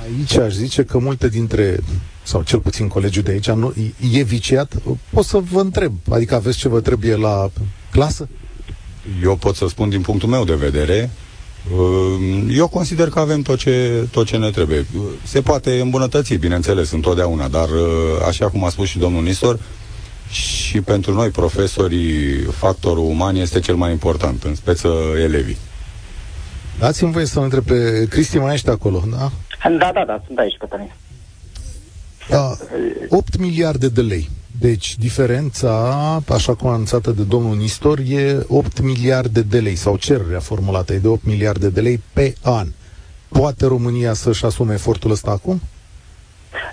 Aici 0.03 0.37
aș 0.37 0.53
zice 0.53 0.83
că 0.83 0.97
multe 0.97 1.29
dintre, 1.29 1.79
sau 2.23 2.41
cel 2.41 2.59
puțin 2.59 2.87
colegiul 2.87 3.23
de 3.23 3.31
aici, 3.31 3.49
nu, 3.49 3.73
e 4.11 4.21
viciat. 4.21 4.73
Pot 5.09 5.25
să 5.25 5.37
vă 5.51 5.59
întreb, 5.59 5.93
adică 6.09 6.35
aveți 6.35 6.57
ce 6.57 6.67
vă 6.67 6.79
trebuie 6.79 7.15
la 7.15 7.49
clasă? 7.91 8.27
Eu 9.23 9.35
pot 9.35 9.55
să 9.55 9.67
spun 9.67 9.89
din 9.89 10.01
punctul 10.01 10.29
meu 10.29 10.43
de 10.43 10.55
vedere, 10.55 11.11
uh, 11.73 12.55
eu 12.55 12.67
consider 12.67 13.09
că 13.09 13.19
avem 13.19 13.41
tot 13.41 13.57
ce, 13.57 14.07
tot 14.11 14.25
ce 14.25 14.37
ne 14.37 14.49
trebuie. 14.49 14.85
Se 15.23 15.41
poate 15.41 15.79
îmbunătăți, 15.79 16.33
bineînțeles, 16.33 16.91
întotdeauna, 16.91 17.47
dar 17.47 17.69
uh, 17.69 18.25
așa 18.27 18.49
cum 18.49 18.63
a 18.63 18.69
spus 18.69 18.87
și 18.87 18.97
domnul 18.97 19.23
Nistor, 19.23 19.59
și 20.33 20.81
pentru 20.81 21.13
noi, 21.13 21.29
profesorii, 21.29 22.35
factorul 22.41 23.03
uman 23.05 23.35
este 23.35 23.59
cel 23.59 23.75
mai 23.75 23.91
important, 23.91 24.43
în 24.43 24.55
speță 24.55 24.87
elevii. 25.17 25.57
Dați-mi 26.79 27.11
voie 27.11 27.25
să 27.25 27.39
întreb 27.39 27.63
pe 27.63 28.07
Cristi, 28.09 28.37
mai 28.37 28.53
ești 28.53 28.69
acolo, 28.69 29.03
da? 29.11 29.31
Da, 29.69 29.91
da, 29.93 30.03
da, 30.05 30.21
sunt 30.25 30.37
aici, 30.37 30.57
Cătălin. 30.59 30.91
Da, 32.29 32.57
8 33.09 33.37
miliarde 33.37 33.89
de 33.89 34.01
lei. 34.01 34.29
Deci, 34.59 34.97
diferența, 34.97 36.21
așa 36.29 36.53
cum 36.53 36.69
a 36.69 36.73
anunțată 36.73 37.11
de 37.11 37.23
domnul 37.23 37.55
Nistor, 37.55 37.99
e 37.99 38.45
8 38.47 38.81
miliarde 38.81 39.41
de 39.41 39.59
lei, 39.59 39.75
sau 39.75 39.97
cererea 39.97 40.39
formulată 40.39 40.93
e 40.93 40.97
de 40.97 41.07
8 41.07 41.25
miliarde 41.25 41.69
de 41.69 41.81
lei 41.81 42.01
pe 42.13 42.35
an. 42.41 42.67
Poate 43.27 43.65
România 43.65 44.13
să-și 44.13 44.45
asume 44.45 44.73
efortul 44.73 45.11
ăsta 45.11 45.31
acum? 45.31 45.61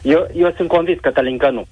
Eu, 0.03 0.29
eu 0.35 0.53
sunt 0.57 0.68
convins, 0.68 0.99
Cătălin, 1.01 1.38
că 1.38 1.51
nu. 1.51 1.66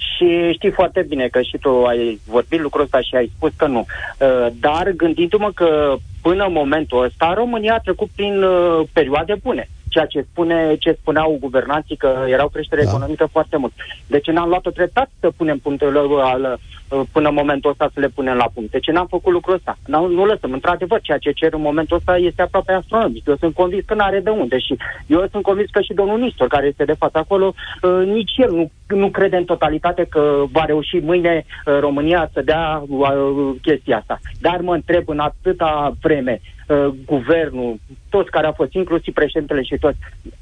Și 0.00 0.52
știi 0.52 0.70
foarte 0.70 1.04
bine 1.08 1.28
că 1.28 1.42
și 1.42 1.58
tu 1.58 1.84
ai 1.84 2.20
vorbit 2.26 2.60
lucrul 2.60 2.84
ăsta 2.84 3.00
și 3.00 3.14
ai 3.14 3.32
spus 3.36 3.52
că 3.56 3.66
nu. 3.66 3.86
Uh, 4.18 4.46
dar 4.60 4.90
gândindu-mă 4.90 5.50
că 5.54 5.96
până 6.22 6.44
în 6.44 6.52
momentul 6.52 7.04
ăsta 7.04 7.32
România 7.34 7.74
a 7.74 7.78
trecut 7.78 8.08
prin 8.14 8.42
uh, 8.42 8.86
perioade 8.92 9.34
bune 9.42 9.68
ceea 9.90 10.06
ce, 10.06 10.26
spune, 10.30 10.76
ce 10.78 10.98
spuneau 11.00 11.36
guvernanții 11.40 11.96
că 11.96 12.24
erau 12.28 12.48
creștere 12.48 12.82
da. 12.82 12.88
economică 12.88 13.28
foarte 13.32 13.56
mult. 13.56 13.72
Deci 14.06 14.26
n-am 14.26 14.48
luat-o 14.48 14.70
treptat 14.70 15.10
să 15.20 15.30
punem 15.36 15.58
punctele 15.58 15.98
al, 16.22 16.58
uh, 16.88 17.00
până 17.12 17.28
în 17.28 17.34
momentul 17.34 17.70
ăsta 17.70 17.90
să 17.94 18.00
le 18.00 18.08
punem 18.08 18.36
la 18.36 18.50
punct. 18.54 18.70
Deci 18.70 18.90
n-am 18.90 19.06
făcut 19.06 19.32
lucrul 19.32 19.54
ăsta. 19.54 19.78
N-am, 19.86 20.12
nu 20.12 20.24
lăsăm. 20.24 20.52
Într-adevăr, 20.52 21.00
ceea 21.00 21.18
ce 21.18 21.30
cer 21.30 21.52
în 21.52 21.60
momentul 21.60 21.96
ăsta 21.96 22.16
este 22.16 22.42
aproape 22.42 22.72
astronomic. 22.72 23.26
Eu 23.26 23.36
sunt 23.36 23.54
convins 23.54 23.84
că 23.84 23.94
n-are 23.94 24.20
de 24.20 24.30
unde 24.30 24.58
și 24.58 24.76
eu 25.06 25.28
sunt 25.30 25.42
convins 25.42 25.70
că 25.70 25.80
și 25.80 25.92
domnul 25.92 26.18
Nistor, 26.18 26.48
care 26.48 26.66
este 26.66 26.84
de 26.84 26.96
față 26.98 27.18
acolo, 27.18 27.54
uh, 27.82 28.06
nici 28.06 28.32
el 28.36 28.50
nu, 28.52 28.70
nu 28.96 29.08
crede 29.08 29.36
în 29.36 29.44
totalitate 29.44 30.06
că 30.08 30.44
va 30.52 30.64
reuși 30.64 30.96
mâine 30.96 31.44
uh, 31.44 31.78
România 31.80 32.30
să 32.32 32.42
dea 32.42 32.82
uh, 32.88 33.54
chestia 33.62 33.96
asta. 33.96 34.18
Dar 34.40 34.60
mă 34.60 34.74
întreb 34.74 35.08
în 35.08 35.18
atâta 35.18 35.94
vreme 36.00 36.40
uh, 36.70 36.94
guvernul, 37.06 37.80
toți 38.08 38.30
care 38.30 38.46
au 38.46 38.52
fost, 38.52 38.72
inclusiv 38.72 39.14
președintele 39.14 39.62
și 39.62 39.76
toți, 39.80 39.98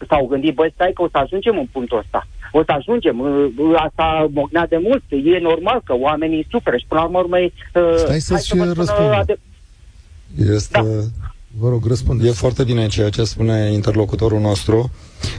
s-au 0.09 0.27
gândit, 0.27 0.55
băi, 0.55 0.71
stai 0.75 0.93
că 0.95 1.03
o 1.03 1.09
să 1.09 1.19
ajungem 1.19 1.59
în 1.59 1.69
punctul 1.73 1.99
ăsta. 1.99 2.27
O 2.53 2.63
să 2.65 2.73
ajungem. 2.73 3.19
Uh, 3.19 3.47
uh, 3.57 3.75
asta 3.77 4.29
mognea 4.33 4.67
de 4.67 4.81
mult. 4.83 5.03
E 5.09 5.39
normal 5.39 5.81
că 5.85 5.95
oamenii 5.97 6.47
suferă 6.51 6.77
și 6.77 6.85
până 6.89 7.01
la 7.01 7.07
urmă 7.07 7.19
urmei... 7.19 7.53
Uh, 7.75 7.95
stai 7.97 8.21
să-ți 8.21 8.47
să 8.47 8.73
răspund. 8.77 9.11
Ade- 9.13 9.41
este... 10.37 10.71
Da. 10.73 10.83
Vă 11.61 11.69
rog, 11.69 11.87
răspundeți. 11.87 12.29
E 12.29 12.33
foarte 12.33 12.65
bine 12.65 12.87
ceea 12.87 13.09
ce 13.09 13.25
spune 13.25 13.71
interlocutorul 13.73 14.41
nostru. 14.41 14.91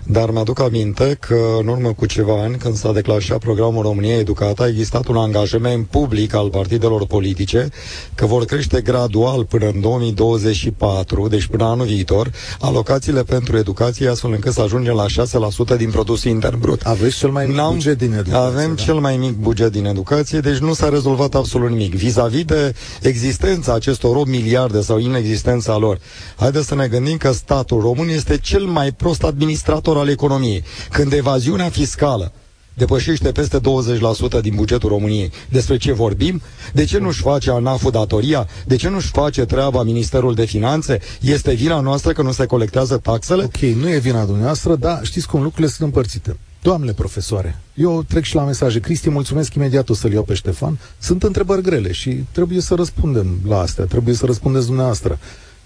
Dar 0.04 0.32
mi-aduc 0.32 0.60
aminte 0.60 1.18
că 1.20 1.38
în 1.60 1.68
urmă 1.68 1.94
cu 1.94 2.06
ceva 2.06 2.42
ani, 2.42 2.56
când 2.56 2.76
s-a 2.76 2.92
declanșat 2.92 3.38
programul 3.38 3.84
România 3.84 4.18
Educată, 4.18 4.64
a 4.64 4.68
existat 4.68 5.08
un 5.08 5.16
angajament 5.16 5.88
public 5.88 6.34
al 6.34 6.50
partidelor 6.50 7.06
politice 7.06 7.70
că 8.16 8.26
vor 8.26 8.46
crește 8.46 8.82
gradual 8.82 9.46
până 9.46 9.66
în 9.66 9.82
2024, 9.82 11.28
deci 11.28 11.46
până 11.46 11.64
anul 11.64 11.86
viitor, 11.86 12.32
alocațiile 12.60 13.24
pentru 13.24 13.58
educație, 13.58 14.10
astfel 14.10 14.32
încât 14.32 14.54
să 14.54 14.62
ajungem 14.62 14.96
la 14.96 15.06
6% 15.74 15.78
din 15.78 15.90
produsul 15.90 16.32
intern 16.32 16.60
brut. 16.60 16.82
Aveți 16.82 17.18
cel 17.18 17.30
mai 17.30 17.46
mic 17.46 17.56
N-am, 17.56 17.74
buget 17.74 17.98
din 17.98 18.14
educație. 18.14 18.60
Avem 18.60 18.76
da? 18.76 18.84
cel 18.84 18.96
mai 18.96 19.18
mic 19.18 19.36
buget 19.36 19.72
din 19.72 19.86
educație, 19.86 20.40
deci 20.40 20.58
nu 20.58 20.74
s-a 20.74 20.90
rezolvat 20.90 21.36
absolut 21.36 21.70
nimic. 21.70 21.96
Vis-a-vis 21.96 22.46
de 22.46 22.74
existența 23.02 23.74
acestor 23.74 24.16
8 24.16 24.28
miliarde 24.28 24.82
sau 24.82 25.00
inexistența 25.00 25.78
lor, 25.78 26.00
haideți 26.36 26.68
să 26.68 26.76
ne 26.76 26.88
gândim 26.88 27.18
că 27.18 27.32
statul 27.32 27.82
român 27.82 28.10
este 28.10 28.38
cel 28.38 28.64
mai 28.64 28.92
prost 28.92 29.24
administrat 29.24 29.69
administrator 29.70 29.98
al 29.98 30.10
economiei. 30.10 30.64
Când 30.90 31.14
evaziunea 31.14 31.70
fiscală 31.70 32.32
depășește 32.74 33.32
peste 33.32 33.60
20% 33.60 34.42
din 34.42 34.56
bugetul 34.56 34.90
României. 34.90 35.32
Despre 35.50 35.78
ce 35.78 35.92
vorbim? 35.92 36.42
De 36.74 36.86
ce 36.86 36.98
nu-și 36.98 37.22
face 37.22 37.52
ANAF-ul 37.52 37.92
datoria? 37.92 38.48
De 38.66 38.76
ce 38.76 38.90
nu-și 38.90 39.08
face 39.08 39.46
treaba 39.46 39.84
Ministerul 39.84 40.34
de 40.34 40.46
Finanțe? 40.46 41.00
Este 41.22 41.54
vina 41.54 41.80
noastră 41.80 42.12
că 42.12 42.22
nu 42.22 42.32
se 42.32 42.46
colectează 42.46 42.98
taxele? 42.98 43.44
Ok, 43.44 43.58
nu 43.58 43.90
e 43.90 43.98
vina 43.98 44.24
dumneavoastră, 44.26 44.76
dar 44.76 45.00
știți 45.04 45.28
cum 45.28 45.42
lucrurile 45.42 45.68
sunt 45.68 45.88
împărțite. 45.88 46.38
Doamne 46.62 46.92
profesoare, 46.92 47.60
eu 47.74 48.04
trec 48.04 48.24
și 48.24 48.36
la 48.36 48.44
mesaje. 48.44 48.80
Cristi, 48.80 49.10
mulțumesc 49.10 49.54
imediat, 49.54 49.90
o 49.90 49.94
să-l 49.94 50.12
iau 50.12 50.24
pe 50.24 50.34
Ștefan. 50.34 50.80
Sunt 51.00 51.24
întrebări 51.24 51.62
grele 51.62 51.92
și 51.92 52.24
trebuie 52.32 52.62
să 52.62 52.76
răspundem 52.76 53.40
la 53.48 53.60
astea, 53.60 53.86
trebuie 53.86 54.16
să 54.16 54.26
răspundeți 54.26 54.66
dumneavoastră. 54.66 55.20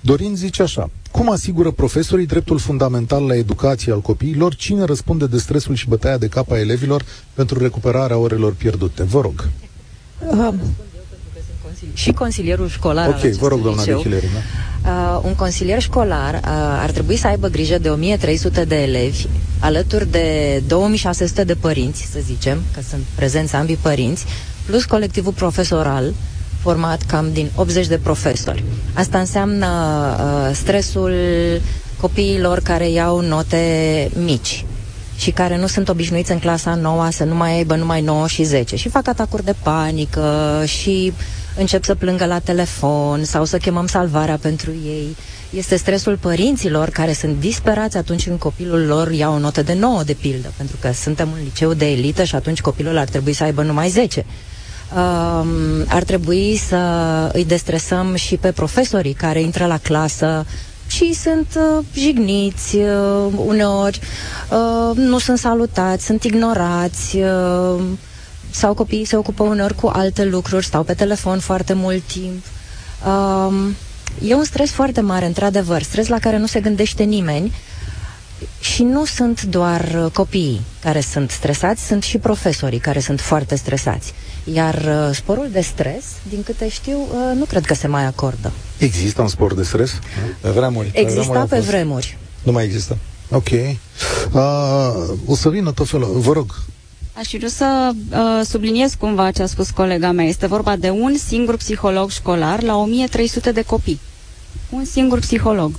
Dorin 0.05 0.35
zice 0.35 0.61
așa, 0.61 0.89
cum 1.11 1.31
asigură 1.31 1.71
profesorii 1.71 2.25
dreptul 2.25 2.57
fundamental 2.59 3.25
la 3.25 3.35
educație 3.35 3.91
al 3.91 4.01
copiilor? 4.01 4.55
Cine 4.55 4.83
răspunde 4.83 5.25
de 5.25 5.37
stresul 5.37 5.75
și 5.75 5.87
bătaia 5.87 6.17
de 6.17 6.27
cap 6.27 6.51
a 6.51 6.59
elevilor 6.59 7.05
pentru 7.33 7.59
recuperarea 7.59 8.17
orelor 8.17 8.53
pierdute? 8.53 9.03
Vă 9.03 9.21
rog. 9.21 9.47
Uh, 10.29 10.53
și 11.93 12.11
consilierul 12.11 12.67
școlar 12.67 13.07
Ok, 13.07 13.19
vă 13.31 13.47
rog, 13.47 13.61
doamna 13.61 13.81
liceu, 13.81 13.97
Dechileri, 13.97 14.27
da? 14.83 14.89
uh, 15.19 15.25
Un 15.25 15.35
consilier 15.35 15.81
școlar 15.81 16.33
uh, 16.33 16.41
ar 16.81 16.91
trebui 16.91 17.15
să 17.15 17.27
aibă 17.27 17.47
grijă 17.47 17.77
de 17.77 17.89
1300 17.89 18.65
de 18.65 18.75
elevi, 18.81 19.25
alături 19.59 20.11
de 20.11 20.61
2600 20.67 21.43
de 21.43 21.55
părinți, 21.55 22.01
să 22.11 22.19
zicem, 22.25 22.61
că 22.73 22.79
sunt 22.89 23.01
prezenți 23.15 23.55
ambii 23.55 23.77
părinți, 23.81 24.25
plus 24.65 24.85
colectivul 24.85 25.31
profesoral, 25.31 26.13
format 26.63 27.01
cam 27.01 27.29
din 27.33 27.49
80 27.55 27.87
de 27.87 27.97
profesori. 27.97 28.63
Asta 28.93 29.19
înseamnă 29.19 29.67
uh, 29.67 30.55
stresul 30.55 31.15
copiilor 32.01 32.59
care 32.59 32.89
iau 32.89 33.19
note 33.21 34.09
mici 34.23 34.65
și 35.17 35.31
care 35.31 35.57
nu 35.57 35.67
sunt 35.67 35.89
obișnuiți 35.89 36.31
în 36.31 36.39
clasa 36.39 36.75
9 36.75 37.07
să 37.11 37.23
nu 37.23 37.35
mai 37.35 37.55
aibă 37.55 37.75
numai 37.75 38.01
9 38.01 38.27
și 38.27 38.43
10 38.43 38.75
și 38.75 38.89
fac 38.89 39.07
atacuri 39.07 39.43
de 39.45 39.55
panică 39.63 40.61
și 40.65 41.13
încep 41.57 41.83
să 41.83 41.95
plângă 41.95 42.25
la 42.25 42.39
telefon 42.39 43.23
sau 43.23 43.45
să 43.45 43.57
chemăm 43.57 43.87
salvarea 43.87 44.37
pentru 44.37 44.71
ei. 44.85 45.15
Este 45.49 45.75
stresul 45.75 46.17
părinților 46.17 46.89
care 46.89 47.13
sunt 47.13 47.39
disperați 47.39 47.97
atunci 47.97 48.23
când 48.27 48.39
copilul 48.39 48.85
lor 48.85 49.11
ia 49.11 49.29
o 49.29 49.39
notă 49.39 49.61
de 49.61 49.73
9, 49.73 50.03
de 50.03 50.13
pildă, 50.13 50.51
pentru 50.57 50.77
că 50.81 50.91
suntem 50.93 51.29
un 51.29 51.37
liceu 51.43 51.73
de 51.73 51.91
elită 51.91 52.23
și 52.23 52.35
atunci 52.35 52.61
copilul 52.61 52.97
ar 52.97 53.07
trebui 53.07 53.33
să 53.33 53.43
aibă 53.43 53.61
numai 53.63 53.89
10 53.89 54.25
uh, 54.95 55.47
ar 55.87 56.03
trebui 56.03 56.55
să 56.67 56.77
îi 57.33 57.45
destresăm 57.45 58.15
și 58.15 58.35
pe 58.37 58.51
profesorii 58.51 59.13
care 59.13 59.41
intră 59.41 59.65
la 59.65 59.77
clasă 59.77 60.45
și 60.87 61.13
sunt 61.13 61.47
uh, 61.57 61.85
jigniți 61.93 62.75
uh, 62.75 63.33
uneori, 63.45 63.99
uh, 64.49 64.95
nu 64.97 65.17
sunt 65.17 65.37
salutați, 65.37 66.05
sunt 66.05 66.23
ignorați 66.23 67.17
uh, 67.17 67.81
sau 68.51 68.73
copiii 68.73 69.05
se 69.05 69.15
ocupă 69.15 69.43
uneori 69.43 69.75
cu 69.75 69.87
alte 69.93 70.25
lucruri, 70.25 70.65
stau 70.65 70.83
pe 70.83 70.93
telefon 70.93 71.39
foarte 71.39 71.73
mult 71.73 72.03
timp. 72.03 72.43
Uh, 73.05 73.53
e 74.27 74.33
un 74.35 74.43
stres 74.43 74.71
foarte 74.71 75.01
mare, 75.01 75.25
într-adevăr, 75.25 75.81
stres 75.81 76.07
la 76.07 76.19
care 76.19 76.37
nu 76.37 76.45
se 76.45 76.59
gândește 76.59 77.03
nimeni 77.03 77.53
și 78.73 78.83
nu 78.83 79.05
sunt 79.05 79.43
doar 79.43 80.09
copiii 80.13 80.61
care 80.81 81.01
sunt 81.01 81.31
stresați, 81.31 81.85
sunt 81.85 82.03
și 82.03 82.17
profesorii 82.17 82.79
care 82.79 82.99
sunt 82.99 83.19
foarte 83.19 83.55
stresați. 83.55 84.13
Iar 84.53 84.75
uh, 84.75 85.15
sporul 85.15 85.47
de 85.51 85.61
stres, 85.61 86.03
din 86.29 86.43
câte 86.43 86.69
știu, 86.69 86.97
uh, 86.97 87.37
nu 87.37 87.45
cred 87.45 87.65
că 87.65 87.73
se 87.73 87.87
mai 87.87 88.05
acordă. 88.05 88.51
Există 88.77 89.21
un 89.21 89.27
spor 89.27 89.53
de 89.53 89.63
stres? 89.63 89.99
Pe 90.41 90.49
vremuri. 90.49 90.91
Exista 90.93 91.21
pe 91.23 91.29
vremuri. 91.29 91.49
Pe 91.49 91.59
vremuri. 91.59 92.17
Nu 92.43 92.51
mai 92.51 92.63
există. 92.63 92.97
Ok. 93.31 93.49
Uh, 93.51 94.41
o 95.25 95.35
să 95.35 95.49
vină 95.49 95.71
tot 95.71 95.89
felul. 95.89 96.19
Vă 96.19 96.33
rog. 96.33 96.55
Aș 97.13 97.31
vrea 97.37 97.49
să 97.49 97.91
uh, 98.11 98.45
subliniez 98.45 98.93
cumva 98.93 99.31
ce 99.31 99.41
a 99.41 99.45
spus 99.45 99.69
colega 99.69 100.11
mea. 100.11 100.25
Este 100.25 100.47
vorba 100.47 100.75
de 100.75 100.89
un 100.89 101.17
singur 101.27 101.57
psiholog 101.57 102.09
școlar 102.09 102.61
la 102.61 102.77
1300 102.77 103.51
de 103.51 103.61
copii. 103.61 103.99
Un 104.69 104.85
singur 104.85 105.19
psiholog. 105.19 105.71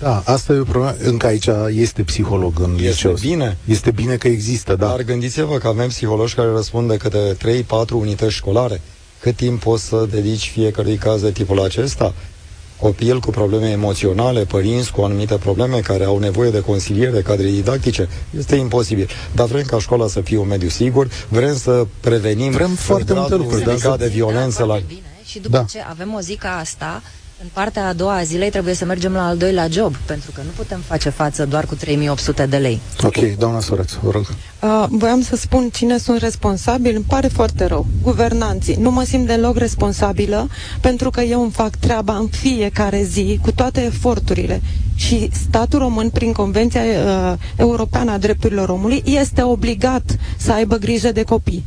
Da, 0.00 0.22
asta 0.24 0.52
e 0.52 0.58
o 0.58 0.64
problemă. 0.64 0.96
Încă 1.02 1.26
aici 1.26 1.48
este 1.68 2.02
psiholog 2.02 2.60
în 2.60 2.74
este 2.74 2.88
liceu. 2.88 3.12
bine. 3.12 3.56
Este 3.64 3.90
bine 3.90 4.16
că 4.16 4.28
există, 4.28 4.76
da. 4.76 4.86
Dar 4.86 5.02
gândiți-vă 5.02 5.58
că 5.58 5.68
avem 5.68 5.88
psihologi 5.88 6.34
care 6.34 6.48
răspund 6.50 6.88
de 6.88 6.96
câte 6.96 7.36
3-4 7.64 7.90
unități 7.92 8.32
școlare. 8.32 8.80
Cât 9.20 9.36
timp 9.36 9.62
poți 9.62 9.84
să 9.84 10.06
dedici 10.10 10.50
fiecărui 10.50 10.96
caz 10.96 11.20
de 11.20 11.30
tipul 11.30 11.62
acesta? 11.62 12.14
Copil 12.76 13.20
cu 13.20 13.30
probleme 13.30 13.68
emoționale, 13.68 14.44
părinți 14.44 14.92
cu 14.92 15.00
anumite 15.02 15.34
probleme 15.34 15.78
care 15.80 16.04
au 16.04 16.18
nevoie 16.18 16.50
de 16.50 16.60
consiliere, 16.60 17.20
cadre 17.20 17.48
didactice, 17.48 18.08
este 18.38 18.56
imposibil. 18.56 19.08
Dar 19.34 19.46
vrem 19.46 19.62
ca 19.62 19.78
școala 19.78 20.06
să 20.06 20.20
fie 20.20 20.38
un 20.38 20.48
mediu 20.48 20.68
sigur, 20.68 21.10
vrem 21.28 21.56
să 21.56 21.86
prevenim 22.00 22.50
vrem 22.50 22.74
foarte 22.74 23.14
multe 23.14 23.34
lucruri, 23.34 23.80
da, 23.82 23.96
de 23.96 24.08
violență 24.08 24.64
la... 24.64 24.78
Bine. 24.86 25.00
Și 25.24 25.38
după 25.38 25.56
da. 25.56 25.62
ce 25.62 25.80
avem 25.88 26.14
o 26.14 26.20
zi 26.20 26.34
ca 26.36 26.56
asta, 26.56 27.02
în 27.42 27.48
partea 27.52 27.86
a 27.86 27.92
doua 27.92 28.14
a 28.16 28.22
zilei 28.22 28.50
trebuie 28.50 28.74
să 28.74 28.84
mergem 28.84 29.12
la 29.12 29.26
al 29.26 29.36
doilea 29.36 29.68
job, 29.68 29.96
pentru 29.96 30.30
că 30.30 30.40
nu 30.44 30.50
putem 30.56 30.80
face 30.86 31.08
față 31.08 31.46
doar 31.46 31.64
cu 31.66 31.74
3800 31.74 32.46
de 32.46 32.56
lei. 32.56 32.80
Ok, 33.02 33.16
doamna 33.38 33.60
Soreț, 33.60 33.92
vă 33.92 34.10
rog. 34.10 34.26
Uh, 34.62 34.86
voiam 34.88 35.22
să 35.22 35.36
spun 35.36 35.68
cine 35.72 35.98
sunt 35.98 36.20
responsabili, 36.20 36.94
îmi 36.94 37.04
pare 37.08 37.28
foarte 37.28 37.64
rău. 37.66 37.86
Guvernanții. 38.02 38.74
Nu 38.74 38.90
mă 38.90 39.02
simt 39.02 39.26
deloc 39.26 39.56
responsabilă, 39.56 40.48
pentru 40.80 41.10
că 41.10 41.20
eu 41.20 41.42
îmi 41.42 41.50
fac 41.50 41.76
treaba 41.76 42.16
în 42.16 42.26
fiecare 42.28 43.02
zi, 43.02 43.38
cu 43.42 43.52
toate 43.52 43.84
eforturile. 43.84 44.60
Și 44.94 45.28
statul 45.48 45.78
român, 45.78 46.10
prin 46.10 46.32
Convenția 46.32 46.80
uh, 46.82 47.32
Europeană 47.56 48.10
a 48.12 48.18
Drepturilor 48.18 48.68
Omului, 48.68 49.02
este 49.04 49.42
obligat 49.42 50.16
să 50.36 50.52
aibă 50.52 50.76
grijă 50.76 51.12
de 51.12 51.22
copii. 51.22 51.64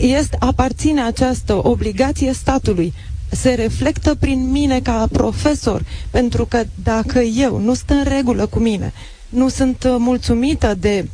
Este, 0.00 0.36
aparține 0.40 1.02
această 1.02 1.66
obligație 1.68 2.32
statului 2.32 2.92
se 3.30 3.54
reflectă 3.54 4.14
prin 4.14 4.50
mine 4.50 4.80
ca 4.80 5.08
profesor, 5.12 5.84
pentru 6.10 6.46
că 6.46 6.64
dacă 6.82 7.20
eu 7.20 7.58
nu 7.58 7.74
sunt 7.74 7.90
în 7.90 8.04
regulă 8.04 8.46
cu 8.46 8.58
mine, 8.58 8.92
nu 9.28 9.48
sunt 9.48 9.84
uh, 9.84 9.94
mulțumită 9.98 10.74
de 10.78 11.08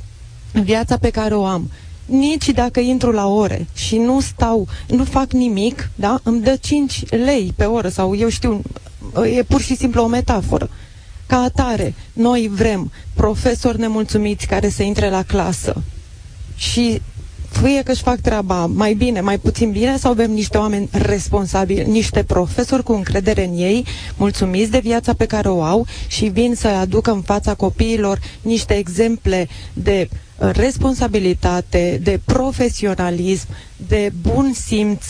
viața 0.53 0.97
pe 0.99 1.11
care 1.11 1.35
o 1.35 1.45
am, 1.45 1.71
nici 2.07 2.49
dacă 2.49 2.81
intru 2.81 3.11
la 3.11 3.27
ore 3.27 3.67
și 3.75 3.97
nu 3.97 4.21
stau, 4.21 4.69
nu 4.89 5.05
fac 5.05 5.33
nimic, 5.33 5.91
da, 5.95 6.21
îmi 6.23 6.41
dă 6.43 6.57
5 6.61 7.03
lei 7.11 7.53
pe 7.57 7.65
oră 7.65 7.89
sau 7.89 8.17
eu 8.17 8.29
știu, 8.29 8.63
e 9.37 9.43
pur 9.43 9.61
și 9.61 9.77
simplu 9.77 10.03
o 10.03 10.07
metaforă. 10.07 10.71
Ca 11.27 11.37
atare, 11.39 11.95
noi 12.13 12.51
vrem 12.53 12.93
profesori 13.15 13.79
nemulțumiți 13.79 14.47
care 14.47 14.69
să 14.69 14.83
intre 14.83 15.11
la 15.11 15.23
clasă. 15.23 15.83
Și 16.57 17.03
fie 17.53 17.83
că 17.83 17.91
își 17.91 18.03
fac 18.03 18.21
treaba 18.21 18.67
mai 18.67 18.95
bine, 18.95 19.21
mai 19.21 19.39
puțin 19.39 19.71
bine, 19.71 19.97
sau 19.99 20.11
avem 20.11 20.31
niște 20.31 20.59
oameni 20.59 20.89
responsabili, 20.93 21.91
niște 21.91 22.23
profesori 22.23 22.83
cu 22.83 22.93
încredere 22.93 23.45
în 23.47 23.55
ei, 23.57 23.87
mulțumiți 24.17 24.71
de 24.71 24.79
viața 24.79 25.13
pe 25.15 25.27
care 25.27 25.49
o 25.49 25.63
au 25.63 25.87
și 26.07 26.25
vin 26.25 26.55
să 26.55 26.69
aducă 26.69 27.11
în 27.11 27.21
fața 27.23 27.55
copiilor 27.55 28.19
niște 28.41 28.75
exemple 28.75 29.49
de 29.73 30.09
uh, 30.11 30.51
responsabilitate, 30.53 32.01
de 32.03 32.21
profesionalism, 32.25 33.47
de 33.77 34.13
bun 34.23 34.53
simț, 34.55 35.05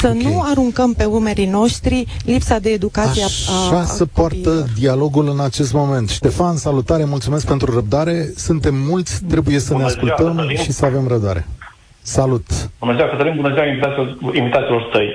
să 0.00 0.06
okay. 0.06 0.22
nu 0.32 0.40
aruncăm 0.42 0.92
pe 0.92 1.04
umerii 1.04 1.46
noștri 1.46 2.06
lipsa 2.24 2.58
de 2.58 2.70
educație 2.70 3.24
Așa 3.24 3.76
a, 3.76 3.78
a 3.80 3.84
se 3.84 4.04
poartă 4.04 4.66
dialogul 4.78 5.28
în 5.28 5.40
acest 5.40 5.72
moment. 5.72 6.08
Ștefan, 6.08 6.56
salutare, 6.56 7.04
mulțumesc 7.04 7.46
pentru 7.46 7.74
răbdare. 7.74 8.32
Suntem 8.36 8.74
mulți, 8.74 9.22
trebuie 9.28 9.58
să 9.58 9.72
Bună 9.72 9.84
ne 9.84 9.88
ascultăm 9.90 10.46
ziua, 10.48 10.62
și 10.62 10.72
să 10.72 10.84
avem 10.84 11.06
răbdare. 11.08 11.46
Salut! 12.02 12.46
Bună 12.80 12.94
ziua, 12.94 13.08
Cătălin, 13.08 13.34
bună 13.36 13.52
ziua 13.54 13.66
invitaților, 13.66 14.34
invitaților 14.34 14.82
tăi. 14.82 15.14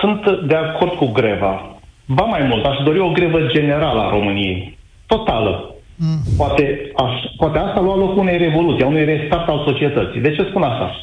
Sunt 0.00 0.46
de 0.46 0.54
acord 0.54 0.92
cu 0.92 1.06
greva. 1.06 1.76
Ba 2.06 2.22
mai 2.22 2.42
mult, 2.42 2.64
aș 2.64 2.76
dori 2.84 2.98
o 2.98 3.10
grevă 3.10 3.40
generală 3.40 4.00
a 4.00 4.10
României. 4.10 4.78
Totală. 5.06 5.74
Mm. 5.96 6.20
Poate, 6.36 6.92
aș, 6.96 7.12
poate 7.36 7.58
asta 7.58 7.80
lua 7.80 7.96
loc 7.96 8.16
unei 8.16 8.38
revoluții, 8.38 8.84
a 8.84 8.86
unui 8.86 9.04
restart 9.04 9.48
al 9.48 9.62
societății. 9.66 10.20
De 10.20 10.34
ce 10.34 10.42
spun 10.42 10.62
asta? 10.62 10.96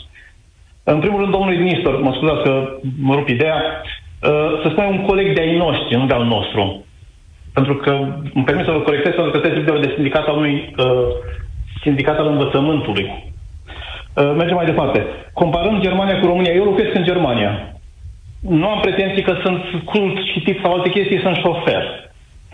În 0.83 0.99
primul 0.99 1.19
rând, 1.19 1.31
domnului 1.31 1.57
ministru, 1.57 2.03
mă 2.03 2.13
scuzați 2.13 2.43
că 2.43 2.77
mă 2.99 3.15
rup 3.15 3.27
ideea, 3.27 3.55
uh, 3.55 4.61
să 4.61 4.67
spune 4.71 4.87
un 4.87 5.05
coleg 5.05 5.35
de 5.35 5.41
ai 5.41 5.57
noștri, 5.57 5.95
nu 5.95 6.05
de 6.05 6.13
al 6.13 6.23
nostru. 6.23 6.85
Pentru 7.53 7.75
că 7.75 7.91
îmi 8.33 8.43
permit 8.45 8.65
să 8.65 8.71
vă 8.71 8.79
corectez, 8.79 9.13
pentru 9.13 9.31
că 9.31 9.39
trebuie 9.39 9.79
de 9.81 9.93
sindicat 9.95 10.27
al 10.27 10.37
unui 10.37 10.73
uh, 10.77 11.07
sindicat 11.81 12.17
al 12.17 12.27
învățământului. 12.27 13.28
Uh, 14.19 14.34
mergem 14.36 14.55
mai 14.55 14.65
departe. 14.65 15.05
Comparând 15.34 15.82
Germania 15.82 16.19
cu 16.19 16.25
România, 16.25 16.53
eu 16.53 16.63
locuiesc 16.63 16.95
în 16.95 17.03
Germania. 17.03 17.51
Nu 18.39 18.67
am 18.67 18.79
pretenții 18.79 19.21
că 19.21 19.38
sunt 19.43 19.62
cult 19.86 20.17
și 20.32 20.39
tip 20.39 20.62
sau 20.62 20.73
alte 20.73 20.89
chestii, 20.89 21.21
sunt 21.21 21.36
șofer. 21.36 21.84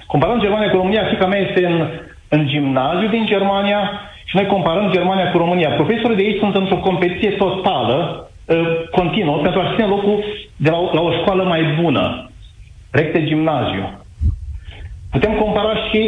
Comparând 0.07 0.41
Germania 0.41 0.69
cu 0.69 0.75
România, 0.75 1.03
fica 1.09 1.25
mea 1.25 1.39
este 1.39 1.65
în, 1.65 1.89
în 2.29 2.47
gimnaziu 2.47 3.07
din 3.07 3.25
Germania 3.25 3.91
și 4.25 4.35
noi 4.35 4.45
comparăm 4.45 4.91
Germania 4.91 5.31
cu 5.31 5.37
România. 5.37 5.69
Profesorii 5.69 6.15
de 6.15 6.23
aici 6.23 6.39
sunt 6.39 6.55
într-o 6.55 6.77
competiție 6.77 7.29
totală, 7.29 8.29
uh, 8.45 8.89
continuă, 8.91 9.37
pentru 9.37 9.59
a 9.59 9.71
ține 9.73 9.87
locul 9.87 10.23
de 10.55 10.69
la, 10.69 10.77
la 10.93 11.01
o 11.01 11.11
școală 11.11 11.43
mai 11.43 11.63
bună. 11.81 12.29
Recte 12.91 13.23
gimnaziu. 13.23 13.99
Putem 15.11 15.33
compara 15.33 15.75
și 15.89 16.01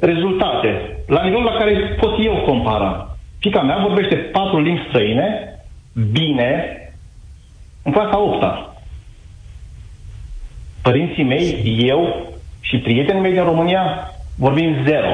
rezultate. 0.00 0.98
La 1.06 1.22
nivelul 1.22 1.44
la 1.44 1.58
care 1.58 1.96
pot 2.00 2.24
eu 2.24 2.34
compara. 2.46 3.13
Fica 3.44 3.62
mea 3.62 3.78
vorbește 3.78 4.14
patru 4.14 4.60
limbi 4.60 4.84
străine, 4.88 5.58
bine, 6.12 6.78
în 7.82 7.92
clasa 7.92 8.18
8 8.18 8.44
Părinții 10.82 11.24
mei, 11.24 11.62
eu 11.86 12.32
și 12.60 12.78
prietenii 12.78 13.20
mei 13.20 13.32
din 13.32 13.44
România 13.44 14.12
vorbim 14.38 14.76
zero 14.84 15.12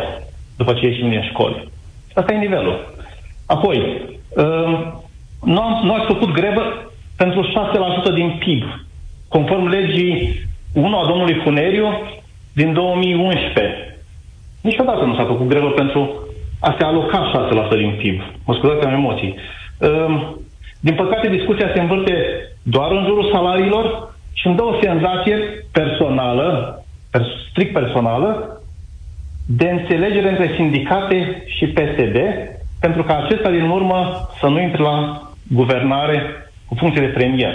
după 0.57 0.73
ce 0.73 0.87
ieșim 0.87 1.09
din 1.09 1.23
școli. 1.23 1.69
Asta 2.15 2.33
e 2.33 2.39
nivelul. 2.39 2.95
Apoi, 3.47 3.79
um, 4.37 5.03
nu, 5.45 5.61
am, 5.61 5.85
nu 5.85 5.95
ați 5.95 6.07
făcut 6.07 6.33
grevă 6.33 6.93
pentru 7.17 7.43
6% 8.11 8.15
din 8.15 8.37
PIB, 8.39 8.63
conform 9.29 9.67
legii 9.67 10.45
1 10.73 10.99
a 10.99 11.07
domnului 11.07 11.41
Funeriu 11.43 11.87
din 12.53 12.73
2011. 12.73 13.99
Niciodată 14.61 15.05
nu 15.05 15.15
s-a 15.15 15.25
făcut 15.25 15.49
grevă 15.49 15.71
pentru 15.71 16.29
a 16.61 16.75
se 16.79 16.85
aloca 16.85 17.49
6% 17.75 17.77
din 17.77 17.95
PIB. 17.99 18.21
Mă 18.45 18.55
scuzați, 18.55 18.87
am 18.87 18.93
emoții. 18.93 19.35
Um, 19.79 20.41
din 20.81 20.95
păcate, 20.95 21.29
discuția 21.29 21.71
se 21.75 21.81
învârte 21.81 22.15
doar 22.63 22.91
în 22.91 23.05
jurul 23.05 23.31
salariilor 23.33 24.15
și 24.33 24.47
îmi 24.47 24.57
dă 24.57 24.63
o 24.63 24.79
senzație 24.83 25.37
personală, 25.73 26.75
strict 27.51 27.73
personală, 27.73 28.61
de 29.47 29.71
înțelegere 29.71 30.29
între 30.29 30.53
sindicate 30.57 31.43
și 31.47 31.67
PSD, 31.67 32.17
pentru 32.81 33.03
ca 33.03 33.17
acesta 33.17 33.51
din 33.51 33.69
urmă 33.69 34.29
să 34.41 34.47
nu 34.47 34.61
intre 34.61 34.83
la 34.83 35.23
guvernare 35.49 36.23
cu 36.67 36.75
funcție 36.75 37.01
de 37.01 37.13
premier. 37.19 37.55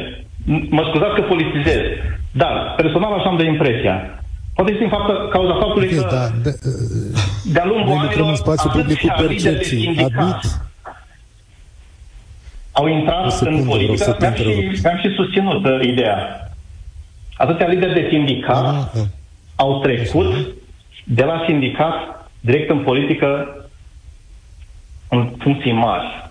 Mă 0.69 0.83
scuzați 0.89 1.15
că 1.15 1.21
politizez, 1.21 1.81
dar 2.31 2.73
personal 2.75 3.13
așa 3.13 3.29
am 3.29 3.37
de 3.37 3.45
impresia. 3.45 4.19
Poate 4.55 4.71
este 4.71 4.83
în 4.83 4.89
fapt, 4.89 5.31
cauza 5.31 5.53
faptului 5.53 5.87
okay, 5.87 6.09
că 6.09 6.15
da, 6.15 6.27
de, 6.43 6.59
de-a 7.53 7.65
lungul 7.65 7.95
noi 7.95 8.01
lucrăm 8.01 8.27
în 8.27 8.35
spațiu 8.35 8.69
public 8.69 8.99
cu 8.99 9.13
percepții. 9.17 9.87
Admit, 9.87 10.41
au 12.71 12.87
intrat 12.87 13.39
în 13.41 13.65
politică, 13.65 14.17
mi-am 14.19 14.33
și, 14.33 14.79
mi-am 14.83 14.97
și 14.97 15.09
susținut 15.15 15.65
uh, 15.65 15.79
ideea. 15.81 16.49
Atâția 17.37 17.67
lideri 17.67 17.93
de 17.93 18.07
sindicat 18.09 18.65
ah, 18.65 19.01
ah. 19.01 19.01
au 19.55 19.79
trecut 19.79 20.47
de 21.03 21.23
la 21.23 21.43
sindicat 21.47 22.29
direct 22.39 22.69
în 22.69 22.83
politică 22.83 23.47
în 25.09 25.33
funcții 25.39 25.71
mari. 25.71 26.24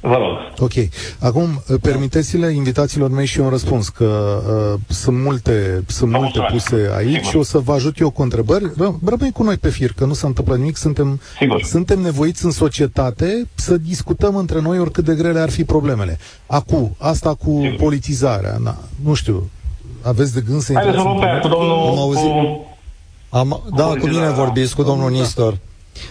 Vă 0.00 0.16
rog. 0.16 0.36
Ok. 0.58 0.72
Acum, 1.18 1.62
permiteți-le 1.82 2.52
invitațiilor 2.52 3.10
mei 3.10 3.26
și 3.26 3.38
eu 3.38 3.44
un 3.44 3.50
răspuns, 3.50 3.88
că 3.88 4.42
uh, 4.74 4.80
sunt 4.88 5.22
multe, 5.22 5.84
sunt 5.86 6.10
multe 6.10 6.40
puse 6.50 6.90
aici 6.96 7.14
Sigur. 7.14 7.30
și 7.30 7.36
o 7.36 7.42
să 7.42 7.58
vă 7.58 7.72
ajut 7.72 7.98
eu 7.98 8.10
cu 8.10 8.22
întrebări. 8.22 8.70
Rămâi 9.04 9.32
cu 9.32 9.42
noi 9.42 9.56
pe 9.56 9.68
fir, 9.68 9.92
că 9.92 10.04
nu 10.04 10.12
s-a 10.12 10.26
întâmplat 10.26 10.58
nimic. 10.58 10.76
Suntem, 10.76 11.20
Sigur. 11.38 11.62
suntem 11.62 12.00
nevoiți 12.00 12.44
în 12.44 12.50
societate 12.50 13.48
să 13.54 13.76
discutăm 13.76 14.36
între 14.36 14.60
noi 14.60 14.78
oricât 14.78 15.04
de 15.04 15.14
grele 15.14 15.38
ar 15.38 15.50
fi 15.50 15.64
problemele. 15.64 16.18
Acum, 16.46 16.94
asta 16.98 17.34
cu 17.34 17.58
Sigur. 17.62 17.76
politizarea, 17.78 18.56
na, 18.62 18.78
nu 19.04 19.14
știu, 19.14 19.50
aveți 20.02 20.34
de 20.34 20.40
gând 20.48 20.60
să 20.60 20.72
intrați... 20.72 20.96
Haideți 20.96 21.42
să 21.42 21.48
cu 21.48 21.54
domnul... 21.54 21.88
Am 21.88 21.98
auzit... 21.98 22.30
Cu... 22.30 22.66
Am, 23.28 23.62
da, 23.76 23.84
cu 23.84 24.06
mine 24.06 24.30
vorbiți, 24.30 24.74
cu 24.74 24.82
domnul 24.82 25.10
da. 25.10 25.16
Nistor. 25.16 25.52
Da, 25.52 25.58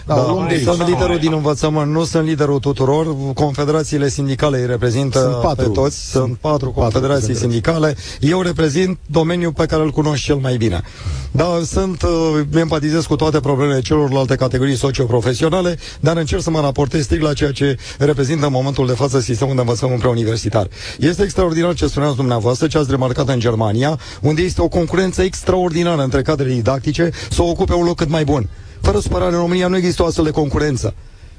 da, 0.06 0.14
unde 0.14 0.60
sunt 0.62 0.88
liderul 0.88 1.18
din 1.18 1.32
învățământ, 1.32 1.90
nu 1.92 2.04
sunt 2.04 2.26
liderul 2.26 2.58
tuturor. 2.58 3.16
Confederațiile 3.34 4.08
sindicale 4.08 4.58
îi 4.58 4.66
reprezintă 4.66 5.18
sunt 5.18 5.34
patru. 5.34 5.64
pe 5.64 5.72
toți. 5.72 6.10
Sunt, 6.10 6.24
sunt 6.24 6.38
patru 6.38 6.70
confederații 6.70 7.26
patru 7.32 7.40
sindicale. 7.40 7.96
Eu 8.20 8.42
reprezint 8.42 8.98
domeniul 9.06 9.52
pe 9.52 9.66
care 9.66 9.82
îl 9.82 9.90
cunosc 9.90 10.22
cel 10.22 10.36
mai 10.36 10.56
bine. 10.56 10.82
Da, 11.30 11.60
sunt, 11.64 12.02
uh, 12.02 12.40
empatizez 12.54 13.06
cu 13.06 13.16
toate 13.16 13.40
problemele 13.40 13.80
celorlalte 13.80 14.34
categorii 14.34 14.76
socioprofesionale, 14.76 15.78
dar 16.00 16.16
încerc 16.16 16.42
să 16.42 16.50
mă 16.50 16.60
raportez 16.60 17.02
strict 17.02 17.22
la 17.22 17.32
ceea 17.32 17.52
ce 17.52 17.76
reprezintă 17.98 18.46
în 18.46 18.52
momentul 18.52 18.86
de 18.86 18.92
față 18.92 19.20
sistemul 19.20 19.54
de 19.54 19.60
învățământ 19.60 20.00
preuniversitar. 20.00 20.68
Este 20.98 21.22
extraordinar 21.22 21.74
ce 21.74 21.86
spuneați 21.86 22.16
dumneavoastră, 22.16 22.66
ce 22.66 22.78
ați 22.78 22.90
remarcat 22.90 23.28
în 23.28 23.38
Germania, 23.38 23.98
unde 24.20 24.42
este 24.42 24.62
o 24.62 24.68
concurență 24.68 25.22
extraordinară 25.22 26.02
între 26.02 26.22
cadrele 26.22 26.54
didactice 26.54 27.10
să 27.30 27.42
ocupe 27.42 27.72
un 27.74 27.84
loc 27.84 27.96
cât 27.96 28.08
mai 28.08 28.24
bun. 28.24 28.48
Fără 28.86 28.98
supărare, 28.98 29.34
în 29.34 29.40
România 29.40 29.68
nu 29.68 29.76
există 29.76 30.02
o 30.02 30.06
astfel 30.06 30.24
de 30.24 30.30
concurență. 30.30 30.94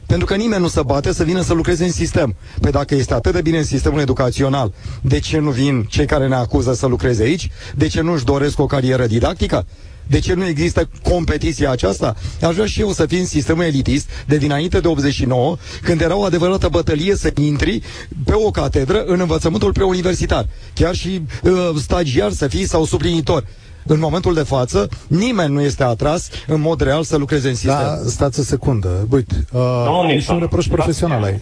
Pentru 0.05 0.25
că 0.25 0.35
nimeni 0.35 0.61
nu 0.61 0.67
se 0.67 0.81
bate 0.85 1.13
să 1.13 1.23
vină 1.23 1.41
să 1.41 1.53
lucreze 1.53 1.83
în 1.83 1.91
sistem. 1.91 2.35
Păi 2.61 2.71
dacă 2.71 2.95
este 2.95 3.13
atât 3.13 3.33
de 3.33 3.41
bine 3.41 3.57
în 3.57 3.63
sistemul 3.63 3.99
educațional, 3.99 4.73
de 5.01 5.19
ce 5.19 5.39
nu 5.39 5.49
vin 5.49 5.83
cei 5.89 6.05
care 6.05 6.27
ne 6.27 6.35
acuză 6.35 6.73
să 6.73 6.85
lucreze 6.85 7.23
aici? 7.23 7.49
De 7.75 7.87
ce 7.87 8.01
nu-și 8.01 8.23
doresc 8.23 8.59
o 8.59 8.65
carieră 8.65 9.05
didactică? 9.05 9.65
De 10.07 10.19
ce 10.19 10.33
nu 10.33 10.45
există 10.45 10.89
competiția 11.03 11.71
aceasta? 11.71 12.15
Aș 12.41 12.53
vrea 12.53 12.65
și 12.65 12.81
eu 12.81 12.91
să 12.91 13.05
fim 13.05 13.19
în 13.19 13.25
sistemul 13.25 13.63
elitist 13.63 14.09
de 14.25 14.37
dinainte 14.37 14.79
de 14.79 14.87
89, 14.87 15.57
când 15.81 16.01
era 16.01 16.15
o 16.15 16.23
adevărată 16.23 16.67
bătălie 16.71 17.15
să 17.15 17.31
intri 17.35 17.81
pe 18.25 18.33
o 18.33 18.51
catedră 18.51 19.03
în 19.05 19.19
învățământul 19.19 19.71
preuniversitar. 19.71 20.47
Chiar 20.73 20.95
și 20.95 21.21
uh, 21.43 21.69
stagiar 21.81 22.31
să 22.31 22.47
fii 22.47 22.67
sau 22.67 22.85
suplinitor 22.85 23.43
în 23.87 23.99
momentul 23.99 24.33
de 24.33 24.43
față, 24.43 24.89
nimeni 25.07 25.53
nu 25.53 25.61
este 25.61 25.83
atras 25.83 26.29
în 26.47 26.61
mod 26.61 26.81
real 26.81 27.03
să 27.03 27.17
lucreze 27.17 27.47
în 27.47 27.55
sistem. 27.55 27.85
Da, 28.03 28.09
stați 28.09 28.39
o 28.39 28.43
secundă. 28.43 29.07
Uite, 29.11 29.35
uh, 29.53 30.05
este 30.07 30.31
un 30.31 30.39
reproș 30.39 30.65
profesional 30.65 31.23
ai. 31.23 31.39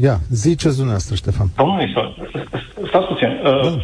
Ia, 0.00 0.20
ziceți 0.30 0.74
dumneavoastră, 0.74 1.14
Ștefan. 1.14 1.48
Domnul 1.56 1.78
Nistor, 1.78 2.06
stați 2.88 3.06
puțin. 3.06 3.28
Uh, 3.28 3.62
da. 3.62 3.78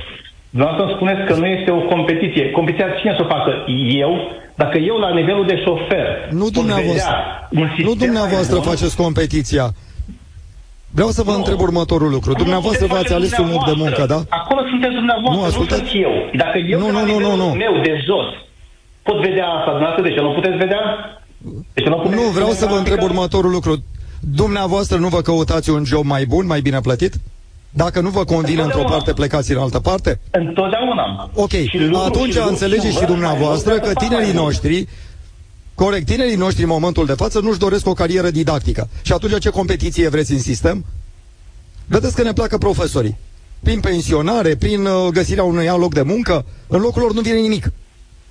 Dumneavoastră 0.51 0.95
spuneți 0.97 1.33
că 1.33 1.35
nu 1.39 1.47
este 1.47 1.71
o 1.71 1.81
competiție. 1.95 2.51
Competiția 2.51 2.89
cine 3.01 3.15
să 3.17 3.23
o 3.25 3.29
facă? 3.29 3.51
Eu? 4.05 4.13
Dacă 4.55 4.79
eu 4.79 4.97
la 4.97 5.15
nivelul 5.15 5.47
de 5.47 5.57
șofer... 5.65 6.07
Nu 6.31 6.49
dumneavoastră, 6.49 7.15
nu 7.79 7.95
dumneavoastră 7.95 8.59
faceți 8.61 8.97
competiția. 8.97 9.67
Vreau 10.91 11.11
să 11.11 11.23
vă 11.23 11.31
no. 11.31 11.37
întreb 11.37 11.61
următorul 11.61 12.11
lucru. 12.11 12.33
Dumneavoastră 12.33 12.87
v-ați 12.87 13.13
ales 13.13 13.39
un 13.39 13.51
loc 13.51 13.65
de 13.65 13.75
muncă, 13.77 14.07
da? 14.07 14.21
Acolo 14.29 14.61
sunteți 14.69 14.95
dumneavoastră, 14.95 15.41
nu, 15.41 15.47
ascultați? 15.47 15.83
nu 15.83 15.89
sunt 15.89 16.03
eu. 16.03 16.13
Dacă 16.43 16.59
eu 16.59 16.79
nu, 16.79 16.91
nu, 16.91 17.05
nu, 17.05 17.19
nu, 17.19 17.37
nu. 17.37 17.49
meu 17.65 17.75
de 17.83 17.95
jos 18.07 18.29
pot 19.03 19.21
vedea 19.21 19.47
asta, 19.47 19.71
dumneavoastră, 19.71 20.03
de 20.09 20.15
ce 20.15 20.21
nu 20.21 20.33
puteți 20.33 20.57
vedea? 20.57 20.83
De 21.75 21.81
ce 21.83 21.89
nu, 21.89 21.97
puteți 21.97 22.23
nu 22.23 22.29
vreau 22.29 22.51
să 22.51 22.67
vă 22.67 22.77
întreb 22.77 23.03
următorul 23.03 23.51
lucru. 23.51 23.83
Dumneavoastră 24.21 24.97
nu 24.97 25.09
vă 25.09 25.21
căutați 25.21 25.71
un 25.71 25.85
job 25.85 26.05
mai 26.05 26.25
bun, 26.25 26.47
mai 26.47 26.61
bine 26.61 26.81
plătit? 26.81 27.15
Dacă 27.71 28.01
nu 28.01 28.09
vă 28.09 28.25
convine 28.25 28.63
într-o 28.63 28.83
parte, 28.83 29.13
plecați 29.13 29.53
în 29.53 29.59
altă 29.59 29.81
parte? 29.81 30.21
Întotdeauna. 30.31 31.31
Ok, 31.35 31.51
și 31.51 31.91
atunci 32.07 32.33
și 32.33 32.39
înțelegeți 32.49 32.99
și 32.99 33.05
dumneavoastră 33.05 33.75
că 33.75 33.93
tinerii 33.93 34.33
noștri 34.33 34.89
Corect, 35.85 36.07
tinerii 36.07 36.37
noștri 36.37 36.63
în 36.63 36.69
momentul 36.69 37.07
de 37.07 37.13
față 37.13 37.41
nu-și 37.41 37.59
doresc 37.59 37.87
o 37.87 37.93
carieră 37.93 38.31
didactică. 38.31 38.89
Și 39.03 39.13
atunci 39.13 39.39
ce 39.39 39.51
competiție 39.51 40.09
vreți 40.09 40.33
în 40.33 40.39
sistem? 40.39 40.85
Vedeți 41.87 42.15
că 42.15 42.23
ne 42.23 42.33
placă 42.33 42.59
profesorii. 42.59 43.17
Prin 43.63 43.81
pensionare, 43.81 44.57
prin 44.57 44.85
uh, 44.87 45.09
găsirea 45.13 45.45
unui 45.45 45.69
alt 45.69 45.81
loc 45.81 45.95
de 45.95 46.03
muncă, 46.03 46.45
în 46.67 46.81
locul 46.81 47.03
lor 47.03 47.13
nu 47.13 47.21
vine 47.21 47.39
nimic. 47.39 47.73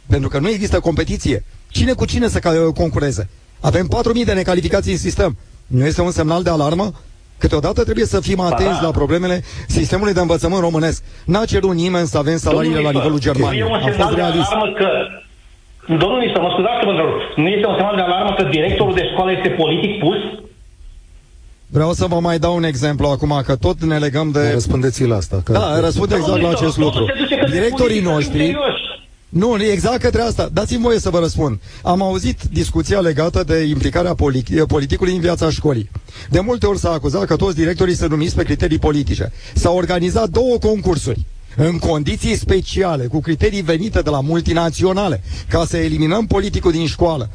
Pentru 0.07 0.29
că 0.29 0.39
nu 0.39 0.49
există 0.49 0.79
competiție. 0.79 1.43
Cine 1.67 1.93
cu 1.93 2.05
cine 2.05 2.27
să 2.27 2.39
concureze? 2.75 3.29
Avem 3.59 3.89
4.000 4.19 4.25
de 4.25 4.33
necalificații 4.33 4.91
în 4.91 4.97
sistem. 4.97 5.37
Nu 5.67 5.85
este 5.85 6.01
un 6.01 6.11
semnal 6.11 6.43
de 6.43 6.49
alarmă? 6.49 6.93
Câteodată 7.37 7.83
trebuie 7.83 8.05
să 8.05 8.19
fim 8.19 8.39
atenți 8.39 8.81
la 8.81 8.91
problemele 8.91 9.43
sistemului 9.67 10.13
de 10.13 10.19
învățământ 10.19 10.61
românesc. 10.61 11.03
N-a 11.25 11.45
cerut 11.45 11.73
nimeni 11.73 12.07
să 12.07 12.17
avem 12.17 12.37
salariile 12.37 12.79
la 12.79 12.91
nivelul 12.91 13.19
Germaniei. 13.19 13.61
Am 13.61 13.93
fost 13.97 14.15
realist. 14.15 14.49
Că 14.77 14.87
Domnul 15.97 16.19
Nistor, 16.19 16.41
mă 16.41 16.49
scuzați 16.53 16.79
că 16.79 16.85
nu 17.41 17.47
este 17.47 17.67
un 17.67 17.75
semnal 17.77 17.95
de 17.95 18.01
alarmă 18.01 18.33
că 18.37 18.43
directorul 18.43 18.93
de 18.93 19.03
școală 19.11 19.31
este 19.31 19.49
politic 19.49 19.99
pus? 19.99 20.17
Vreau 21.67 21.93
să 21.93 22.05
vă 22.05 22.19
mai 22.19 22.39
dau 22.39 22.55
un 22.55 22.63
exemplu 22.63 23.07
acum, 23.07 23.41
că 23.45 23.55
tot 23.55 23.83
ne 23.83 23.97
legăm 23.97 24.31
de... 24.31 24.49
Răspundeți 24.51 25.05
la 25.05 25.15
asta. 25.15 25.41
Că... 25.45 25.51
Da, 25.51 25.79
răspund 25.79 26.11
exact 26.11 26.41
la 26.41 26.49
acest 26.49 26.77
lucru. 26.77 27.05
Directorii 27.51 28.01
noștri... 28.01 28.57
Nu, 29.29 29.63
exact 29.63 30.01
către 30.01 30.21
asta. 30.21 30.49
Dați-mi 30.53 30.81
voie 30.81 30.99
să 30.99 31.09
vă 31.09 31.19
răspund. 31.19 31.59
Am 31.83 32.01
auzit 32.01 32.39
discuția 32.51 32.99
legată 32.99 33.43
de 33.43 33.57
implicarea 33.63 34.15
politicului 34.67 35.13
în 35.13 35.19
viața 35.19 35.49
școlii. 35.49 35.89
De 36.29 36.39
multe 36.39 36.65
ori 36.65 36.77
s-a 36.77 36.91
acuzat 36.91 37.25
că 37.25 37.35
toți 37.35 37.55
directorii 37.55 37.95
se 37.95 38.07
numiți 38.07 38.35
pe 38.35 38.43
criterii 38.43 38.79
politice. 38.79 39.31
S-au 39.53 39.77
organizat 39.77 40.29
două 40.29 40.57
concursuri 40.57 41.19
în 41.55 41.77
condiții 41.77 42.35
speciale, 42.35 43.05
cu 43.05 43.19
criterii 43.19 43.61
venite 43.61 44.01
de 44.01 44.09
la 44.09 44.21
multinaționale, 44.21 45.23
ca 45.47 45.65
să 45.65 45.77
eliminăm 45.77 46.27
politicul 46.27 46.71
din 46.71 46.87
școală 46.87 47.29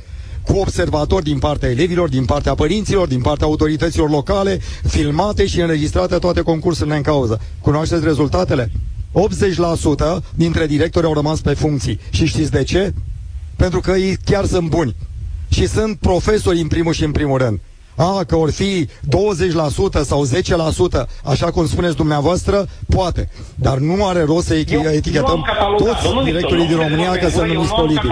cu 0.47 0.57
observatori 0.57 1.25
din 1.25 1.39
partea 1.39 1.71
elevilor, 1.71 2.09
din 2.09 2.25
partea 2.25 2.55
părinților, 2.55 3.09
din 3.09 3.21
partea 3.21 3.47
autorităților 3.47 4.11
locale, 4.11 4.61
filmate 4.87 5.47
și 5.47 5.61
înregistrate 5.61 6.19
toate 6.19 6.41
concursurile 6.41 6.97
în 6.97 7.03
cauză. 7.03 7.41
Cunoașteți 7.61 8.05
rezultatele? 8.05 8.71
80% 10.21 10.23
dintre 10.35 10.67
directori 10.67 11.07
au 11.07 11.15
rămas 11.15 11.41
pe 11.41 11.55
funcții. 11.55 12.01
Și 12.11 12.27
știți 12.27 12.51
de 12.51 12.63
ce? 12.63 12.95
Pentru 13.57 13.81
că 13.81 13.91
ei 13.91 14.17
chiar 14.25 14.45
sunt 14.45 14.69
buni. 14.69 14.97
Și 15.49 15.67
sunt 15.67 15.99
profesori 15.99 16.61
în 16.61 16.69
primul 16.69 16.93
și 16.93 17.05
în 17.05 17.13
primul 17.13 17.39
rând. 17.39 17.61
A, 17.97 18.25
că 18.27 18.37
or 18.37 18.51
fi 18.51 18.89
20% 18.89 18.91
sau 20.03 20.27
10%, 20.27 21.07
așa 21.25 21.51
cum 21.51 21.67
spuneți 21.67 21.97
dumneavoastră, 21.97 22.67
poate. 22.89 23.29
Dar 23.55 23.79
nu 23.79 24.07
are 24.07 24.25
rost 24.25 24.47
să 24.47 24.55
etichetăm 24.55 25.45
toți 25.77 26.25
directorii 26.25 26.67
din 26.67 26.77
România 26.77 27.11
că 27.11 27.29
sunt 27.29 27.53
numiți 27.53 27.73
politici. 27.73 28.11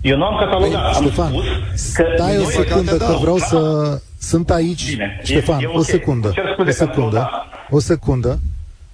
Eu 0.00 0.16
nu 0.16 0.24
am 0.24 0.36
catalogat. 0.38 0.86
Ei, 0.86 1.02
Ștefan, 1.02 1.32
stai 1.74 2.38
o 2.38 2.48
secundă 2.48 2.96
că 2.96 3.16
vreau 3.20 3.36
să... 3.36 4.00
Sunt 4.18 4.50
aici. 4.50 4.90
Bine, 4.90 5.20
Ștefan, 5.24 5.60
e, 5.60 5.62
e 5.62 5.66
o 5.66 5.82
secundă. 5.82 6.32
O 6.58 6.70
secundă. 6.70 7.30
O 7.70 7.78
secundă. 7.78 8.40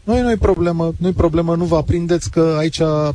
Nu 0.08 0.20
nu-i 0.22 0.36
problemă, 0.36 0.92
nu-i 0.96 1.12
problemă, 1.12 1.54
nu 1.54 1.64
vă 1.64 1.76
aprindeți 1.76 2.30
că 2.30 2.54
aici 2.58 2.78
uh, 2.78 3.08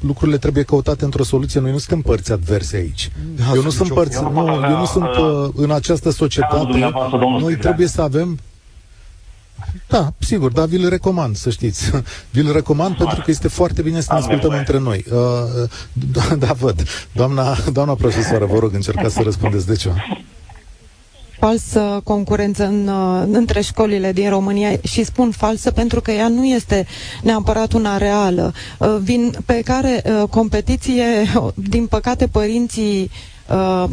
lucrurile 0.00 0.36
trebuie 0.38 0.62
căutate 0.62 1.04
într-o 1.04 1.22
soluție. 1.22 1.60
Noi 1.60 1.70
nu 1.70 1.78
suntem 1.78 2.00
părți 2.00 2.32
adverse 2.32 2.76
aici. 2.76 3.10
Da, 3.36 3.44
eu 3.54 3.62
nu 3.62 3.70
sunt 3.70 3.92
părți, 3.92 4.22
nu, 4.22 4.46
eu 4.70 4.78
nu 4.78 4.84
sunt 4.84 5.04
uh, 5.04 5.48
în 5.54 5.70
această 5.70 6.10
societate. 6.10 6.92
Noi 7.40 7.56
trebuie 7.56 7.86
să 7.86 8.02
avem 8.02 8.38
da, 9.86 10.12
sigur, 10.18 10.52
dar 10.52 10.66
vi-l 10.66 10.88
recomand, 10.88 11.36
să 11.36 11.50
știți. 11.50 11.90
Vi-l 12.32 12.52
recomand 12.52 12.96
pentru 12.96 13.20
că 13.24 13.30
este 13.30 13.48
foarte 13.48 13.82
bine 13.82 14.00
să 14.00 14.08
ne 14.12 14.18
ascultăm 14.18 14.50
între 14.50 14.78
noi. 14.78 15.04
Uh, 15.12 15.68
da, 15.92 16.34
da, 16.46 16.52
văd. 16.52 16.82
Doamna, 17.12 17.56
doamna 17.72 17.94
profesoară, 17.94 18.44
vă 18.44 18.58
rog, 18.58 18.74
încercați 18.74 19.14
să 19.14 19.22
răspundeți 19.22 19.66
de 19.66 19.74
ce 19.74 19.90
falsă 21.38 22.00
concurență 22.04 22.64
în, 22.66 22.88
uh, 22.88 23.22
între 23.32 23.60
școlile 23.60 24.12
din 24.12 24.28
România 24.28 24.70
și 24.82 25.04
spun 25.04 25.30
falsă 25.30 25.70
pentru 25.70 26.00
că 26.00 26.10
ea 26.10 26.28
nu 26.28 26.44
este 26.44 26.86
neapărat 27.22 27.72
una 27.72 27.96
reală. 27.96 28.52
Uh, 28.78 28.96
vin 29.02 29.34
pe 29.46 29.60
care 29.64 30.02
uh, 30.06 30.28
competiție, 30.30 31.04
din 31.54 31.86
păcate, 31.86 32.26
părinții 32.26 33.10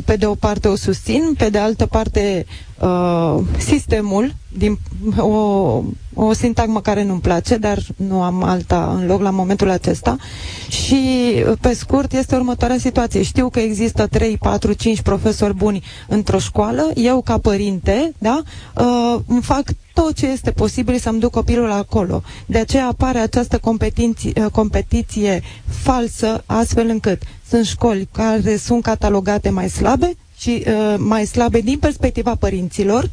pe 0.05 0.15
de 0.15 0.25
o 0.25 0.35
parte 0.35 0.67
o 0.67 0.75
susțin, 0.75 1.33
pe 1.37 1.49
de 1.49 1.57
altă 1.57 1.85
parte 1.85 2.45
sistemul, 3.57 4.33
din, 4.57 4.77
o, 5.17 5.83
o 6.13 6.33
sintagmă 6.33 6.81
care 6.81 7.03
nu-mi 7.03 7.19
place, 7.19 7.57
dar 7.57 7.79
nu 7.95 8.21
am 8.21 8.43
alta 8.43 8.95
în 8.99 9.05
loc 9.05 9.21
la 9.21 9.29
momentul 9.29 9.69
acesta. 9.69 10.15
Și, 10.69 10.99
pe 11.61 11.73
scurt, 11.73 12.13
este 12.13 12.35
următoarea 12.35 12.77
situație. 12.77 13.21
Știu 13.23 13.49
că 13.49 13.59
există 13.59 14.07
3, 14.07 14.37
4, 14.37 14.73
5 14.73 15.01
profesori 15.01 15.53
buni 15.55 15.83
într-o 16.07 16.39
școală. 16.39 16.91
Eu, 16.95 17.21
ca 17.21 17.37
părinte, 17.37 18.11
da, 18.17 18.41
uh, 18.77 19.19
îmi 19.27 19.41
fac 19.41 19.63
tot 19.93 20.13
ce 20.13 20.27
este 20.27 20.51
posibil 20.51 20.97
să-mi 20.97 21.19
duc 21.19 21.31
copilul 21.31 21.71
acolo. 21.71 22.21
De 22.45 22.57
aceea 22.57 22.87
apare 22.87 23.19
această 23.19 23.57
competiție, 23.57 24.31
uh, 24.37 24.51
competiție 24.51 25.41
falsă, 25.65 26.43
astfel 26.45 26.87
încât 26.89 27.21
sunt 27.49 27.65
școli 27.65 28.07
care 28.11 28.57
sunt 28.57 28.83
catalogate 28.83 29.49
mai 29.49 29.69
slabe 29.69 30.15
și 30.45 30.63
uh, 30.67 30.95
mai 30.97 31.25
slabe 31.25 31.59
din 31.59 31.77
perspectiva 31.79 32.35
părinților, 32.35 33.09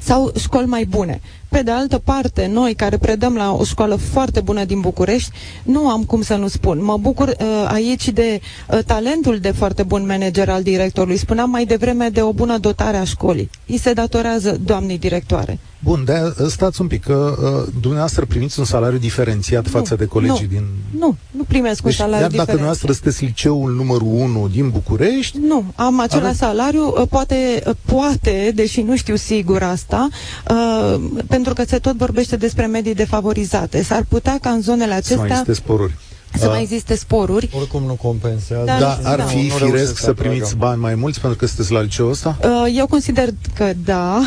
sau 0.00 0.32
școli 0.38 0.66
mai 0.66 0.84
bune. 0.84 1.20
Pe 1.48 1.62
de 1.62 1.70
altă 1.70 1.98
parte, 1.98 2.46
noi 2.46 2.74
care 2.74 2.96
predăm 2.98 3.34
la 3.34 3.52
o 3.52 3.64
școală 3.64 3.96
foarte 3.96 4.40
bună 4.40 4.64
din 4.64 4.80
București, 4.80 5.30
nu 5.62 5.88
am 5.88 6.04
cum 6.04 6.22
să 6.22 6.34
nu 6.34 6.48
spun. 6.48 6.84
Mă 6.84 6.96
bucur 6.96 7.28
uh, 7.28 7.64
aici 7.66 8.08
de 8.08 8.40
uh, 8.70 8.78
talentul 8.86 9.38
de 9.38 9.50
foarte 9.50 9.82
bun 9.82 10.06
manager 10.06 10.48
al 10.48 10.62
directorului. 10.62 11.16
Spuneam 11.16 11.50
mai 11.50 11.64
devreme 11.64 12.08
de 12.08 12.22
o 12.22 12.32
bună 12.32 12.58
dotare 12.58 12.96
a 12.96 13.04
școlii. 13.04 13.50
Îi 13.66 13.78
se 13.78 13.92
datorează 13.92 14.56
doamnei 14.64 14.98
directoare. 14.98 15.58
Bun, 15.78 16.04
de 16.04 16.34
stați 16.48 16.80
un 16.80 16.86
pic, 16.86 17.04
că 17.04 17.36
uh, 17.42 17.72
dumneavoastră 17.80 18.24
primiți 18.24 18.58
un 18.58 18.64
salariu 18.64 18.98
diferențiat 18.98 19.64
nu, 19.64 19.70
față 19.70 19.94
de 19.94 20.04
colegii 20.04 20.48
nu, 20.50 20.52
din... 20.52 20.64
Nu, 20.98 21.16
nu 21.30 21.42
primesc 21.48 21.82
deci, 21.82 21.92
un 21.92 21.98
salariu 21.98 22.22
iar 22.22 22.30
dacă 22.30 22.44
dumneavoastră 22.44 22.92
sunteți 22.92 23.24
liceul 23.24 23.74
numărul 23.74 24.08
1 24.08 24.48
din 24.48 24.70
București... 24.70 25.38
Nu, 25.38 25.64
am 25.74 26.00
același 26.00 26.26
ave... 26.26 26.36
salariu, 26.36 26.94
uh, 27.00 27.08
poate, 27.10 27.62
uh, 27.66 27.74
poate, 27.84 28.52
deși 28.54 28.80
nu 28.80 28.96
știu 28.96 29.16
sigur 29.16 29.62
asta, 29.62 30.08
uh, 30.50 31.00
pentru 31.26 31.52
că 31.52 31.64
se 31.66 31.78
tot 31.78 31.96
vorbește 31.96 32.36
despre 32.36 32.66
medii 32.66 32.94
defavorizate. 32.94 33.82
S-ar 33.82 34.04
putea 34.08 34.38
ca 34.40 34.50
în 34.50 34.60
zonele 34.60 34.92
acestea... 34.92 35.16
Să 35.16 35.22
mai 35.22 35.30
existe 35.30 35.52
sporuri 35.52 35.94
să 36.34 36.48
mai 36.48 36.60
existe 36.62 36.94
sporuri. 36.96 37.48
Oricum 37.56 37.82
nu 37.82 37.94
compensează. 37.94 38.64
Da, 38.64 38.78
da 38.78 38.98
ar 39.10 39.20
fi 39.20 39.46
nu, 39.46 39.66
firesc 39.66 39.98
să 39.98 40.12
primiți 40.12 40.56
bani 40.56 40.80
mai 40.80 40.94
mulți 40.94 41.20
pentru 41.20 41.38
că 41.38 41.46
sunteți 41.46 41.72
la 41.72 41.80
liceul 41.80 42.10
ăsta? 42.10 42.38
Uh, 42.42 42.74
eu 42.76 42.86
consider 42.86 43.28
că 43.54 43.72
da. 43.84 44.20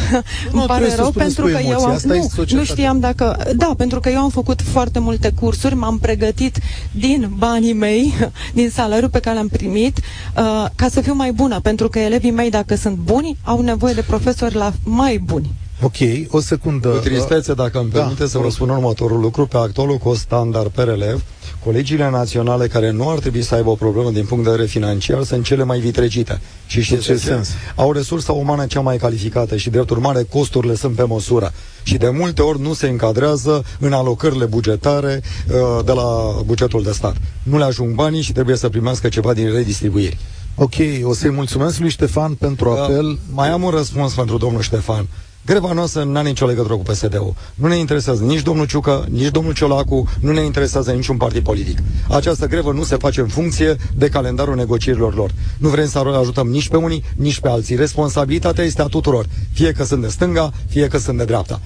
Nu, 0.51 0.59
Îmi 0.59 0.67
pare 0.67 0.95
rău 0.95 1.11
pentru 1.11 1.45
că 1.45 1.59
eu 1.69 1.79
am, 1.79 1.99
nu, 2.03 2.29
nu 2.49 2.63
știam 2.63 2.99
dacă... 2.99 3.37
Da, 3.55 3.73
pentru 3.77 3.99
că 3.99 4.09
eu 4.09 4.19
am 4.19 4.29
făcut 4.29 4.61
foarte 4.61 4.99
multe 4.99 5.31
cursuri, 5.39 5.75
m-am 5.75 5.97
pregătit 5.99 6.59
din 6.91 7.31
banii 7.37 7.73
mei, 7.73 8.13
din 8.53 8.69
salariul 8.69 9.09
pe 9.09 9.19
care 9.19 9.35
l-am 9.35 9.47
primit, 9.47 9.97
uh, 9.97 10.65
ca 10.75 10.87
să 10.89 11.01
fiu 11.01 11.13
mai 11.13 11.31
bună, 11.31 11.59
pentru 11.59 11.89
că 11.89 11.99
elevii 11.99 12.31
mei, 12.31 12.49
dacă 12.49 12.75
sunt 12.75 12.95
buni, 12.95 13.37
au 13.43 13.61
nevoie 13.61 13.93
de 13.93 14.01
profesori 14.01 14.55
la 14.55 14.73
mai 14.83 15.17
buni. 15.17 15.49
Ok, 15.83 15.95
o 16.27 16.39
secundă. 16.39 16.87
Cu 16.87 16.97
tristețe, 16.97 17.53
dacă 17.53 17.79
îmi 17.79 17.89
da, 17.91 17.99
permite 17.99 18.27
să 18.27 18.37
vă 18.37 18.49
spun 18.49 18.69
următorul 18.69 19.19
lucru, 19.19 19.45
pe 19.45 19.57
actualul 19.57 19.97
cost 19.97 20.19
standard 20.21 20.67
per 20.67 20.87
elev, 20.87 21.23
colegiile 21.63 22.09
naționale 22.09 22.67
care 22.67 22.91
nu 22.91 23.09
ar 23.09 23.19
trebui 23.19 23.41
să 23.41 23.55
aibă 23.55 23.69
o 23.69 23.75
problemă 23.75 24.11
din 24.11 24.25
punct 24.25 24.43
de 24.43 24.49
vedere 24.49 24.67
financiar 24.67 25.23
sunt 25.23 25.43
cele 25.43 25.63
mai 25.63 25.79
vitregite. 25.79 26.41
Și 26.67 26.81
și 26.81 26.97
ce 26.99 27.17
sens? 27.17 27.49
Au 27.75 27.91
resursa 27.91 28.31
umană 28.31 28.65
cea 28.65 28.79
mai 28.79 28.97
calificată 28.97 29.57
și, 29.57 29.69
drept 29.69 29.89
urmare, 29.89 30.23
costurile 30.29 30.75
sunt 30.75 30.95
pe 30.95 31.03
măsură. 31.03 31.51
Și 31.83 31.97
de 31.97 32.09
multe 32.09 32.41
ori 32.41 32.61
nu 32.61 32.73
se 32.73 32.87
încadrează 32.87 33.63
în 33.79 33.93
alocările 33.93 34.45
bugetare 34.45 35.21
uh, 35.47 35.85
de 35.85 35.91
la 35.91 36.35
bugetul 36.45 36.83
de 36.83 36.91
stat. 36.91 37.15
Nu 37.43 37.57
le 37.57 37.63
ajung 37.63 37.95
banii 37.95 38.21
și 38.21 38.31
trebuie 38.31 38.55
să 38.55 38.69
primească 38.69 39.09
ceva 39.09 39.33
din 39.33 39.51
redistribuiri. 39.51 40.17
Ok, 40.55 40.73
o 41.03 41.13
să-i 41.13 41.29
mulțumesc 41.29 41.79
lui 41.79 41.89
Ștefan 41.89 42.33
pentru 42.33 42.71
uh, 42.71 42.79
apel. 42.79 43.05
Uh, 43.05 43.17
mai 43.33 43.49
am 43.49 43.63
un 43.63 43.69
răspuns 43.69 44.13
pentru 44.13 44.37
domnul 44.37 44.61
Ștefan. 44.61 45.07
Greva 45.45 45.73
noastră 45.73 46.03
nu 46.03 46.17
are 46.17 46.27
nicio 46.27 46.45
legătură 46.45 46.73
cu 46.73 46.81
PSD-ul. 46.81 47.33
Nu 47.55 47.67
ne 47.67 47.75
interesează 47.75 48.23
nici 48.23 48.41
domnul 48.41 48.67
Ciucă, 48.67 49.05
nici 49.09 49.29
domnul 49.29 49.53
Ciolacu, 49.53 50.09
nu 50.19 50.31
ne 50.31 50.41
interesează 50.41 50.91
niciun 50.91 51.17
partid 51.17 51.43
politic. 51.43 51.77
Această 52.09 52.47
grevă 52.47 52.71
nu 52.71 52.83
se 52.83 52.95
face 52.95 53.21
în 53.21 53.27
funcție 53.27 53.75
de 53.95 54.09
calendarul 54.09 54.55
negocierilor 54.55 55.15
lor. 55.15 55.31
Nu 55.57 55.69
vrem 55.69 55.87
să 55.87 55.99
ajutăm 56.19 56.47
nici 56.47 56.69
pe 56.69 56.77
unii, 56.77 57.03
nici 57.15 57.39
pe 57.39 57.49
alții. 57.49 57.75
Responsabilitatea 57.75 58.63
este 58.63 58.81
a 58.81 58.85
tuturor, 58.85 59.25
fie 59.53 59.71
că 59.71 59.83
sunt 59.83 60.01
de 60.01 60.07
stânga, 60.07 60.53
fie 60.67 60.87
că 60.87 60.97
sunt 60.97 61.17
de 61.17 61.25
dreapta. 61.25 61.61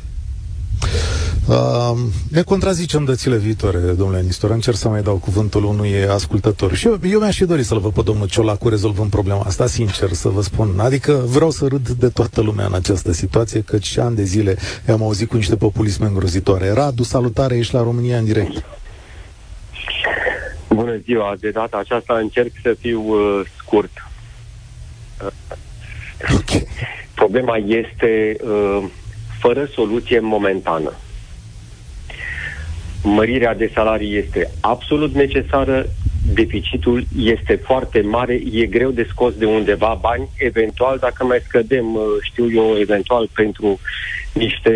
Uh, 1.47 1.97
ne 2.31 2.41
contrazicem 2.41 3.03
dățile 3.05 3.37
viitoare, 3.37 3.77
domnule 3.77 4.21
Nistor. 4.21 4.49
Încerc 4.49 4.77
să 4.77 4.89
mai 4.89 5.01
dau 5.01 5.15
cuvântul 5.15 5.63
unui 5.63 6.07
ascultător. 6.07 6.75
Și 6.75 6.87
eu, 6.87 6.99
eu 7.09 7.19
mi-aș 7.19 7.37
fi 7.37 7.45
dorit 7.45 7.65
să-l 7.65 7.79
văd 7.79 7.93
pe 7.93 8.01
domnul 8.01 8.27
Ciolacu 8.27 8.69
rezolvând 8.69 9.09
problema 9.09 9.41
asta, 9.45 9.67
sincer 9.67 10.11
să 10.11 10.29
vă 10.29 10.41
spun. 10.41 10.79
Adică 10.79 11.11
vreau 11.11 11.49
să 11.49 11.65
râd 11.67 11.89
de 11.89 12.09
toată 12.09 12.41
lumea 12.41 12.65
în 12.65 12.73
această 12.73 13.11
situație, 13.11 13.61
căci 13.61 13.97
ani 13.97 14.15
de 14.15 14.23
zile 14.23 14.57
am 14.91 15.03
auzit 15.03 15.29
cu 15.29 15.35
niște 15.35 15.55
populisme 15.55 16.05
îngrozitoare. 16.05 16.71
Radu, 16.71 17.03
salutare, 17.03 17.57
ești 17.57 17.73
la 17.73 17.83
România 17.83 18.17
în 18.17 18.25
direct. 18.25 18.63
Bună 20.69 20.97
ziua, 21.03 21.35
de 21.39 21.49
data 21.49 21.77
aceasta 21.77 22.17
încerc 22.17 22.51
să 22.61 22.75
fiu 22.79 23.01
uh, 23.01 23.41
scurt. 23.57 23.91
Okay. 26.39 26.67
Problema 27.15 27.57
este 27.57 28.35
uh, 28.43 28.83
fără 29.39 29.65
soluție 29.73 30.19
momentană. 30.19 30.93
Mărirea 33.05 33.55
de 33.55 33.71
salarii 33.73 34.17
este 34.17 34.51
absolut 34.59 35.13
necesară, 35.13 35.85
deficitul 36.33 37.05
este 37.17 37.55
foarte 37.55 38.01
mare, 38.01 38.41
e 38.51 38.65
greu 38.65 38.89
de 38.89 39.07
scos 39.09 39.33
de 39.33 39.45
undeva 39.45 39.97
bani, 40.01 40.29
eventual 40.37 40.97
dacă 40.97 41.23
mai 41.23 41.41
scădem, 41.47 41.95
uh, 41.95 42.01
știu 42.21 42.51
eu, 42.51 42.77
eventual 42.79 43.29
pentru 43.33 43.79
niște 44.33 44.73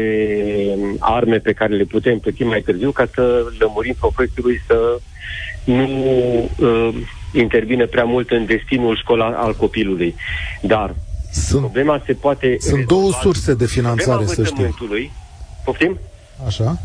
arme 0.99 1.37
pe 1.37 1.53
care 1.53 1.75
le 1.75 1.83
putem 1.83 2.19
plăti 2.19 2.43
mai 2.43 2.61
târziu 2.61 2.91
ca 2.91 3.07
să 3.13 3.45
lămurim 3.59 3.95
profesorului 3.99 4.61
să 4.67 4.99
nu 5.63 5.87
uh, 6.59 6.89
intervine 7.33 7.85
prea 7.85 8.03
mult 8.03 8.29
în 8.29 8.45
destinul 8.45 8.97
școlar 8.97 9.33
al 9.33 9.55
copilului. 9.55 10.15
Dar 10.61 10.95
sunt, 11.31 11.61
problema 11.61 12.01
se 12.05 12.13
poate... 12.13 12.55
Sunt 12.59 12.85
două 12.85 13.11
surse 13.11 13.53
de 13.53 13.65
finanțare, 13.65 14.25
să 14.25 14.43
știi. 14.43 14.75
Poftim? 15.63 15.99
Așa. 16.45 16.79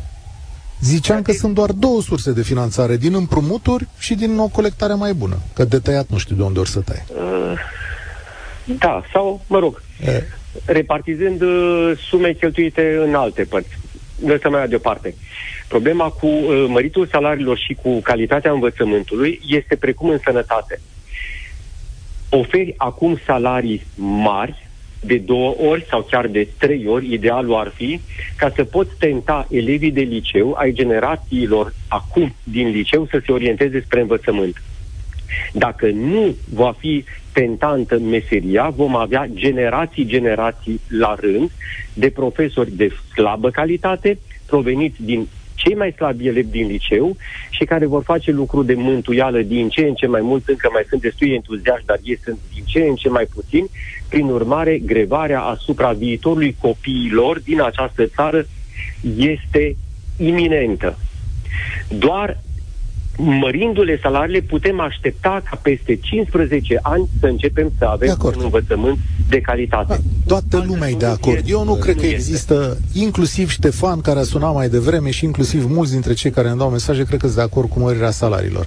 Ziceam 0.80 1.22
că 1.22 1.32
sunt 1.32 1.54
doar 1.54 1.70
două 1.72 2.02
surse 2.02 2.32
de 2.32 2.42
finanțare, 2.42 2.96
din 2.96 3.14
împrumuturi 3.14 3.86
și 3.98 4.14
din 4.14 4.38
o 4.38 4.48
colectare 4.48 4.94
mai 4.94 5.12
bună. 5.12 5.38
Că 5.54 5.64
de 5.64 5.78
tăiat 5.78 6.08
nu 6.08 6.18
știu 6.18 6.36
de 6.36 6.42
unde 6.42 6.58
or 6.58 6.66
să 6.66 6.80
taie. 6.80 7.04
Uh, 7.08 7.58
da, 8.64 9.02
sau, 9.12 9.44
mă 9.46 9.58
rog, 9.58 9.82
e. 10.06 10.22
repartizând 10.64 11.40
uh, 11.40 11.92
sume 12.08 12.32
cheltuite 12.32 13.00
în 13.06 13.14
alte 13.14 13.42
părți. 13.42 13.78
Lăsăm 14.26 14.52
mai 14.52 14.68
deoparte. 14.68 15.14
Problema 15.68 16.08
cu 16.08 16.26
uh, 16.26 16.64
măritul 16.68 17.06
salariilor 17.06 17.58
și 17.58 17.74
cu 17.82 18.00
calitatea 18.00 18.52
învățământului 18.52 19.40
este 19.46 19.76
precum 19.76 20.08
în 20.08 20.18
sănătate. 20.24 20.80
Oferi 22.28 22.74
acum 22.76 23.18
salarii 23.26 23.86
mari, 23.96 24.63
de 25.06 25.16
două 25.16 25.54
ori 25.58 25.86
sau 25.88 26.02
chiar 26.10 26.26
de 26.26 26.48
trei 26.58 26.86
ori, 26.86 27.12
idealul 27.12 27.54
ar 27.54 27.72
fi 27.74 28.00
ca 28.36 28.52
să 28.54 28.64
poți 28.64 28.90
tenta 28.98 29.46
elevii 29.50 29.90
de 29.90 30.00
liceu 30.00 30.54
ai 30.58 30.72
generațiilor 30.72 31.74
acum 31.88 32.34
din 32.42 32.68
liceu 32.68 33.06
să 33.06 33.22
se 33.26 33.32
orienteze 33.32 33.80
spre 33.80 34.00
învățământ. 34.00 34.62
Dacă 35.52 35.90
nu 35.90 36.34
va 36.52 36.74
fi 36.78 37.04
tentantă 37.32 37.98
meseria, 37.98 38.68
vom 38.68 38.96
avea 38.96 39.28
generații, 39.34 40.06
generații 40.06 40.80
la 40.88 41.16
rând 41.20 41.50
de 41.92 42.10
profesori 42.10 42.76
de 42.76 42.88
slabă 43.14 43.50
calitate, 43.50 44.18
proveniți 44.46 45.02
din 45.02 45.28
cei 45.54 45.74
mai 45.74 45.92
slabi 45.92 46.26
elevi 46.26 46.50
din 46.50 46.66
liceu 46.66 47.16
și 47.50 47.64
care 47.64 47.86
vor 47.86 48.02
face 48.02 48.30
lucru 48.30 48.62
de 48.62 48.74
mântuială 48.74 49.40
din 49.42 49.68
ce 49.68 49.80
în 49.80 49.94
ce 49.94 50.06
mai 50.06 50.20
mult, 50.20 50.48
încă 50.48 50.68
mai 50.72 50.84
sunt 50.88 51.00
destui 51.00 51.34
entuziaști, 51.34 51.86
dar 51.86 51.98
ei 52.02 52.18
sunt 52.24 52.38
din 52.54 52.64
ce 52.64 52.80
în 52.80 52.94
ce 52.94 53.08
mai 53.08 53.26
puțini. 53.34 53.70
Prin 54.14 54.28
urmare, 54.28 54.78
grevarea 54.78 55.40
asupra 55.40 55.92
viitorului 55.92 56.56
copiilor 56.60 57.40
din 57.40 57.60
această 57.60 58.06
țară 58.06 58.46
este 59.16 59.76
iminentă. 60.16 60.98
Doar 61.88 62.42
mărindu-le 63.16 63.98
salariile, 64.02 64.40
putem 64.40 64.80
aștepta 64.80 65.42
ca 65.50 65.58
peste 65.62 65.96
15 65.96 66.78
ani 66.82 67.08
să 67.20 67.26
începem 67.26 67.72
să 67.78 67.84
avem 67.84 68.16
un 68.22 68.32
învățământ 68.36 68.98
de 69.28 69.40
calitate. 69.40 69.86
Da, 69.86 70.00
toată 70.26 70.64
lumea 70.66 70.88
e 70.88 70.94
de 70.94 71.06
acord. 71.06 71.42
Eu 71.46 71.64
nu 71.64 71.74
cred 71.74 71.96
că 71.96 72.06
există, 72.06 72.78
inclusiv 72.92 73.50
Ștefan, 73.50 74.00
care 74.00 74.18
a 74.18 74.22
sunat 74.22 74.54
mai 74.54 74.68
devreme, 74.68 75.10
și 75.10 75.24
inclusiv 75.24 75.70
mulți 75.70 75.92
dintre 75.92 76.12
cei 76.12 76.30
care 76.30 76.48
îmi 76.48 76.58
dau 76.58 76.70
mesaje, 76.70 77.04
cred 77.04 77.20
că 77.20 77.26
sunt 77.26 77.38
de 77.38 77.42
acord 77.42 77.68
cu 77.68 77.78
mărirea 77.78 78.10
salariilor. 78.10 78.66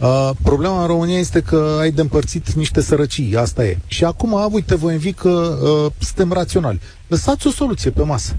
Uh, 0.00 0.30
problema 0.42 0.80
în 0.80 0.86
România 0.86 1.18
este 1.18 1.40
că 1.40 1.76
ai 1.80 1.90
de 1.90 2.00
împărțit 2.00 2.52
niște 2.52 2.80
sărăcii, 2.80 3.36
asta 3.36 3.64
e. 3.64 3.76
Și 3.86 4.04
acum, 4.04 4.48
uite, 4.52 4.76
vă 4.76 4.92
invit 4.92 5.18
că 5.18 5.28
uh, 5.28 5.92
suntem 5.98 6.32
raționali. 6.32 6.80
Lăsați 7.06 7.46
o 7.46 7.50
soluție 7.50 7.90
pe 7.90 8.02
masă. 8.02 8.36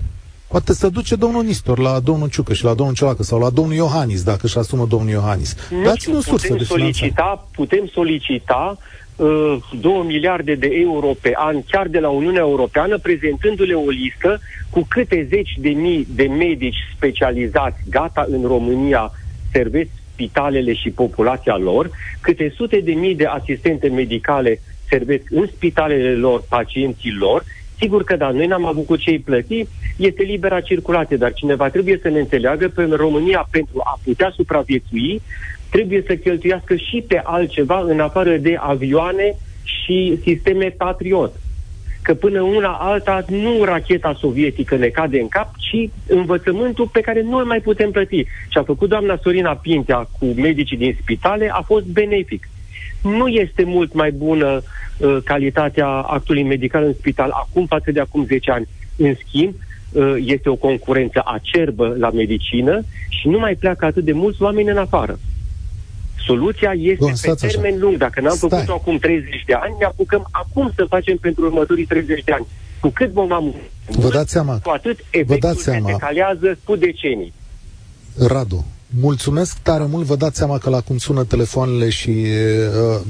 Poate 0.47 0.73
să 0.73 0.89
duce 0.89 1.15
domnul 1.15 1.43
Nistor 1.43 1.79
la 1.79 1.99
domnul 1.99 2.29
Ciucă 2.29 2.53
și 2.53 2.63
la 2.63 2.73
domnul 2.73 2.95
Ciolacă 2.95 3.23
sau 3.23 3.39
la 3.39 3.49
domnul 3.49 3.75
Iohannis, 3.75 4.23
dacă 4.23 4.39
își 4.43 4.57
asumă 4.57 4.85
domnul 4.85 5.09
Iohannis. 5.09 5.55
Dați-ne 5.83 6.15
o 6.15 6.21
sursă 6.21 6.53
de 6.53 6.63
solicita, 6.63 7.47
Putem 7.51 7.89
solicita 7.93 8.77
uh, 9.15 9.57
2 9.81 10.03
miliarde 10.05 10.55
de 10.55 10.69
euro 10.71 11.11
pe 11.21 11.31
an, 11.35 11.63
chiar 11.71 11.87
de 11.87 11.99
la 11.99 12.09
Uniunea 12.09 12.41
Europeană, 12.41 12.97
prezentându-le 12.97 13.73
o 13.73 13.89
listă 13.89 14.39
cu 14.69 14.85
câte 14.89 15.27
zeci 15.29 15.57
de 15.59 15.69
mii 15.69 16.07
de 16.09 16.23
medici 16.23 16.77
specializați 16.95 17.79
gata 17.89 18.25
în 18.29 18.43
România 18.47 19.11
servesc 19.51 19.89
spitalele 20.19 20.73
și 20.73 20.89
populația 20.89 21.57
lor, 21.57 21.89
câte 22.21 22.53
sute 22.55 22.79
de 22.79 22.91
mii 22.91 23.15
de 23.15 23.25
asistente 23.25 23.87
medicale 23.87 24.59
servesc 24.89 25.23
în 25.29 25.47
spitalele 25.55 26.15
lor 26.15 26.43
pacienții 26.49 27.11
lor 27.11 27.43
Sigur 27.79 28.03
că 28.03 28.15
da, 28.15 28.31
noi 28.31 28.47
n-am 28.47 28.65
avut 28.65 28.85
cu 28.85 28.95
cei 28.95 29.19
plăti, 29.19 29.67
este 29.95 30.23
libera 30.23 30.61
circulație, 30.61 31.17
dar 31.17 31.33
cineva 31.33 31.69
trebuie 31.69 31.99
să 32.01 32.09
ne 32.09 32.19
înțeleagă 32.19 32.67
că 32.67 32.81
în 32.81 32.91
România, 32.91 33.47
pentru 33.51 33.81
a 33.83 33.99
putea 34.03 34.31
supraviețui, 34.35 35.21
trebuie 35.69 36.03
să 36.07 36.15
cheltuiască 36.15 36.75
și 36.75 37.03
pe 37.07 37.21
altceva 37.23 37.79
în 37.79 37.99
afară 37.99 38.37
de 38.37 38.57
avioane 38.59 39.35
și 39.63 40.19
sisteme 40.23 40.65
Patriot. 40.77 41.33
Că 42.01 42.13
până 42.13 42.41
una 42.41 42.69
alta 42.69 43.23
nu 43.27 43.63
racheta 43.63 44.17
sovietică 44.19 44.75
ne 44.75 44.87
cade 44.87 45.19
în 45.19 45.27
cap, 45.27 45.53
ci 45.57 45.89
învățământul 46.07 46.87
pe 46.87 47.01
care 47.01 47.21
nu 47.21 47.37
îl 47.37 47.45
mai 47.45 47.59
putem 47.59 47.91
plăti. 47.91 48.23
Și 48.23 48.57
a 48.57 48.63
făcut 48.63 48.89
doamna 48.89 49.19
Sorina 49.21 49.55
Pintea 49.55 49.97
cu 50.19 50.25
medicii 50.25 50.77
din 50.77 50.97
spitale 51.01 51.49
a 51.53 51.61
fost 51.61 51.85
benefic. 51.85 52.49
Nu 53.01 53.27
este 53.27 53.63
mult 53.63 53.93
mai 53.93 54.11
bună 54.11 54.61
uh, 54.97 55.17
calitatea 55.23 55.87
actului 55.87 56.43
medical 56.43 56.83
în 56.83 56.93
spital 56.93 57.29
acum 57.29 57.65
față 57.65 57.91
de 57.91 57.99
acum 57.99 58.25
10 58.25 58.51
ani. 58.51 58.67
În 58.97 59.13
schimb, 59.25 59.53
uh, 59.91 60.15
este 60.25 60.49
o 60.49 60.55
concurență 60.55 61.21
acerbă 61.25 61.95
la 61.99 62.09
medicină 62.09 62.81
și 63.09 63.27
nu 63.27 63.39
mai 63.39 63.55
pleacă 63.55 63.85
atât 63.85 64.03
de 64.03 64.11
mulți 64.11 64.41
oameni 64.41 64.69
în 64.69 64.77
afară. 64.77 65.19
Soluția 66.25 66.73
este 66.77 66.97
Bun, 66.99 67.13
pe 67.21 67.33
termen 67.47 67.71
așa. 67.73 67.79
lung. 67.81 67.97
Dacă 67.97 68.21
n-am 68.21 68.35
făcut-o 68.37 68.73
acum 68.73 68.97
30 68.97 69.43
de 69.45 69.53
ani, 69.53 69.75
ne 69.79 69.85
apucăm 69.85 70.27
acum 70.31 70.71
să 70.75 70.85
facem 70.89 71.17
pentru 71.17 71.45
următorii 71.45 71.85
30 71.85 72.23
de 72.23 72.31
ani. 72.31 72.45
Cu 72.79 72.89
cât 72.89 73.11
vom 73.11 73.31
am 73.33 73.55
Vă 73.85 74.09
dați 74.09 74.31
seama. 74.31 74.59
Cu 74.63 74.69
atât 74.69 74.99
efectul 75.09 75.37
Vă 75.39 75.47
dați 75.47 75.63
seama. 75.63 75.87
se 75.87 75.91
decalează 75.91 76.57
cu 76.63 76.75
decenii. 76.75 77.33
Radu, 78.27 78.65
Mulțumesc 78.97 79.57
tare 79.57 79.85
mult, 79.85 80.05
vă 80.05 80.15
dați 80.15 80.37
seama 80.37 80.57
că 80.57 80.69
la 80.69 80.81
cum 80.81 80.97
sună 80.97 81.23
telefoanele 81.23 81.89
și 81.89 82.09
uh, 82.09 83.01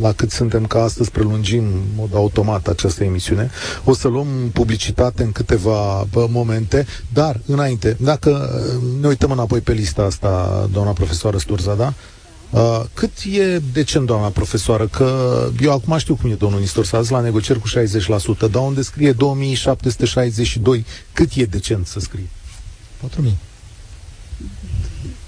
la 0.00 0.12
cât 0.12 0.30
suntem 0.30 0.66
ca 0.66 0.82
astăzi 0.82 1.10
prelungim 1.10 1.62
în 1.64 1.82
mod 1.96 2.14
automat 2.14 2.68
această 2.68 3.04
emisiune. 3.04 3.50
O 3.84 3.94
să 3.94 4.08
luăm 4.08 4.26
publicitate 4.52 5.22
în 5.22 5.32
câteva 5.32 6.00
uh, 6.00 6.06
momente, 6.28 6.86
dar 7.12 7.40
înainte, 7.46 7.96
dacă 8.00 8.30
uh, 8.30 9.00
ne 9.00 9.08
uităm 9.08 9.30
înapoi 9.30 9.60
pe 9.60 9.72
lista 9.72 10.02
asta, 10.02 10.68
doamna 10.72 10.92
profesoară 10.92 11.36
Sturza, 11.38 11.74
da? 11.74 11.92
Uh, 12.52 12.82
cât 12.94 13.10
e 13.32 13.58
decent, 13.72 14.06
doamna 14.06 14.28
profesoară? 14.28 14.86
Că 14.86 15.32
eu 15.60 15.72
acum 15.72 15.98
știu 15.98 16.14
cum 16.14 16.30
e 16.30 16.34
domnul 16.34 16.60
Nistor 16.60 16.84
să 16.84 17.06
la 17.10 17.20
negocieri 17.20 17.60
cu 17.60 17.68
60%, 17.68 18.50
dar 18.50 18.62
unde 18.62 18.82
scrie 18.82 19.12
2762, 19.12 20.84
cât 21.12 21.30
e 21.34 21.44
decent 21.44 21.86
să 21.86 22.00
scrie? 22.00 22.28
4000 23.00 23.36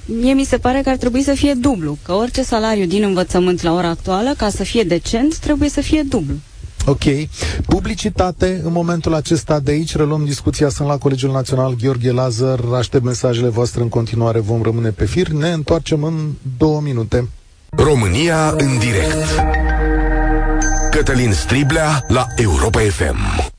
mie 0.07 0.33
mi 0.33 0.45
se 0.45 0.59
pare 0.59 0.81
că 0.83 0.89
ar 0.89 0.97
trebui 0.97 1.23
să 1.23 1.35
fie 1.35 1.55
dublu, 1.55 1.99
că 2.03 2.13
orice 2.13 2.43
salariu 2.43 2.87
din 2.87 3.03
învățământ 3.03 3.63
la 3.63 3.73
ora 3.73 3.89
actuală, 3.89 4.35
ca 4.37 4.49
să 4.49 4.63
fie 4.65 4.83
decent, 4.83 5.37
trebuie 5.39 5.69
să 5.69 5.81
fie 5.81 6.03
dublu. 6.03 6.35
Ok. 6.87 7.03
Publicitate 7.67 8.61
în 8.65 8.73
momentul 8.73 9.15
acesta 9.15 9.61
de 9.61 9.71
aici. 9.71 9.97
Reluăm 9.97 10.25
discuția. 10.25 10.69
Sunt 10.69 10.89
la 10.89 10.97
Colegiul 10.99 11.33
Național 11.33 11.75
Gheorghe 11.83 12.11
Lazar. 12.13 12.61
Aștept 12.75 13.05
mesajele 13.05 13.49
voastre 13.49 13.83
în 13.83 13.89
continuare. 13.89 14.39
Vom 14.39 14.63
rămâne 14.63 14.91
pe 14.91 15.05
fir. 15.05 15.29
Ne 15.29 15.49
întoarcem 15.51 16.03
în 16.03 16.31
două 16.59 16.81
minute. 16.81 17.29
România 17.71 18.51
în 18.51 18.79
direct. 18.79 19.17
Cătălin 20.91 21.33
Striblea 21.33 22.05
la 22.09 22.27
Europa 22.37 22.81
FM. 22.81 23.53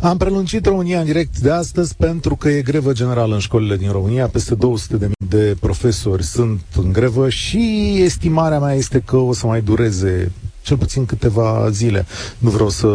Am 0.00 0.16
prelungit 0.16 0.66
România 0.66 0.98
în 0.98 1.04
direct 1.04 1.38
de 1.38 1.50
astăzi 1.50 1.94
pentru 1.96 2.36
că 2.36 2.48
e 2.48 2.62
grevă 2.62 2.92
generală 2.92 3.34
în 3.34 3.40
școlile 3.40 3.76
din 3.76 3.90
România. 3.90 4.26
Peste 4.28 4.54
200 4.54 4.96
de 4.96 5.04
mii 5.06 5.28
de 5.28 5.56
profesori 5.60 6.24
sunt 6.24 6.60
în 6.76 6.92
grevă 6.92 7.28
și 7.28 7.94
estimarea 7.98 8.58
mea 8.58 8.74
este 8.74 9.02
că 9.04 9.16
o 9.16 9.32
să 9.32 9.46
mai 9.46 9.60
dureze 9.60 10.32
cel 10.68 10.76
puțin 10.76 11.06
câteva 11.06 11.70
zile. 11.70 12.06
Nu 12.38 12.50
vreau 12.50 12.68
să 12.68 12.86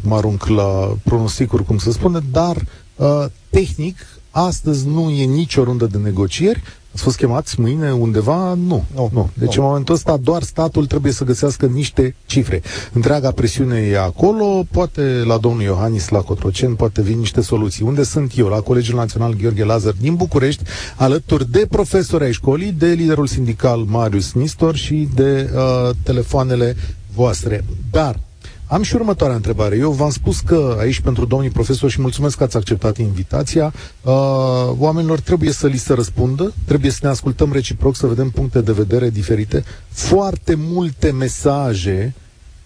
mă 0.00 0.16
arunc 0.16 0.46
la 0.46 0.96
pronosticuri, 1.04 1.64
cum 1.64 1.78
să 1.78 1.92
spune, 1.92 2.18
dar 2.30 2.56
uh, 2.96 3.24
tehnic 3.50 3.96
astăzi 4.30 4.86
nu 4.86 5.10
e 5.10 5.24
nicio 5.24 5.62
rundă 5.62 5.86
de 5.86 5.98
negocieri, 5.98 6.62
Ați 6.92 7.02
fost 7.06 7.16
chemați 7.16 7.60
mâine 7.60 7.92
undeva? 7.92 8.54
Nu. 8.54 8.84
Nu. 8.94 9.10
nu. 9.12 9.30
Deci 9.34 9.56
Nu. 9.56 9.62
în 9.62 9.68
momentul 9.68 9.94
ăsta 9.94 10.16
doar 10.16 10.42
statul 10.42 10.86
trebuie 10.86 11.12
să 11.12 11.24
găsească 11.24 11.66
niște 11.66 12.14
cifre. 12.26 12.62
Întreaga 12.92 13.30
presiune 13.30 13.78
e 13.78 13.98
acolo, 13.98 14.64
poate 14.70 15.22
la 15.26 15.36
domnul 15.38 15.62
Iohannis, 15.62 16.08
la 16.08 16.18
Cotroceni, 16.20 16.76
poate 16.76 17.02
vin 17.02 17.18
niște 17.18 17.40
soluții. 17.40 17.84
Unde 17.84 18.02
sunt 18.02 18.32
eu? 18.36 18.46
La 18.46 18.60
Colegiul 18.60 18.96
Național 18.98 19.34
Gheorghe 19.34 19.64
Lazar 19.64 19.94
din 20.00 20.14
București, 20.14 20.62
alături 20.96 21.50
de 21.50 21.66
profesori 21.70 22.24
ai 22.24 22.32
școlii, 22.32 22.72
de 22.72 22.86
liderul 22.86 23.26
sindical 23.26 23.78
Marius 23.80 24.32
Nistor 24.32 24.74
și 24.76 25.08
de 25.14 25.50
uh, 25.54 25.90
telefoanele 26.02 26.76
voastre. 27.18 27.64
Dar 27.90 28.20
am 28.66 28.82
și 28.82 28.94
următoarea 28.94 29.36
întrebare. 29.36 29.76
Eu 29.76 29.90
v-am 29.90 30.10
spus 30.10 30.40
că 30.40 30.76
aici 30.80 31.00
pentru 31.00 31.24
domnii 31.24 31.50
profesori 31.50 31.92
și 31.92 32.00
mulțumesc 32.00 32.36
că 32.36 32.42
ați 32.42 32.56
acceptat 32.56 32.96
invitația, 32.98 33.72
uh, 34.02 34.12
oamenilor 34.78 35.20
trebuie 35.20 35.52
să 35.52 35.66
li 35.66 35.76
se 35.78 35.92
răspundă, 35.94 36.52
trebuie 36.64 36.90
să 36.90 36.98
ne 37.02 37.08
ascultăm 37.08 37.52
reciproc, 37.52 37.96
să 37.96 38.06
vedem 38.06 38.30
puncte 38.30 38.60
de 38.60 38.72
vedere 38.72 39.10
diferite. 39.10 39.64
Foarte 39.88 40.54
multe 40.54 41.10
mesaje, 41.10 42.14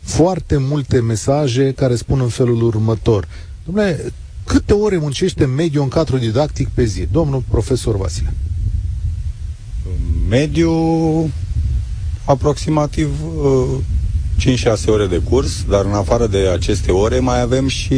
foarte 0.01 0.57
multe 0.57 1.01
mesaje 1.01 1.73
care 1.73 1.95
spun 1.95 2.21
în 2.21 2.29
felul 2.29 2.63
următor. 2.63 3.29
Domnule, 3.65 4.13
câte 4.47 4.73
ore 4.73 4.97
muncește 4.99 5.45
mediu 5.45 5.83
în 5.83 5.89
cadru 5.89 6.17
didactic 6.19 6.69
pe 6.69 6.85
zi? 6.85 7.09
Domnul 7.13 7.43
profesor 7.51 7.97
Vasile. 7.97 8.33
Mediu 10.29 10.73
aproximativ 12.25 13.09
uh, 13.45 13.79
5-6 14.43 14.87
ore 14.87 15.07
de 15.07 15.21
curs, 15.31 15.65
dar 15.69 15.85
în 15.85 15.93
afară 15.93 16.27
de 16.27 16.49
aceste 16.53 16.93
ore 16.93 17.19
mai 17.19 17.41
avem 17.41 17.69
și 17.69 17.95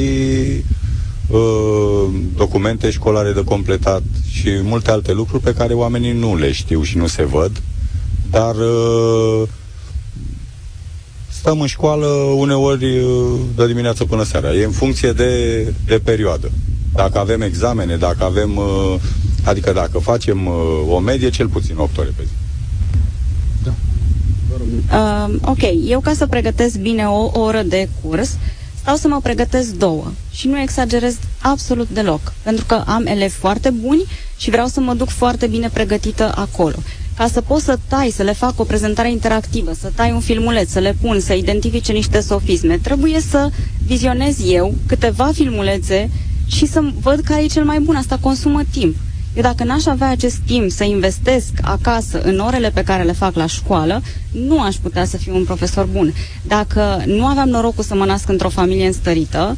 uh, 1.29 2.07
documente 2.37 2.91
școlare 2.91 3.33
de 3.33 3.45
completat 3.45 4.03
și 4.31 4.49
multe 4.63 4.91
alte 4.91 5.13
lucruri 5.13 5.43
pe 5.43 5.55
care 5.55 5.75
oamenii 5.75 6.13
nu 6.13 6.37
le 6.37 6.53
știu 6.53 6.83
și 6.83 6.97
nu 6.97 7.07
se 7.07 7.25
văd, 7.25 7.63
dar 8.31 8.55
uh, 8.55 9.43
stăm 11.29 11.61
în 11.61 11.67
școală 11.67 12.07
uneori 12.37 12.99
uh, 12.99 13.41
de 13.57 13.67
dimineață 13.67 14.05
până 14.05 14.23
seara. 14.23 14.55
E 14.55 14.65
în 14.65 14.71
funcție 14.71 15.13
de, 15.13 15.63
de 15.87 16.01
perioadă. 16.05 16.51
Dacă 16.93 17.19
avem 17.19 17.41
examene, 17.41 17.97
dacă 17.97 18.25
avem, 18.25 18.57
uh, 18.57 18.95
adică 19.45 19.73
dacă 19.73 19.99
facem 19.99 20.47
uh, 20.47 20.55
o 20.89 20.99
medie, 20.99 21.31
cel 21.31 21.49
puțin 21.49 21.77
8 21.77 21.99
ore 21.99 22.13
pe 22.17 22.23
zi. 22.23 22.44
Uh, 24.93 25.35
ok, 25.45 25.63
eu 25.87 26.01
ca 26.01 26.13
să 26.13 26.27
pregătesc 26.27 26.79
bine 26.79 27.05
o 27.07 27.41
oră 27.41 27.63
de 27.63 27.89
curs, 28.03 28.37
stau 28.81 28.97
să 28.97 29.09
mă 29.09 29.21
pregătesc 29.23 29.71
două 29.71 30.05
și 30.33 30.49
nu 30.49 30.61
exagerez 30.61 31.17
absolut 31.43 31.89
deloc, 31.89 32.33
pentru 32.43 32.65
că 32.65 32.83
am 32.87 33.07
elevi 33.07 33.35
foarte 33.35 33.71
buni 33.71 34.03
și 34.37 34.51
vreau 34.51 34.67
să 34.67 34.81
mă 34.81 34.95
duc 34.95 35.09
foarte 35.09 35.47
bine 35.47 35.69
pregătită 35.73 36.33
acolo. 36.35 36.77
Ca 37.17 37.29
să 37.33 37.41
pot 37.41 37.61
să 37.61 37.79
tai, 37.89 38.11
să 38.11 38.23
le 38.23 38.33
fac 38.33 38.61
o 38.61 38.65
prezentare 38.65 39.11
interactivă, 39.11 39.73
să 39.81 39.93
tai 39.95 40.13
un 40.13 40.21
filmuleț, 40.21 40.71
să 40.71 40.79
le 40.79 40.97
pun, 41.01 41.21
să 41.21 41.33
identifice 41.35 41.93
niște 41.93 42.21
sofisme, 42.21 42.79
trebuie 42.79 43.21
să 43.21 43.51
vizionez 43.87 44.37
eu 44.51 44.75
câteva 44.87 45.31
filmulețe 45.35 46.11
și 46.47 46.67
să 46.67 46.81
văd 47.01 47.21
care 47.21 47.43
e 47.43 47.47
cel 47.47 47.65
mai 47.65 47.79
bun. 47.81 47.97
Asta 47.97 48.19
consumă 48.21 48.63
timp. 48.71 48.97
Eu 49.35 49.43
dacă 49.43 49.65
n-aș 49.65 49.87
avea 49.87 50.09
acest 50.11 50.37
timp 50.47 50.71
să 50.71 50.85
investesc 50.85 51.53
acasă 51.63 52.21
în 52.23 52.39
orele 52.39 52.71
pe 52.71 52.83
care 52.83 53.03
le 53.03 53.13
fac 53.13 53.35
la 53.35 53.47
școală, 53.47 54.03
nu 54.33 54.61
aș 54.61 54.75
putea 54.77 55.05
să 55.05 55.17
fiu 55.17 55.35
un 55.37 55.45
profesor 55.45 55.85
bun. 55.93 56.13
Dacă 56.43 57.03
nu 57.07 57.25
aveam 57.27 57.49
norocul 57.49 57.85
să 57.85 57.95
mă 57.95 58.05
nasc 58.05 58.29
într-o 58.29 58.49
familie 58.49 58.87
înstărită, 58.87 59.57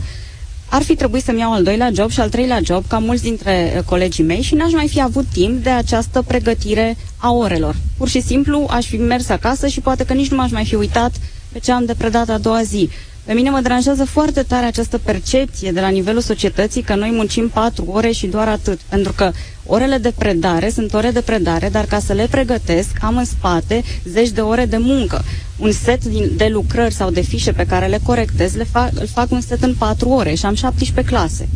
ar 0.68 0.82
fi 0.82 0.94
trebuit 0.94 1.22
să-mi 1.22 1.38
iau 1.38 1.52
al 1.52 1.62
doilea 1.62 1.90
job 1.94 2.10
și 2.10 2.20
al 2.20 2.28
treilea 2.28 2.60
job, 2.64 2.84
ca 2.88 2.98
mulți 2.98 3.22
dintre 3.22 3.72
uh, 3.76 3.82
colegii 3.82 4.24
mei, 4.24 4.42
și 4.42 4.54
n-aș 4.54 4.72
mai 4.72 4.88
fi 4.88 5.02
avut 5.02 5.24
timp 5.32 5.62
de 5.62 5.70
această 5.70 6.22
pregătire 6.22 6.96
a 7.16 7.32
orelor. 7.32 7.76
Pur 7.96 8.08
și 8.08 8.20
simplu 8.20 8.66
aș 8.70 8.86
fi 8.86 8.96
mers 8.96 9.28
acasă 9.28 9.66
și 9.66 9.80
poate 9.80 10.04
că 10.04 10.12
nici 10.12 10.30
nu 10.30 10.36
m-aș 10.36 10.50
mai 10.50 10.64
fi 10.64 10.74
uitat 10.74 11.12
pe 11.52 11.58
ce 11.58 11.72
am 11.72 11.84
de 11.84 11.94
predat 11.98 12.28
a 12.28 12.38
doua 12.38 12.62
zi. 12.62 12.88
Pe 13.24 13.32
mine 13.32 13.50
mă 13.50 13.60
deranjează 13.60 14.04
foarte 14.04 14.42
tare 14.42 14.66
această 14.66 14.98
percepție 14.98 15.72
de 15.72 15.80
la 15.80 15.88
nivelul 15.88 16.20
societății 16.20 16.82
că 16.82 16.94
noi 16.94 17.10
muncim 17.12 17.48
patru 17.48 17.84
ore 17.92 18.10
și 18.10 18.26
doar 18.26 18.48
atât. 18.48 18.78
Pentru 18.88 19.12
că 19.12 19.30
orele 19.66 19.98
de 19.98 20.12
predare 20.18 20.70
sunt 20.70 20.92
ore 20.94 21.10
de 21.10 21.20
predare, 21.20 21.68
dar 21.68 21.84
ca 21.84 21.98
să 21.98 22.12
le 22.12 22.26
pregătesc 22.30 22.90
am 23.00 23.16
în 23.16 23.24
spate 23.24 23.82
zeci 24.04 24.30
de 24.30 24.40
ore 24.40 24.64
de 24.64 24.76
muncă. 24.76 25.22
Un 25.56 25.72
set 25.72 26.04
din, 26.04 26.30
de 26.36 26.48
lucrări 26.52 26.94
sau 26.94 27.10
de 27.10 27.20
fișe 27.20 27.52
pe 27.52 27.66
care 27.66 27.86
le 27.86 28.00
corectez, 28.02 28.54
le 28.54 28.64
fac, 28.64 28.90
îl 28.94 29.06
fac 29.06 29.30
un 29.30 29.40
set 29.40 29.62
în 29.62 29.74
patru 29.78 30.08
ore 30.08 30.34
și 30.34 30.46
am 30.46 30.54
17 30.54 31.14
clase. 31.14 31.48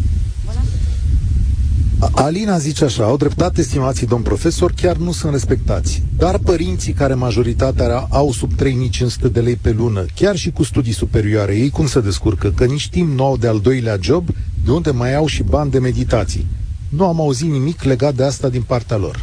Alina 2.13 2.59
zice 2.59 2.85
așa, 2.85 3.05
au 3.05 3.17
dreptate, 3.17 3.63
stimații 3.63 4.07
domn 4.07 4.23
profesor, 4.23 4.73
chiar 4.73 4.97
nu 4.97 5.13
sunt 5.13 5.33
respectați. 5.33 6.03
Dar 6.17 6.39
părinții 6.39 6.93
care 6.93 7.15
majoritatea 7.15 8.07
au 8.11 8.33
sub 8.33 8.55
3500 8.55 9.29
de 9.29 9.41
lei 9.41 9.57
pe 9.57 9.71
lună, 9.71 10.05
chiar 10.15 10.37
și 10.37 10.51
cu 10.51 10.63
studii 10.63 10.93
superioare, 10.93 11.57
ei 11.57 11.71
cum 11.71 11.87
se 11.87 12.01
descurcă? 12.01 12.53
Că 12.57 12.65
nici 12.65 12.89
timp 12.89 13.19
nou 13.19 13.37
de 13.37 13.47
al 13.47 13.61
doilea 13.61 13.97
job, 14.01 14.29
de 14.65 14.71
unde 14.71 14.91
mai 14.91 15.15
au 15.15 15.27
și 15.27 15.43
bani 15.43 15.71
de 15.71 15.79
meditații. 15.79 16.47
Nu 16.91 17.07
am 17.07 17.20
auzit 17.20 17.51
nimic 17.51 17.82
legat 17.82 18.14
de 18.14 18.24
asta 18.24 18.49
din 18.49 18.62
partea 18.62 18.97
lor. 18.97 19.20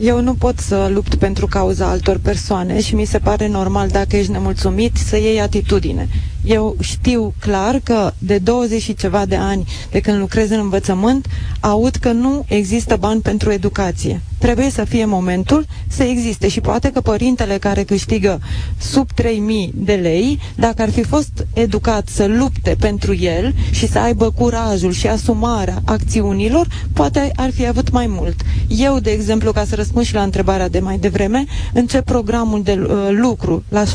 Eu 0.00 0.20
nu 0.20 0.34
pot 0.34 0.58
să 0.58 0.88
lupt 0.92 1.14
pentru 1.14 1.46
cauza 1.46 1.88
altor 1.88 2.18
persoane 2.18 2.80
și 2.80 2.94
mi 2.94 3.04
se 3.04 3.18
pare 3.18 3.48
normal 3.48 3.88
dacă 3.88 4.16
ești 4.16 4.30
nemulțumit 4.30 4.96
să 4.96 5.16
iei 5.16 5.40
atitudine. 5.40 6.08
Eu 6.44 6.76
știu 6.80 7.34
clar 7.40 7.80
că 7.82 8.12
de 8.18 8.38
20 8.38 8.82
și 8.82 8.94
ceva 8.94 9.26
de 9.26 9.36
ani 9.36 9.66
de 9.90 10.00
când 10.00 10.18
lucrez 10.18 10.50
în 10.50 10.58
învățământ, 10.58 11.26
aud 11.60 11.94
că 11.96 12.12
nu 12.12 12.44
există 12.48 12.96
bani 12.96 13.20
pentru 13.20 13.50
educație. 13.52 14.20
Trebuie 14.44 14.70
să 14.70 14.84
fie 14.84 15.04
momentul 15.04 15.66
să 15.88 16.02
existe 16.02 16.48
și 16.48 16.60
poate 16.60 16.90
că 16.92 17.00
părintele 17.00 17.58
care 17.58 17.82
câștigă 17.82 18.40
sub 18.80 19.12
3000 19.12 19.72
de 19.76 19.94
lei, 19.94 20.38
dacă 20.56 20.82
ar 20.82 20.90
fi 20.90 21.02
fost 21.02 21.46
educat 21.54 22.08
să 22.08 22.26
lupte 22.26 22.76
pentru 22.80 23.14
el 23.14 23.54
și 23.70 23.88
să 23.88 23.98
aibă 23.98 24.30
curajul 24.30 24.92
și 24.92 25.06
asumarea 25.06 25.82
acțiunilor, 25.84 26.66
poate 26.92 27.32
ar 27.36 27.50
fi 27.50 27.66
avut 27.66 27.90
mai 27.90 28.06
mult. 28.06 28.34
Eu, 28.68 28.98
de 28.98 29.10
exemplu, 29.10 29.52
ca 29.52 29.64
să 29.64 29.74
răspund 29.74 30.04
și 30.04 30.14
la 30.14 30.22
întrebarea 30.22 30.68
de 30.68 30.78
mai 30.80 30.98
devreme, 30.98 31.44
încep 31.72 32.04
programul 32.04 32.62
de 32.62 32.72
uh, 32.72 33.08
lucru 33.10 33.62
la 33.68 33.82
7.30 33.84 33.88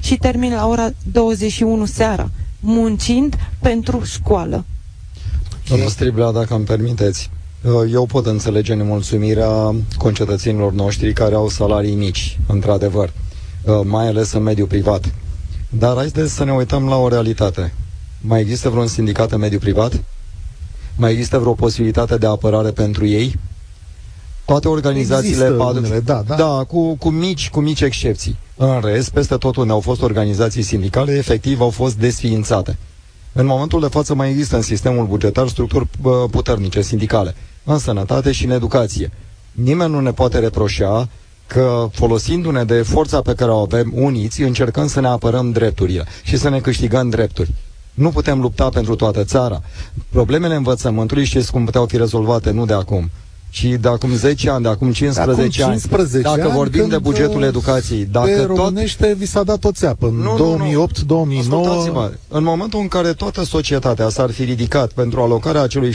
și 0.00 0.16
termin 0.16 0.52
la 0.52 0.66
ora 0.68 0.90
21 1.12 1.84
seara, 1.84 2.30
muncind 2.60 3.34
pentru 3.60 4.02
școală. 4.04 4.64
Domnul 5.68 5.88
Striblea, 5.88 6.30
dacă 6.30 6.54
îmi 6.54 6.64
permiteți, 6.64 7.30
uh, 7.32 7.37
eu 7.92 8.06
pot 8.06 8.26
înțelege 8.26 8.74
nemulțumirea 8.74 9.74
concetățenilor 9.96 10.72
noștri 10.72 11.12
care 11.12 11.34
au 11.34 11.48
salarii 11.48 11.94
mici, 11.94 12.38
într-adevăr, 12.46 13.12
uh, 13.64 13.80
mai 13.84 14.06
ales 14.06 14.32
în 14.32 14.42
mediul 14.42 14.66
privat. 14.66 15.12
Dar 15.68 15.96
haideți 15.96 16.34
să 16.34 16.44
ne 16.44 16.52
uităm 16.52 16.88
la 16.88 16.96
o 16.96 17.08
realitate. 17.08 17.74
Mai 18.20 18.40
există 18.40 18.68
vreun 18.68 18.86
sindicat 18.86 19.32
în 19.32 19.38
mediul 19.38 19.60
privat? 19.60 20.02
Mai 20.96 21.12
există 21.12 21.38
vreo 21.38 21.52
posibilitate 21.52 22.16
de 22.16 22.26
apărare 22.26 22.70
pentru 22.70 23.06
ei? 23.06 23.38
Toate 24.44 24.68
organizațiile... 24.68 25.44
Există 25.44 25.62
unele, 25.64 26.00
da, 26.00 26.22
da. 26.26 26.34
da 26.34 26.64
cu, 26.68 26.94
cu, 26.96 27.08
mici, 27.08 27.50
cu 27.50 27.60
mici 27.60 27.80
excepții. 27.80 28.36
În 28.56 28.80
rest, 28.82 29.10
peste 29.10 29.36
tot 29.36 29.56
unde 29.56 29.72
au 29.72 29.80
fost 29.80 30.02
organizații 30.02 30.62
sindicale, 30.62 31.12
efectiv 31.12 31.60
au 31.60 31.70
fost 31.70 31.96
desființate. 31.96 32.78
În 33.32 33.46
momentul 33.46 33.80
de 33.80 33.86
față 33.86 34.14
mai 34.14 34.30
există 34.30 34.56
în 34.56 34.62
sistemul 34.62 35.06
bugetar 35.06 35.48
structuri 35.48 35.86
bă, 36.00 36.26
puternice, 36.30 36.80
sindicale, 36.82 37.34
în 37.64 37.78
sănătate 37.78 38.32
și 38.32 38.44
în 38.44 38.50
educație. 38.50 39.10
Nimeni 39.52 39.92
nu 39.92 40.00
ne 40.00 40.12
poate 40.12 40.38
reproșa 40.38 41.08
că 41.46 41.88
folosindu-ne 41.92 42.64
de 42.64 42.82
forța 42.82 43.20
pe 43.20 43.34
care 43.34 43.50
o 43.50 43.56
avem 43.56 43.92
uniți, 43.94 44.42
încercăm 44.42 44.86
să 44.86 45.00
ne 45.00 45.06
apărăm 45.06 45.50
drepturile 45.50 46.04
și 46.22 46.36
să 46.36 46.48
ne 46.48 46.60
câștigăm 46.60 47.08
drepturi. 47.08 47.54
Nu 47.94 48.08
putem 48.08 48.40
lupta 48.40 48.68
pentru 48.68 48.94
toată 48.94 49.24
țara. 49.24 49.62
Problemele 50.08 50.54
învățământului 50.54 51.24
știți 51.24 51.50
cum 51.50 51.64
puteau 51.64 51.86
fi 51.86 51.96
rezolvate, 51.96 52.50
nu 52.50 52.64
de 52.64 52.72
acum, 52.72 53.10
ci 53.50 53.64
de 53.80 53.88
acum 53.88 54.14
10 54.14 54.50
ani, 54.50 54.62
de 54.62 54.68
acum 54.68 54.92
15, 54.92 55.42
Acum 55.42 55.50
15 55.50 56.28
ani. 56.28 56.36
Dacă 56.36 56.48
ani, 56.48 56.56
vorbim 56.56 56.80
când, 56.80 56.92
de 56.92 56.98
bugetul 56.98 57.40
uh, 57.40 57.46
educației, 57.46 58.04
dacă 58.04 58.26
Pe 58.26 58.36
tot 58.36 58.56
românește 58.56 59.14
vi 59.18 59.26
s-a 59.26 59.42
dat 59.42 59.64
o 59.64 59.72
țeapă 59.72 60.06
în 60.06 60.14
Nu, 60.14 60.36
nu, 60.36 60.56
nu. 60.56 60.86
2008-2009. 60.86 61.38
Ascultați-mă, 61.38 62.10
în 62.28 62.42
momentul 62.42 62.80
în 62.80 62.88
care 62.88 63.12
toată 63.12 63.44
societatea 63.44 64.08
s-ar 64.08 64.30
fi 64.30 64.44
ridicat 64.44 64.92
pentru 64.92 65.20
alocarea 65.20 65.62
acelui 65.62 65.92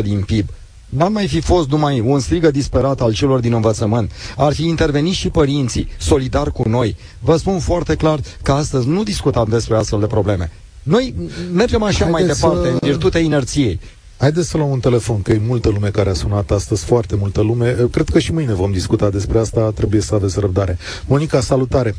6% 0.00 0.02
din 0.02 0.22
PIB, 0.26 0.48
N-ar 0.88 1.08
mai 1.08 1.26
fi 1.28 1.40
fost 1.40 1.68
numai 1.68 2.00
un 2.00 2.20
strigă 2.20 2.50
disperat 2.50 3.00
al 3.00 3.12
celor 3.12 3.40
din 3.40 3.52
învățământ. 3.52 4.12
Ar 4.36 4.52
fi 4.54 4.66
intervenit 4.66 5.12
și 5.14 5.28
părinții, 5.28 5.88
solidar 5.98 6.50
cu 6.50 6.68
noi. 6.68 6.96
Vă 7.20 7.36
spun 7.36 7.58
foarte 7.58 7.94
clar 7.94 8.20
că 8.42 8.52
astăzi 8.52 8.88
nu 8.88 9.02
discutăm 9.02 9.46
despre 9.50 9.76
astfel 9.76 10.00
de 10.00 10.06
probleme. 10.06 10.50
Noi 10.82 11.14
mergem 11.52 11.82
așa 11.82 12.04
mai 12.04 12.12
Haideți 12.20 12.40
departe, 12.40 12.66
să- 12.66 12.72
în 12.72 12.78
virtutea 12.82 13.20
inerției. 13.20 13.80
Haideți 14.18 14.48
să 14.48 14.56
luăm 14.56 14.70
un 14.70 14.80
telefon, 14.80 15.22
că 15.22 15.32
e 15.32 15.40
multă 15.46 15.68
lume 15.68 15.88
care 15.88 16.10
a 16.10 16.14
sunat 16.14 16.50
astăzi, 16.50 16.84
foarte 16.84 17.16
multă 17.16 17.40
lume. 17.40 17.76
Cred 17.90 18.08
că 18.08 18.18
și 18.18 18.32
mâine 18.32 18.52
vom 18.54 18.72
discuta 18.72 19.10
despre 19.10 19.38
asta, 19.38 19.70
trebuie 19.74 20.00
să 20.00 20.14
aveți 20.14 20.40
răbdare. 20.40 20.78
Monica, 21.06 21.40
salutare! 21.40 21.94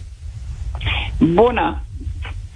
Bună! 1.33 1.81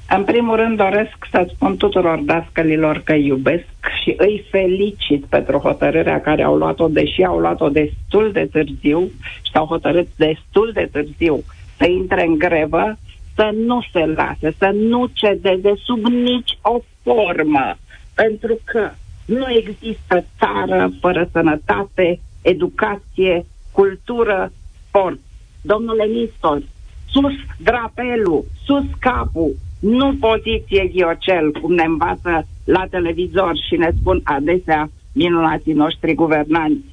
În 0.09 0.23
primul 0.23 0.55
rând 0.55 0.77
doresc 0.77 1.17
să 1.31 1.47
spun 1.53 1.77
tuturor 1.77 2.19
dascălilor 2.19 3.01
că 3.03 3.11
îi 3.13 3.25
iubesc 3.25 3.65
și 4.03 4.13
îi 4.17 4.45
felicit 4.49 5.25
pentru 5.25 5.57
hotărârea 5.57 6.21
care 6.21 6.43
au 6.43 6.55
luat-o, 6.55 6.87
deși 6.87 7.23
au 7.23 7.39
luat-o 7.39 7.69
destul 7.69 8.31
de 8.31 8.47
târziu 8.51 9.11
și 9.41 9.51
au 9.53 9.65
hotărât 9.65 10.07
destul 10.15 10.71
de 10.73 10.89
târziu 10.91 11.43
să 11.77 11.85
intre 11.89 12.25
în 12.25 12.37
grevă, 12.37 12.97
să 13.35 13.49
nu 13.65 13.81
se 13.91 14.05
lase, 14.05 14.55
să 14.57 14.71
nu 14.73 15.09
cedeze 15.13 15.73
sub 15.83 16.05
nici 16.05 16.57
o 16.61 16.79
formă, 17.03 17.77
pentru 18.13 18.59
că 18.63 18.91
nu 19.25 19.45
există 19.49 20.25
țară 20.39 20.91
fără 20.99 21.29
sănătate, 21.31 22.19
educație, 22.41 23.45
cultură, 23.71 24.51
sport. 24.87 25.19
Domnule 25.61 26.05
Nistor, 26.05 26.61
sus 27.09 27.33
drapelul, 27.57 28.45
sus 28.65 28.83
capul, 28.99 29.55
nu 29.83 30.15
poziție 30.19 30.91
ghiocel, 30.93 31.51
cum 31.61 31.73
ne 31.73 31.83
învață 31.83 32.47
la 32.63 32.85
televizor 32.89 33.53
și 33.67 33.75
ne 33.75 33.89
spun 33.99 34.21
adesea 34.23 34.89
minunații 35.11 35.73
noștri 35.73 36.13
guvernanți. 36.13 36.85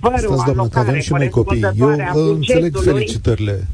Fără 0.00 0.16
Stați, 0.16 0.44
doamnă, 0.44 0.68
că 0.68 0.78
avem 0.78 0.98
și 0.98 1.12
noi 1.12 1.28
copii. 1.28 1.64
Eu 1.78 1.88
înțeleg 2.12 2.76
felicitările 2.76 3.66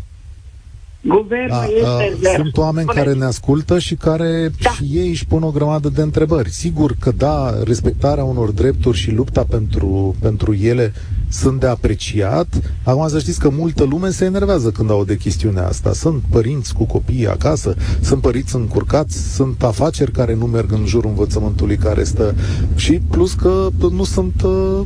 Guvernul 1.01 1.49
da, 1.49 1.64
este 1.64 2.16
uh, 2.23 2.33
Sunt 2.37 2.57
oameni 2.57 2.87
Spune. 2.89 3.03
care 3.03 3.14
ne 3.14 3.25
ascultă 3.25 3.79
și 3.79 3.95
care 3.95 4.51
da. 4.62 4.71
și 4.71 4.85
ei 4.93 5.09
își 5.09 5.27
pun 5.27 5.43
o 5.43 5.51
grămadă 5.51 5.89
de 5.89 6.03
întrebări. 6.03 6.51
Sigur 6.51 6.95
că 7.01 7.11
da, 7.11 7.62
respectarea 7.64 8.25
unor 8.25 8.51
drepturi 8.51 8.97
și 8.97 9.11
lupta 9.11 9.45
pentru, 9.49 10.16
pentru 10.21 10.55
ele 10.55 10.93
sunt 11.29 11.61
de 11.61 11.66
apreciat. 11.66 12.47
Acum 12.83 13.09
să 13.09 13.18
știți 13.18 13.41
că 13.41 13.49
multă 13.49 13.85
lume 13.85 14.11
se 14.11 14.24
enervează 14.24 14.70
când 14.70 14.91
au 14.91 15.05
de 15.05 15.16
chestiunea 15.16 15.66
asta. 15.66 15.93
Sunt 15.93 16.22
părinți 16.31 16.74
cu 16.74 16.85
copii 16.85 17.29
acasă, 17.29 17.74
sunt 18.01 18.20
părinți 18.20 18.57
încurcați, 18.57 19.35
sunt 19.35 19.62
afaceri 19.62 20.12
care 20.12 20.35
nu 20.35 20.47
merg 20.47 20.72
în 20.72 20.87
jurul 20.87 21.11
învățământului 21.11 21.76
care 21.76 22.05
stă 22.05 22.35
și 22.74 23.01
plus 23.11 23.33
că 23.33 23.68
nu 23.91 24.05
sunt 24.05 24.43
uh, 24.43 24.81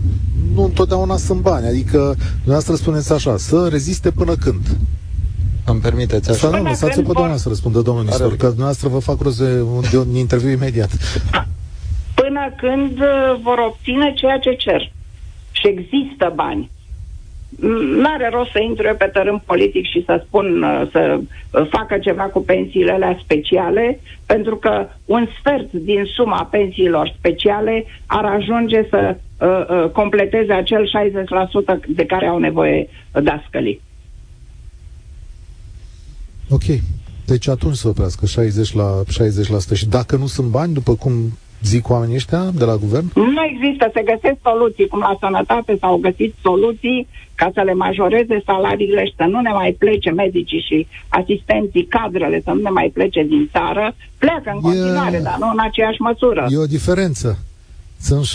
nu 0.55 0.65
întotdeauna 0.65 1.17
sunt 1.17 1.41
bani. 1.41 1.67
Adică, 1.67 2.15
dumneavoastră 2.33 2.75
spuneți 2.75 3.13
așa, 3.13 3.37
să 3.37 3.69
reziste 3.71 4.11
până 4.11 4.35
când? 4.35 4.77
Îmi 5.65 5.81
permiteți 5.81 6.31
așa? 6.31 6.49
Să 6.49 6.57
nu, 6.57 6.63
lăsați-o 6.63 7.03
pe 7.03 7.13
doamna 7.13 7.37
să 7.37 7.49
răspundă, 7.49 7.81
domnul 7.81 8.05
Nistor, 8.05 8.37
că 8.37 8.47
dumneavoastră 8.47 8.89
vă 8.89 8.99
fac 8.99 9.21
rost 9.21 9.39
de, 9.39 9.65
de 9.91 9.99
un 9.99 10.15
interviu 10.15 10.51
imediat. 10.51 10.91
Până 12.15 12.41
când 12.57 12.99
uh, 12.99 13.41
vor 13.43 13.59
obține 13.69 14.13
ceea 14.17 14.39
ce 14.39 14.51
cer. 14.51 14.93
Și 15.63 15.69
există 15.69 16.33
bani. 16.35 16.71
N-are 18.03 18.29
rost 18.33 18.51
să 18.51 18.61
intru 18.61 18.87
eu 18.87 18.95
pe 18.95 19.11
tărâm 19.13 19.43
politic 19.47 19.85
și 19.87 20.03
să 20.05 20.23
spun 20.27 20.63
uh, 20.63 20.89
să 20.91 21.21
uh, 21.21 21.67
facă 21.71 21.99
ceva 21.99 22.23
cu 22.23 22.41
pensiile 22.41 22.93
alea 22.93 23.19
speciale, 23.23 24.01
pentru 24.27 24.57
că 24.57 24.89
un 25.05 25.27
sfert 25.39 25.73
din 25.73 26.05
suma 26.05 26.45
pensiilor 26.51 27.15
speciale 27.19 27.85
ar 28.07 28.25
ajunge 28.25 28.87
să 28.91 29.17
uh, 29.17 29.49
uh, 29.49 29.91
completeze 29.91 30.53
acel 30.53 30.91
60% 31.85 31.87
de 31.89 32.07
care 32.07 32.27
au 32.27 32.39
nevoie 32.39 32.89
dascălii. 33.23 33.81
Ok. 36.49 36.65
Deci 37.27 37.49
atunci 37.49 37.77
să 37.77 37.89
oprească 37.89 38.27
60 38.27 38.75
la 38.75 39.03
60% 39.73 39.75
și 39.75 39.87
dacă 39.89 40.17
nu 40.17 40.27
sunt 40.27 40.49
bani, 40.49 40.73
după 40.73 40.95
cum 40.95 41.13
zic 41.63 41.89
oamenii 41.89 42.15
ăștia 42.15 42.45
de 42.55 42.65
la 42.65 42.77
guvern? 42.77 43.07
Nu 43.15 43.43
există, 43.53 43.91
se 43.95 44.03
găsesc 44.03 44.39
soluții, 44.43 44.87
cum 44.89 44.99
la 44.99 45.17
sănătate 45.21 45.77
s-au 45.81 45.97
găsit 45.97 46.35
soluții 46.43 47.07
ca 47.35 47.51
să 47.55 47.61
le 47.61 47.75
majoreze 47.75 48.43
salariile 48.47 49.05
și 49.05 49.15
să 49.17 49.25
nu 49.29 49.41
ne 49.41 49.51
mai 49.51 49.77
plece 49.79 50.11
medicii 50.11 50.65
și 50.69 50.87
asistenții, 51.09 51.87
cadrele, 51.87 52.41
să 52.45 52.51
nu 52.51 52.61
ne 52.61 52.71
mai 52.71 52.91
plece 52.95 53.23
din 53.23 53.49
țară. 53.53 53.95
Pleacă 54.19 54.51
în 54.55 54.61
continuare, 54.61 55.17
e... 55.17 55.21
dar 55.21 55.37
nu 55.39 55.49
în 55.51 55.61
aceeași 55.61 56.01
măsură. 56.01 56.47
E 56.51 56.57
o 56.57 56.67
diferență. 56.67 57.39
Sunt 58.03 58.27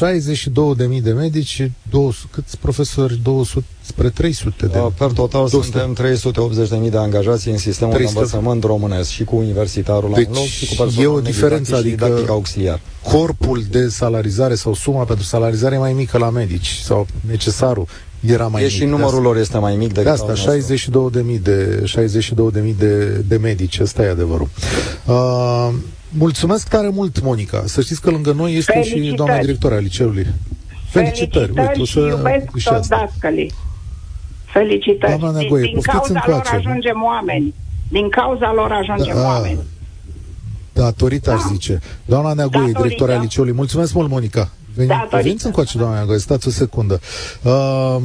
62.000 0.95 1.01
de 1.01 1.11
medici, 1.11 1.71
200, 1.89 2.27
câți 2.31 2.57
profesori? 2.57 3.19
200 3.23 3.65
spre 3.81 4.09
300 4.09 4.65
de... 4.65 4.77
Per 4.97 5.11
total 5.11 5.47
200. 5.49 5.79
suntem 5.79 6.85
380.000 6.85 6.89
de 6.89 6.97
angajați 6.97 7.49
în 7.49 7.57
sistemul 7.57 7.93
300. 7.93 8.19
de 8.19 8.25
învățământ 8.25 8.63
românesc 8.63 9.09
și 9.09 9.23
cu 9.23 9.35
universitarul 9.35 10.11
deci, 10.13 10.23
la 10.23 10.29
un 10.29 10.35
loc 10.35 10.45
și 10.45 10.67
cu 10.67 10.75
personal 10.75 11.05
e 11.05 11.07
o 11.07 11.19
diferență, 11.19 11.75
adică 11.75 12.25
auxiliar. 12.27 12.79
corpul 13.03 13.65
de 13.69 13.87
salarizare 13.87 14.55
sau 14.55 14.73
suma 14.73 15.03
pentru 15.03 15.25
salarizare 15.25 15.75
e 15.75 15.77
mai 15.77 15.93
mică 15.93 16.17
la 16.17 16.29
medici 16.29 16.79
sau 16.83 17.07
necesarul 17.27 17.87
era 18.25 18.47
mai 18.47 18.61
e 18.61 18.65
mic. 18.65 18.73
și 18.73 18.85
numărul 18.85 19.21
lor 19.21 19.37
este 19.37 19.57
mai 19.57 19.75
mic 19.75 19.93
decât 19.93 20.03
de 20.03 20.31
asta, 20.31 20.53
62.000 21.35 21.41
de, 21.41 21.83
62.000 22.61 22.75
de, 22.77 23.05
de 23.27 23.37
medici, 23.37 23.79
ăsta 23.79 24.03
e 24.03 24.09
adevărul. 24.09 24.49
Uh, 25.05 25.69
Mulțumesc 26.09 26.67
tare 26.67 26.89
mult, 26.89 27.21
Monica. 27.21 27.63
Să 27.65 27.81
știți 27.81 28.01
că 28.01 28.09
lângă 28.09 28.31
noi 28.31 28.53
este 28.53 28.71
Felicitări. 28.71 29.07
și 29.07 29.13
doamna 29.15 29.37
directoare 29.37 29.75
a 29.75 29.79
liceului. 29.79 30.27
Felicitări. 30.89 31.51
Felicitări 31.53 31.79
Uite, 31.79 31.83
și 31.83 31.97
iubesc 31.97 32.55
și 32.55 32.67
toți 32.67 32.89
dascălii. 32.89 33.53
Felicitări. 34.45 35.19
Doamna 35.19 35.39
Neagoie, 35.39 35.61
din, 35.61 35.71
din 35.71 35.81
cauza 35.81 36.13
încoace. 36.13 36.51
lor 36.51 36.65
ajungem 36.65 37.03
oameni. 37.03 37.53
Din 37.89 38.09
cauza 38.09 38.53
lor 38.53 38.71
ajungem 38.71 39.15
da, 39.15 39.25
oameni. 39.25 39.59
Datorită, 40.73 41.29
da. 41.29 41.35
aș 41.35 41.41
zice. 41.41 41.79
Doamna 42.05 42.33
Neagoie, 42.33 42.71
directoarea 42.71 43.19
liceului. 43.19 43.53
Mulțumesc 43.53 43.93
mult, 43.93 44.09
Monica. 44.09 44.49
Veniți 45.11 45.45
încoace, 45.45 45.77
doamna 45.77 45.95
Neagoie, 45.95 46.19
stați 46.19 46.47
o 46.47 46.51
secundă. 46.51 46.99
Uh, 47.43 47.97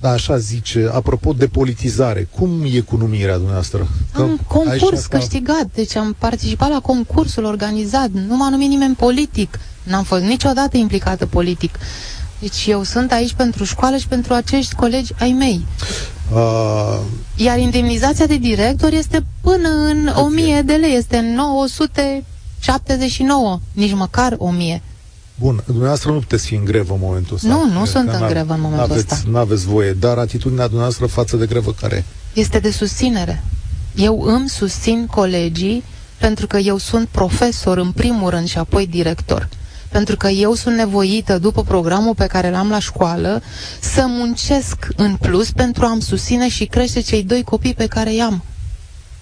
da, 0.00 0.10
așa 0.10 0.38
zice, 0.38 0.90
apropo 0.92 1.32
de 1.32 1.46
politizare, 1.46 2.28
cum 2.30 2.62
e 2.72 2.80
cu 2.80 2.96
numirea 2.96 3.34
dumneavoastră? 3.34 3.88
Că 4.12 4.22
am 4.22 4.40
concurs 4.46 5.06
ca... 5.06 5.18
câștigat, 5.18 5.66
deci 5.74 5.96
am 5.96 6.16
participat 6.18 6.70
la 6.70 6.80
concursul 6.80 7.44
organizat, 7.44 8.10
nu 8.10 8.36
m-a 8.36 8.48
numit 8.48 8.68
nimeni 8.68 8.94
politic, 8.94 9.58
n-am 9.82 10.04
fost 10.04 10.22
niciodată 10.22 10.76
implicată 10.76 11.26
politic. 11.26 11.78
Deci 12.38 12.66
eu 12.66 12.82
sunt 12.82 13.12
aici 13.12 13.32
pentru 13.32 13.64
școală 13.64 13.96
și 13.96 14.08
pentru 14.08 14.34
acești 14.34 14.74
colegi 14.74 15.12
ai 15.18 15.30
mei. 15.30 15.66
Uh... 16.34 16.98
Iar 17.36 17.58
indemnizația 17.58 18.26
de 18.26 18.36
director 18.36 18.92
este 18.92 19.24
până 19.40 19.68
în 19.68 20.06
okay. 20.06 20.22
1000 20.22 20.62
de 20.62 20.72
lei, 20.72 20.96
este 20.96 21.20
979, 21.20 23.60
nici 23.72 23.94
măcar 23.94 24.34
1000. 24.38 24.82
Bun, 25.38 25.62
dumneavoastră 25.66 26.10
nu 26.10 26.18
puteți 26.18 26.46
fi 26.46 26.54
în 26.54 26.64
grevă 26.64 26.92
în 26.92 27.00
momentul 27.02 27.34
ăsta. 27.34 27.48
Nu, 27.48 27.72
nu 27.72 27.84
sunt 27.84 28.08
în 28.08 28.26
grevă 28.26 28.52
în 28.52 28.60
momentul 28.60 28.90
aveți, 28.90 29.12
ăsta. 29.12 29.28
Nu 29.30 29.38
aveți 29.38 29.66
voie, 29.66 29.92
dar 29.92 30.18
atitudinea 30.18 30.64
dumneavoastră 30.64 31.06
față 31.06 31.36
de 31.36 31.46
grevă 31.46 31.72
care 31.80 32.04
Este 32.32 32.58
de 32.58 32.70
susținere. 32.70 33.42
Eu 33.94 34.20
îmi 34.22 34.48
susțin 34.48 35.06
colegii 35.06 35.82
pentru 36.18 36.46
că 36.46 36.56
eu 36.56 36.76
sunt 36.78 37.08
profesor 37.08 37.78
în 37.78 37.92
primul 37.92 38.30
rând 38.30 38.48
și 38.48 38.58
apoi 38.58 38.86
director. 38.86 39.48
Pentru 39.88 40.16
că 40.16 40.28
eu 40.28 40.54
sunt 40.54 40.76
nevoită, 40.76 41.38
după 41.38 41.62
programul 41.62 42.14
pe 42.14 42.26
care 42.26 42.50
l-am 42.50 42.70
la 42.70 42.78
școală, 42.78 43.42
să 43.80 44.04
muncesc 44.08 44.88
în 44.96 45.16
plus 45.16 45.50
pentru 45.50 45.84
a-mi 45.84 46.02
susține 46.02 46.48
și 46.48 46.64
crește 46.64 47.00
cei 47.00 47.22
doi 47.22 47.42
copii 47.42 47.74
pe 47.74 47.86
care 47.86 48.14
i-am. 48.14 48.42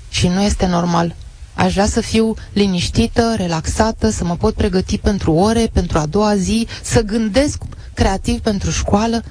Și 0.08 0.28
nu 0.28 0.42
este 0.42 0.66
normal. 0.66 1.14
Aș 1.54 1.72
vrea 1.72 1.86
să 1.86 2.00
fiu 2.00 2.34
liniștită, 2.52 3.34
relaxată, 3.36 4.10
să 4.10 4.24
mă 4.24 4.36
pot 4.36 4.54
pregăti 4.54 4.98
pentru 4.98 5.32
ore, 5.32 5.70
pentru 5.72 5.98
a 5.98 6.06
doua 6.06 6.36
zi, 6.36 6.66
să 6.82 7.00
gândesc 7.02 7.62
creativ 7.94 8.40
pentru 8.40 8.70
școală. 8.70 9.22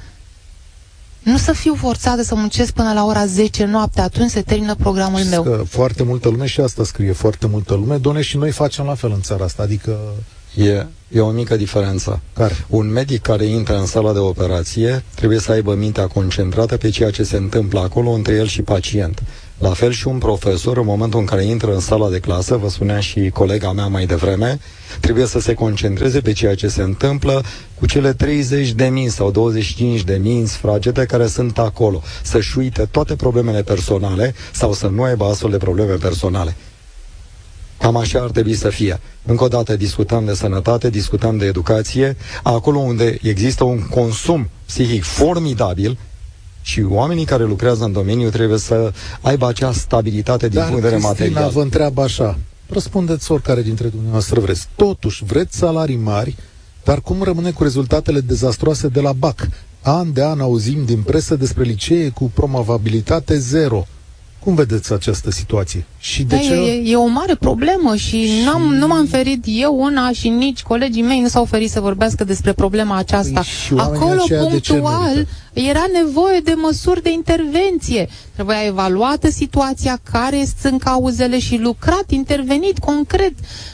Nu 1.23 1.37
să 1.37 1.51
fiu 1.53 1.75
forțată 1.75 2.23
să 2.23 2.35
muncesc 2.35 2.71
până 2.73 2.93
la 2.93 3.05
ora 3.05 3.25
10 3.25 3.65
noapte, 3.65 4.01
atunci 4.01 4.29
se 4.31 4.41
termină 4.41 4.75
programul 4.75 5.17
Știți 5.19 5.31
meu. 5.33 5.43
Că 5.43 5.63
foarte 5.69 6.03
multă 6.03 6.29
lume 6.29 6.45
și 6.45 6.59
asta 6.61 6.83
scrie, 6.83 7.11
foarte 7.11 7.47
multă 7.47 7.73
lume. 7.73 7.97
Doamne, 7.97 8.21
și 8.21 8.37
noi 8.37 8.51
facem 8.51 8.85
la 8.85 8.95
fel 8.95 9.11
în 9.11 9.21
țara 9.21 9.43
asta, 9.43 9.63
adică... 9.63 9.97
E, 10.55 10.85
e 11.11 11.19
o 11.19 11.29
mică 11.29 11.55
diferență. 11.55 12.19
Care? 12.33 12.65
Un 12.67 12.87
medic 12.91 13.21
care 13.21 13.45
intră 13.45 13.77
în 13.77 13.85
sala 13.85 14.13
de 14.13 14.19
operație 14.19 15.03
trebuie 15.15 15.39
să 15.39 15.51
aibă 15.51 15.73
mintea 15.73 16.07
concentrată 16.07 16.77
pe 16.77 16.89
ceea 16.89 17.11
ce 17.11 17.23
se 17.23 17.37
întâmplă 17.37 17.79
acolo 17.79 18.09
între 18.09 18.33
el 18.33 18.47
și 18.47 18.61
pacient. 18.61 19.23
La 19.57 19.69
fel 19.73 19.91
și 19.91 20.07
un 20.07 20.17
profesor, 20.17 20.77
în 20.77 20.85
momentul 20.85 21.19
în 21.19 21.25
care 21.25 21.43
intră 21.43 21.73
în 21.73 21.79
sala 21.79 22.09
de 22.09 22.19
clasă, 22.19 22.55
vă 22.55 22.69
spunea 22.69 22.99
și 22.99 23.29
colega 23.29 23.71
mea 23.71 23.87
mai 23.87 24.05
devreme, 24.05 24.59
trebuie 24.99 25.25
să 25.25 25.39
se 25.39 25.53
concentreze 25.53 26.21
pe 26.21 26.31
ceea 26.31 26.55
ce 26.55 26.67
se 26.67 26.81
întâmplă 26.81 27.43
cu 27.79 27.85
cele 27.85 28.13
30 28.13 28.71
de 28.71 28.85
mii 28.85 29.09
sau 29.09 29.31
25 29.31 30.01
de 30.03 30.15
mii 30.15 30.45
sfragete 30.45 31.05
care 31.05 31.27
sunt 31.27 31.57
acolo. 31.59 32.01
Să-și 32.23 32.57
uite 32.57 32.85
toate 32.91 33.15
problemele 33.15 33.63
personale 33.63 34.35
sau 34.53 34.73
să 34.73 34.87
nu 34.87 35.03
aibă 35.03 35.25
astfel 35.25 35.49
de 35.49 35.57
probleme 35.57 35.93
personale. 35.93 36.55
Cam 37.79 37.95
așa 37.95 38.19
ar 38.19 38.29
trebui 38.29 38.53
să 38.55 38.69
fie. 38.69 38.99
Încă 39.25 39.43
o 39.43 39.47
dată 39.47 39.75
discutăm 39.75 40.25
de 40.25 40.33
sănătate, 40.33 40.89
discutăm 40.89 41.37
de 41.37 41.45
educație, 41.45 42.17
acolo 42.43 42.77
unde 42.79 43.17
există 43.21 43.63
un 43.63 43.87
consum 43.87 44.49
psihic 44.65 45.03
formidabil, 45.03 45.97
și 46.63 46.85
oamenii 46.89 47.25
care 47.25 47.43
lucrează 47.43 47.83
în 47.83 47.91
domeniu 47.91 48.29
trebuie 48.29 48.57
să 48.57 48.93
aibă 49.21 49.47
acea 49.47 49.71
stabilitate 49.71 50.47
din 50.47 50.59
Dar, 50.59 50.67
punct 50.67 50.81
de 50.81 50.87
vedere 50.87 51.07
material. 51.07 51.51
vă 51.51 51.61
întreabă 51.61 52.01
așa, 52.01 52.37
răspundeți 52.69 53.31
oricare 53.31 53.61
dintre 53.61 53.87
dumneavoastră 53.87 54.39
vreți. 54.39 54.67
Totuși, 54.75 55.23
vreți 55.25 55.57
salarii 55.57 55.95
mari, 56.03 56.35
dar 56.83 57.01
cum 57.01 57.21
rămâne 57.23 57.51
cu 57.51 57.63
rezultatele 57.63 58.19
dezastroase 58.19 58.87
de 58.87 58.99
la 58.99 59.11
BAC? 59.13 59.47
An 59.81 60.13
de 60.13 60.23
an 60.23 60.39
auzim 60.39 60.85
din 60.85 61.01
presă 61.01 61.35
despre 61.35 61.63
licee 61.63 62.09
cu 62.09 62.31
promovabilitate 62.33 63.37
zero. 63.37 63.87
Cum 64.39 64.55
vedeți 64.55 64.93
această 64.93 65.31
situație? 65.31 65.85
Și 65.97 66.23
de 66.23 66.35
da, 66.35 66.41
ce? 66.41 66.53
E, 66.53 66.91
e 66.91 66.95
o 66.95 67.07
mare 67.07 67.35
problemă 67.35 67.95
și, 67.95 68.25
și... 68.25 68.43
N-am, 68.45 68.61
nu 68.61 68.87
m-am 68.87 69.05
ferit 69.05 69.43
eu 69.45 69.77
una 69.79 70.11
și 70.11 70.29
nici 70.29 70.61
colegii 70.61 71.01
mei 71.01 71.19
nu 71.19 71.27
s-au 71.27 71.45
ferit 71.45 71.69
să 71.71 71.79
vorbească 71.79 72.23
despre 72.23 72.53
problema 72.53 72.97
aceasta. 72.97 73.43
Păi 73.69 73.79
Acolo, 73.79 74.23
punctual, 74.27 75.27
era 75.53 75.85
nevoie 76.03 76.39
de 76.39 76.53
măsuri 76.55 77.01
de 77.01 77.11
intervenție. 77.11 78.09
Trebuia 78.33 78.65
evaluată 78.65 79.29
situația, 79.29 79.99
care 80.11 80.47
sunt 80.61 80.83
cauzele 80.83 81.39
și 81.39 81.57
lucrat, 81.57 82.11
intervenit 82.11 82.79
concret. 82.79 83.33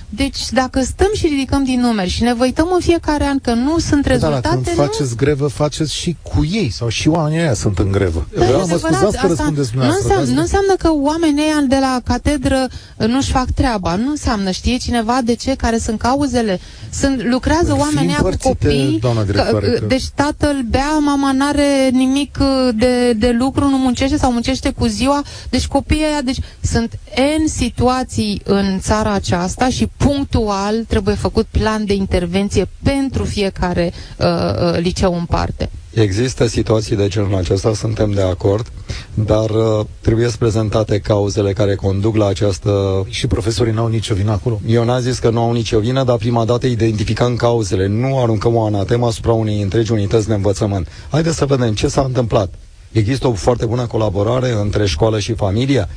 Deci, 0.10 0.52
dacă 0.52 0.82
stăm 0.82 1.10
și 1.14 1.28
ridicăm 1.28 1.64
din 1.64 1.80
numeri 1.80 2.10
și 2.10 2.24
ne 2.24 2.34
văităm 2.34 2.70
în 2.74 2.80
fiecare 2.80 3.24
an 3.24 3.40
că 3.40 3.54
nu 3.54 3.78
sunt 3.78 4.06
rezultate, 4.06 4.48
da, 4.48 4.50
când 4.50 4.68
nu... 4.68 4.84
faceți 4.84 5.16
grevă, 5.16 5.48
faceți 5.48 5.94
și 5.96 6.16
cu 6.22 6.48
ei 6.52 6.70
sau 6.70 6.88
și 6.88 7.08
oamenii 7.08 7.40
ăia 7.40 7.54
sunt 7.54 7.80
în 7.80 7.92
grevă. 7.92 8.28
Da, 8.38 8.46
Vreau 8.46 8.68
mă 8.68 8.78
scuzați 8.78 9.18
că 9.18 9.28
răspundeți 9.28 9.72
nu 9.76 9.84
înseamnă, 9.84 10.32
nu 10.32 10.42
înseamnă 10.42 10.74
că 10.78 10.90
oamenii 10.94 11.44
ăia 11.44 11.66
de 11.68 11.78
la 11.80 12.02
catedră 12.04 12.68
nu-și 12.98 13.32
fac 13.32 13.52
treaba. 13.56 13.96
Nu 13.96 14.10
înseamnă. 14.10 14.52
Știe 14.52 14.78
cineva 14.78 15.20
de 15.24 15.34
ce, 15.34 15.56
care 15.56 15.78
sunt 15.78 16.00
cauzele? 16.00 16.60
Sunt, 16.94 17.24
lucrează 17.24 17.76
oamenii 17.80 18.16
cu 18.16 18.30
copii. 18.44 19.00
Că, 19.34 19.84
deci 19.88 20.08
tatăl 20.16 20.62
bea, 20.70 20.98
mama 20.98 21.32
n-are 21.32 21.69
nimic 21.92 22.38
uh, 22.42 22.70
de, 22.76 23.14
de 23.14 23.32
lucru, 23.32 23.70
nu 23.70 23.78
muncește 23.78 24.18
sau 24.18 24.32
muncește 24.32 24.70
cu 24.72 24.86
ziua. 24.86 25.22
Deci 25.50 25.68
copiii 25.68 26.04
aia, 26.04 26.22
deci 26.22 26.38
sunt 26.62 27.00
N 27.44 27.48
situații 27.48 28.42
în 28.44 28.80
țara 28.80 29.12
aceasta 29.12 29.70
și 29.70 29.88
punctual 29.98 30.84
trebuie 30.88 31.16
făcut 31.16 31.46
plan 31.52 31.86
de 31.86 31.94
intervenție 31.94 32.68
pentru 32.84 33.24
fiecare 33.24 33.94
uh, 34.18 34.26
uh, 34.28 34.78
liceu 34.80 35.16
în 35.18 35.26
parte. 35.26 35.70
Există 35.94 36.48
situații 36.48 36.96
de 36.96 37.08
genul 37.08 37.36
acesta, 37.36 37.74
suntem 37.74 38.12
de 38.12 38.22
acord, 38.22 38.72
dar 39.14 39.50
uh, 39.50 39.86
trebuie 40.02 40.30
să 40.30 40.38
prezentate 40.38 41.00
cauzele 41.00 41.54
care 41.54 41.76
conduc 41.76 42.16
la 42.16 42.28
această... 42.28 43.06
Și 43.10 43.28
profesorii 43.28 43.74
n-au 43.74 43.88
nicio 43.88 44.14
vină 44.14 44.32
acolo? 44.32 44.60
Eu 44.68 44.84
n-am 44.84 45.00
zis 45.02 45.20
că 45.20 45.30
nu 45.30 45.42
au 45.42 45.52
nicio 45.52 45.80
vină, 45.80 46.04
dar 46.04 46.18
prima 46.18 46.46
dată 46.46 46.68
identificăm 46.68 47.36
cauzele. 47.36 47.88
Nu 47.88 48.20
aruncăm 48.22 48.56
o 48.56 48.66
anatemă 48.66 49.06
asupra 49.08 49.32
unei 49.32 49.62
întregi 49.62 49.92
unități 49.92 50.28
de 50.28 50.34
învățământ. 50.34 50.88
Haideți 51.10 51.38
să 51.38 51.46
vedem 51.46 51.74
ce 51.74 51.88
s-a 51.88 52.02
întâmplat. 52.02 52.54
Există 52.92 53.28
o 53.28 53.34
foarte 53.34 53.66
bună 53.66 53.86
colaborare 53.86 54.52
între 54.52 54.86
școală 54.86 55.20
și 55.20 55.34
familie? 55.34 55.88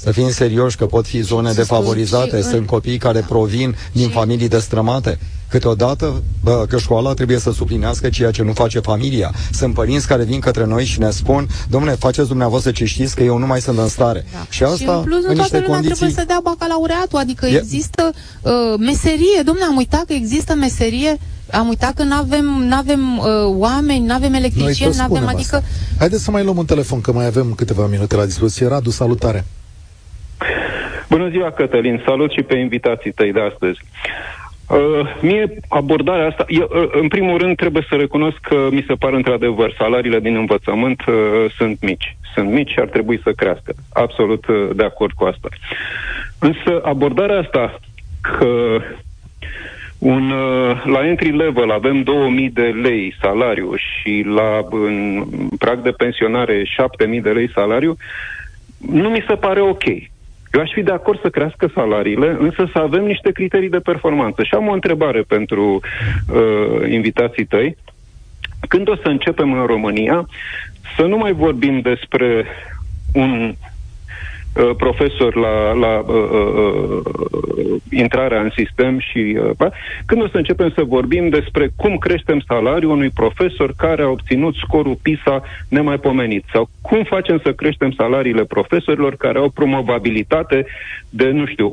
Să 0.00 0.10
fim 0.10 0.30
serioși 0.30 0.76
că 0.76 0.86
pot 0.86 1.06
fi 1.06 1.20
zone 1.20 1.52
defavorizate, 1.52 2.42
sunt 2.42 2.66
copii 2.66 2.98
care 2.98 3.24
provin 3.28 3.76
din 3.92 4.08
familii 4.08 4.48
destrămate. 4.48 5.18
Câteodată 5.48 6.22
bă, 6.42 6.64
că 6.68 6.78
școala 6.78 7.14
trebuie 7.14 7.38
să 7.38 7.52
suplinească 7.52 8.08
ceea 8.08 8.30
ce 8.30 8.42
nu 8.42 8.52
face 8.52 8.78
familia. 8.78 9.34
Sunt 9.52 9.74
părinți 9.74 10.06
care 10.06 10.24
vin 10.24 10.40
către 10.40 10.64
noi 10.64 10.84
și 10.84 10.98
ne 10.98 11.10
spun, 11.10 11.48
domnule, 11.68 11.94
faceți 11.94 12.28
dumneavoastră 12.28 12.70
ce 12.70 12.84
știți 12.84 13.14
că 13.14 13.22
eu 13.22 13.38
nu 13.38 13.46
mai 13.46 13.60
sunt 13.60 13.78
în 13.78 13.88
stare. 13.88 14.24
Da. 14.32 14.46
Și 14.48 14.62
asta 14.62 14.74
și 14.76 14.84
în 14.84 15.02
plus, 15.02 15.22
nu 15.22 15.28
în 15.28 15.34
toată 15.34 15.40
niște 15.40 15.56
lumea 15.56 15.72
condiții... 15.72 15.96
trebuie 15.96 16.18
să 16.18 16.24
dea 16.26 16.40
bacalaureatul, 16.42 17.18
adică 17.18 17.46
e... 17.46 17.56
există 17.56 18.10
uh, 18.42 18.52
meserie. 18.78 19.42
Domnule, 19.44 19.66
am 19.66 19.76
uitat 19.76 20.04
că 20.04 20.12
există 20.12 20.54
meserie 20.54 21.18
am 21.52 21.68
uitat 21.68 21.94
că 21.94 22.02
nu 22.02 22.14
avem 22.74 23.18
uh, 23.18 23.24
oameni, 23.44 24.06
nu 24.06 24.14
avem 24.14 24.34
electricieni, 24.34 24.94
nu 24.96 25.02
avem, 25.02 25.26
adică... 25.26 25.56
Asta. 25.56 25.62
Haideți 25.98 26.22
să 26.22 26.30
mai 26.30 26.44
luăm 26.44 26.56
un 26.56 26.64
telefon, 26.64 27.00
că 27.00 27.12
mai 27.12 27.26
avem 27.26 27.52
câteva 27.56 27.86
minute 27.86 28.16
la 28.16 28.24
dispoziție. 28.24 28.66
Radu, 28.66 28.90
salutare! 28.90 29.46
Bună 31.08 31.28
ziua, 31.28 31.50
Cătălin! 31.50 32.02
Salut 32.04 32.30
și 32.32 32.42
pe 32.42 32.56
invitații 32.56 33.12
tăi 33.12 33.32
de 33.32 33.40
astăzi. 33.40 33.80
Uh, 34.68 35.16
mie 35.20 35.54
abordarea 35.68 36.26
asta, 36.26 36.44
eu, 36.48 36.68
uh, 36.74 36.88
în 36.90 37.08
primul 37.08 37.38
rând 37.38 37.56
trebuie 37.56 37.86
să 37.88 37.94
recunosc 37.94 38.36
că 38.40 38.68
mi 38.70 38.84
se 38.86 38.94
par 38.94 39.12
într-adevăr 39.12 39.74
salariile 39.78 40.20
din 40.20 40.36
învățământ 40.36 41.00
uh, 41.06 41.14
sunt 41.56 41.78
mici. 41.80 42.16
Sunt 42.34 42.50
mici 42.50 42.70
și 42.70 42.78
ar 42.78 42.88
trebui 42.88 43.20
să 43.22 43.32
crească. 43.32 43.74
Absolut 43.92 44.46
uh, 44.46 44.68
de 44.74 44.84
acord 44.84 45.12
cu 45.12 45.24
asta. 45.24 45.48
Însă 46.38 46.80
abordarea 46.82 47.38
asta 47.38 47.80
că 48.20 48.80
un, 49.98 50.30
uh, 50.30 50.82
la 50.84 51.06
entry 51.06 51.36
level 51.36 51.70
avem 51.70 52.02
2000 52.02 52.50
de 52.50 52.74
lei 52.82 53.14
salariu 53.20 53.74
și 53.74 54.24
la 54.26 54.66
în 54.70 55.24
prag 55.58 55.82
de 55.82 55.90
pensionare 55.90 56.64
7000 56.64 57.20
de 57.20 57.30
lei 57.30 57.50
salariu, 57.50 57.96
nu 58.90 59.08
mi 59.08 59.24
se 59.28 59.34
pare 59.34 59.60
ok. 59.60 59.84
Eu 60.52 60.60
aș 60.60 60.70
fi 60.72 60.82
de 60.82 60.92
acord 60.92 61.20
să 61.20 61.28
crească 61.28 61.70
salariile, 61.74 62.36
însă 62.38 62.68
să 62.72 62.78
avem 62.78 63.04
niște 63.04 63.32
criterii 63.32 63.68
de 63.68 63.78
performanță. 63.78 64.42
Și 64.42 64.54
am 64.54 64.68
o 64.68 64.72
întrebare 64.72 65.20
pentru 65.20 65.80
uh, 66.28 66.90
invitații 66.90 67.44
tăi. 67.44 67.76
Când 68.68 68.88
o 68.88 68.96
să 68.96 69.08
începem 69.08 69.52
în 69.52 69.66
România 69.66 70.28
să 70.96 71.02
nu 71.02 71.16
mai 71.16 71.32
vorbim 71.32 71.80
despre 71.80 72.44
un 73.12 73.54
Uh, 74.56 74.70
profesor 74.76 75.36
la, 75.36 75.72
la 75.72 75.98
uh, 75.98 76.14
uh, 76.14 77.00
uh, 77.04 77.80
intrarea 77.90 78.40
în 78.40 78.50
sistem 78.56 78.98
și 78.98 79.38
uh, 79.60 79.70
când 80.06 80.22
o 80.22 80.28
să 80.28 80.36
începem 80.36 80.72
să 80.74 80.82
vorbim 80.86 81.28
despre 81.28 81.70
cum 81.76 81.96
creștem 81.96 82.44
salariul 82.46 82.90
unui 82.90 83.10
profesor 83.10 83.74
care 83.76 84.02
a 84.02 84.08
obținut 84.08 84.54
scorul 84.54 84.98
PISA 85.02 85.42
nemaipomenit 85.68 86.44
sau 86.52 86.68
cum 86.80 87.04
facem 87.04 87.40
să 87.44 87.52
creștem 87.52 87.90
salariile 87.96 88.44
profesorilor 88.44 89.16
care 89.16 89.38
au 89.38 89.48
promovabilitate 89.48 90.66
de, 91.10 91.30
nu 91.30 91.46
știu, 91.46 91.72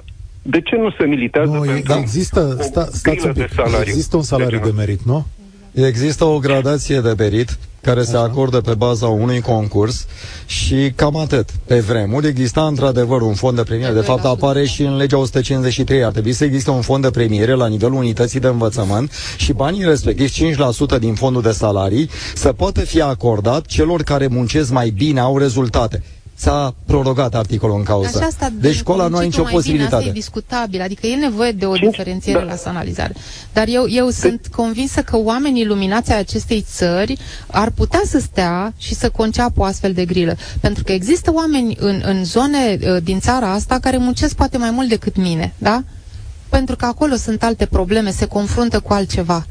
80%. 0.00 0.04
De 0.42 0.60
ce 0.60 0.76
nu 0.76 0.90
se 0.90 1.06
militează 1.06 1.50
nu, 1.50 1.60
pentru 1.60 1.98
există, 2.00 2.56
sta, 2.60 2.84
stați 2.84 3.26
un 3.26 3.32
pic, 3.32 3.42
de 3.42 3.48
salariu? 3.54 3.78
Există 3.86 4.16
un 4.16 4.22
salariu 4.22 4.58
de, 4.58 4.64
de 4.64 4.74
merit, 4.76 5.00
nu? 5.02 5.26
Există 5.86 6.24
o 6.24 6.38
gradație 6.38 7.00
de 7.00 7.14
merit 7.18 7.58
care 7.80 8.02
se 8.02 8.16
acordă 8.16 8.60
pe 8.60 8.74
baza 8.74 9.06
unui 9.06 9.40
concurs 9.40 10.06
și 10.46 10.92
cam 10.94 11.16
atât. 11.16 11.48
Pe 11.66 11.80
vremuri 11.80 12.26
exista 12.26 12.66
într-adevăr 12.66 13.20
un 13.22 13.34
fond 13.34 13.56
de 13.56 13.62
premiere, 13.62 13.92
de 13.92 14.00
fapt 14.00 14.24
apare 14.24 14.64
și 14.66 14.82
în 14.82 14.96
legea 14.96 15.18
153, 15.18 16.04
ar 16.04 16.12
trebui 16.12 16.32
să 16.32 16.44
existe 16.44 16.70
un 16.70 16.80
fond 16.80 17.02
de 17.02 17.10
premiere 17.10 17.52
la 17.52 17.66
nivelul 17.66 17.96
unității 17.96 18.40
de 18.40 18.46
învățământ 18.46 19.12
și 19.36 19.52
banii 19.52 19.84
respectiv 19.84 20.30
5% 20.96 20.98
din 20.98 21.14
fondul 21.14 21.42
de 21.42 21.50
salarii 21.50 22.10
să 22.34 22.52
poată 22.52 22.80
fi 22.80 23.00
acordat 23.00 23.66
celor 23.66 24.02
care 24.02 24.26
muncesc 24.26 24.70
mai 24.70 24.90
bine, 24.90 25.20
au 25.20 25.38
rezultate 25.38 26.02
s-a 26.38 26.74
prorogat 26.86 27.34
articolul 27.34 27.76
în 27.76 27.82
cauză. 27.82 28.24
asta, 28.24 28.48
deci 28.60 28.74
școala 28.74 29.06
nu 29.08 29.16
are 29.16 29.24
nicio 29.24 29.42
posibilitate. 29.42 29.96
Bine, 29.96 29.96
asta 29.96 30.08
e 30.08 30.12
discutabil, 30.12 30.80
adică 30.80 31.06
e 31.06 31.14
nevoie 31.16 31.52
de 31.52 31.66
o 31.66 31.74
diferențiere 31.74 32.38
da. 32.38 32.44
la 32.44 32.56
sanalizare. 32.56 33.14
Dar 33.52 33.68
eu, 33.68 33.88
eu 33.88 34.08
sunt 34.08 34.46
convinsă 34.56 35.02
că 35.02 35.16
oamenii 35.16 35.62
iluminați 35.62 36.12
ai 36.12 36.18
acestei 36.18 36.64
țări 36.72 37.18
ar 37.46 37.70
putea 37.70 38.00
să 38.04 38.18
stea 38.18 38.72
și 38.76 38.94
să 38.94 39.10
conceapă 39.10 39.60
o 39.60 39.64
astfel 39.64 39.92
de 39.92 40.04
grilă. 40.04 40.36
Pentru 40.60 40.84
că 40.84 40.92
există 40.92 41.32
oameni 41.32 41.76
în, 41.80 42.02
în 42.04 42.24
zone 42.24 42.78
uh, 42.82 42.96
din 43.02 43.20
țara 43.20 43.52
asta 43.52 43.78
care 43.78 43.96
muncesc 43.96 44.34
poate 44.34 44.58
mai 44.58 44.70
mult 44.70 44.88
decât 44.88 45.16
mine, 45.16 45.52
da? 45.58 45.82
Pentru 46.48 46.76
că 46.76 46.84
acolo 46.84 47.14
sunt 47.14 47.42
alte 47.42 47.66
probleme, 47.66 48.10
se 48.10 48.26
confruntă 48.26 48.80
cu 48.80 48.92
altceva. 48.92 49.46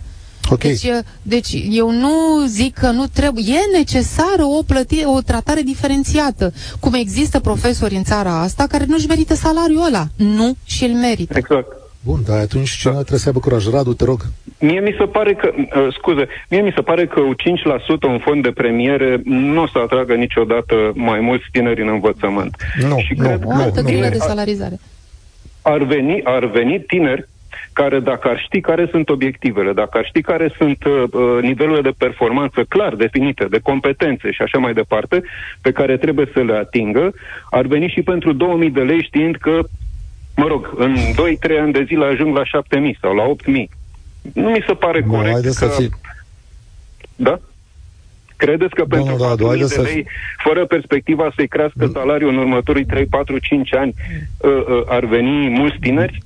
Okay. 0.50 0.72
Deci, 0.72 0.92
deci 1.22 1.64
eu 1.70 1.92
nu 1.92 2.46
zic 2.46 2.74
că 2.74 2.90
nu 2.90 3.06
trebuie. 3.14 3.44
E 3.48 3.78
necesară 3.78 4.44
o 4.44 4.62
plătire, 4.64 5.06
o 5.06 5.22
tratare 5.22 5.62
diferențiată. 5.62 6.54
Cum 6.80 6.94
există 6.94 7.40
profesori 7.40 7.96
în 7.96 8.04
țara 8.04 8.42
asta 8.42 8.66
care 8.68 8.86
nu-și 8.88 9.08
merită 9.08 9.34
salariul 9.34 9.86
ăla. 9.86 10.06
Nu 10.16 10.56
și 10.66 10.84
îl 10.84 10.94
merită. 10.94 11.38
Exact. 11.38 11.68
Bun, 12.08 12.20
dar 12.28 12.40
atunci 12.40 12.70
cine 12.70 12.94
trebuie 12.94 13.20
să 13.20 13.28
aibă 13.28 13.40
curaj? 13.40 13.70
Radu, 13.70 13.94
te 13.94 14.04
rog. 14.04 14.22
Mie 14.60 14.80
mi 14.80 14.96
se 15.00 15.06
pare 15.06 15.34
că, 15.34 15.50
uh, 15.56 15.88
scuze, 15.98 16.28
mie 16.50 16.62
mi 16.62 16.74
se 16.76 16.82
pare 16.82 17.06
că 17.08 17.22
5% 17.38 18.08
un 18.08 18.20
fond 18.20 18.44
de 18.44 18.52
premiere 18.52 19.22
nu 19.24 19.62
o 19.62 19.68
să 19.68 19.78
atragă 19.78 20.14
niciodată 20.14 20.92
mai 20.96 21.20
mulți 21.20 21.46
tineri 21.52 21.82
în 21.82 21.88
învățămământ. 21.88 22.56
Nu, 22.90 22.98
și 22.98 23.14
nu, 23.16 23.24
cred 23.24 23.42
o 23.46 23.52
altă 23.52 23.82
grilă 23.82 24.10
de 24.10 24.18
salarizare. 24.18 24.80
Ar 25.62 25.84
veni, 25.84 26.22
ar 26.24 26.46
veni 26.46 26.80
tineri 26.80 27.28
care 27.74 28.00
dacă 28.00 28.28
ar 28.28 28.40
ști 28.40 28.62
care 28.62 28.88
sunt 28.92 29.10
obiectivele, 29.10 29.74
dacă 29.74 29.98
ar 29.98 30.06
ști 30.06 30.22
care 30.22 30.54
sunt 30.58 30.84
uh, 30.84 31.04
uh, 31.12 31.42
nivelurile 31.42 31.82
de 31.82 31.96
performanță 31.98 32.64
clar 32.64 32.96
definite, 32.96 33.46
de 33.46 33.60
competențe 33.64 34.32
și 34.32 34.42
așa 34.42 34.58
mai 34.58 34.74
departe, 34.74 35.24
pe 35.62 35.72
care 35.72 35.98
trebuie 35.98 36.30
să 36.34 36.40
le 36.40 36.54
atingă, 36.54 37.14
ar 37.50 37.66
veni 37.66 37.88
și 37.88 38.02
pentru 38.02 38.34
2000 38.34 38.70
de 38.70 38.82
lei 38.82 39.04
știind 39.04 39.36
că, 39.36 39.60
mă 40.36 40.48
rog, 40.48 40.74
în 40.78 40.96
2-3 40.96 41.60
ani 41.62 41.74
de 41.74 41.84
zile 41.88 42.06
ajung 42.06 42.36
la 42.36 42.46
7000 42.46 42.98
sau 43.02 43.16
la 43.16 43.24
8000. 43.24 43.70
Nu 44.34 44.50
mi 44.50 44.64
se 44.68 44.74
pare 44.74 45.02
Bun, 45.02 45.18
corect 45.18 45.42
că... 45.42 45.50
Să 45.50 45.68
fi... 45.68 45.90
Da? 47.16 47.40
Credeți 48.38 48.74
că 48.74 48.84
pentru 48.86 49.16
Domnul 49.16 49.28
Radu, 49.28 49.58
de 49.58 49.66
să... 49.66 49.82
lei, 49.82 50.08
fără 50.38 50.66
perspectiva 50.66 51.32
să-i 51.36 51.48
crească 51.48 51.86
mm. 51.86 51.92
salariul 51.92 52.30
în 52.30 52.38
următorii 52.38 52.86
3, 52.86 53.06
4, 53.06 53.38
5 53.38 53.74
ani, 53.76 53.94
uh, 54.38 54.52
uh, 54.52 54.82
ar 54.86 55.06
veni 55.06 55.50
mulți 55.50 55.78
tineri? 55.80 56.24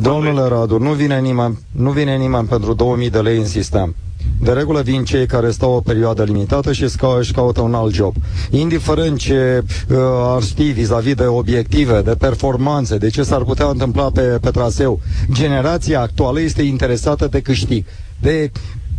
Domnule 0.00 0.48
Radu, 0.48 0.78
nu 0.78 0.92
vine 0.92 1.20
nimeni, 1.20 1.58
nu 1.72 1.90
vine 1.90 2.16
nimeni 2.16 2.46
pentru 2.46 2.72
2000 2.74 3.10
de 3.10 3.18
lei 3.18 3.38
în 3.38 3.46
sistem. 3.46 3.94
De 4.40 4.52
regulă 4.52 4.80
vin 4.80 5.04
cei 5.04 5.26
care 5.26 5.50
stau 5.50 5.72
o 5.72 5.80
perioadă 5.80 6.22
limitată 6.24 6.72
și 6.72 6.82
își 7.18 7.32
caută 7.32 7.60
un 7.60 7.74
alt 7.74 7.92
job. 7.94 8.14
Indiferent 8.50 9.18
ce 9.18 9.62
uh, 9.88 9.96
ar 10.36 10.42
ști 10.42 10.62
vis-a-vis 10.70 11.14
de 11.14 11.24
obiective, 11.24 12.00
de 12.02 12.14
performanțe, 12.18 12.96
de 12.98 13.08
ce 13.08 13.22
s-ar 13.22 13.42
putea 13.42 13.66
întâmpla 13.66 14.10
pe, 14.10 14.20
pe 14.20 14.50
traseu, 14.50 15.00
generația 15.32 16.00
actuală 16.00 16.40
este 16.40 16.62
interesată 16.62 17.26
de 17.26 17.40
câștig, 17.40 17.84
de 18.20 18.50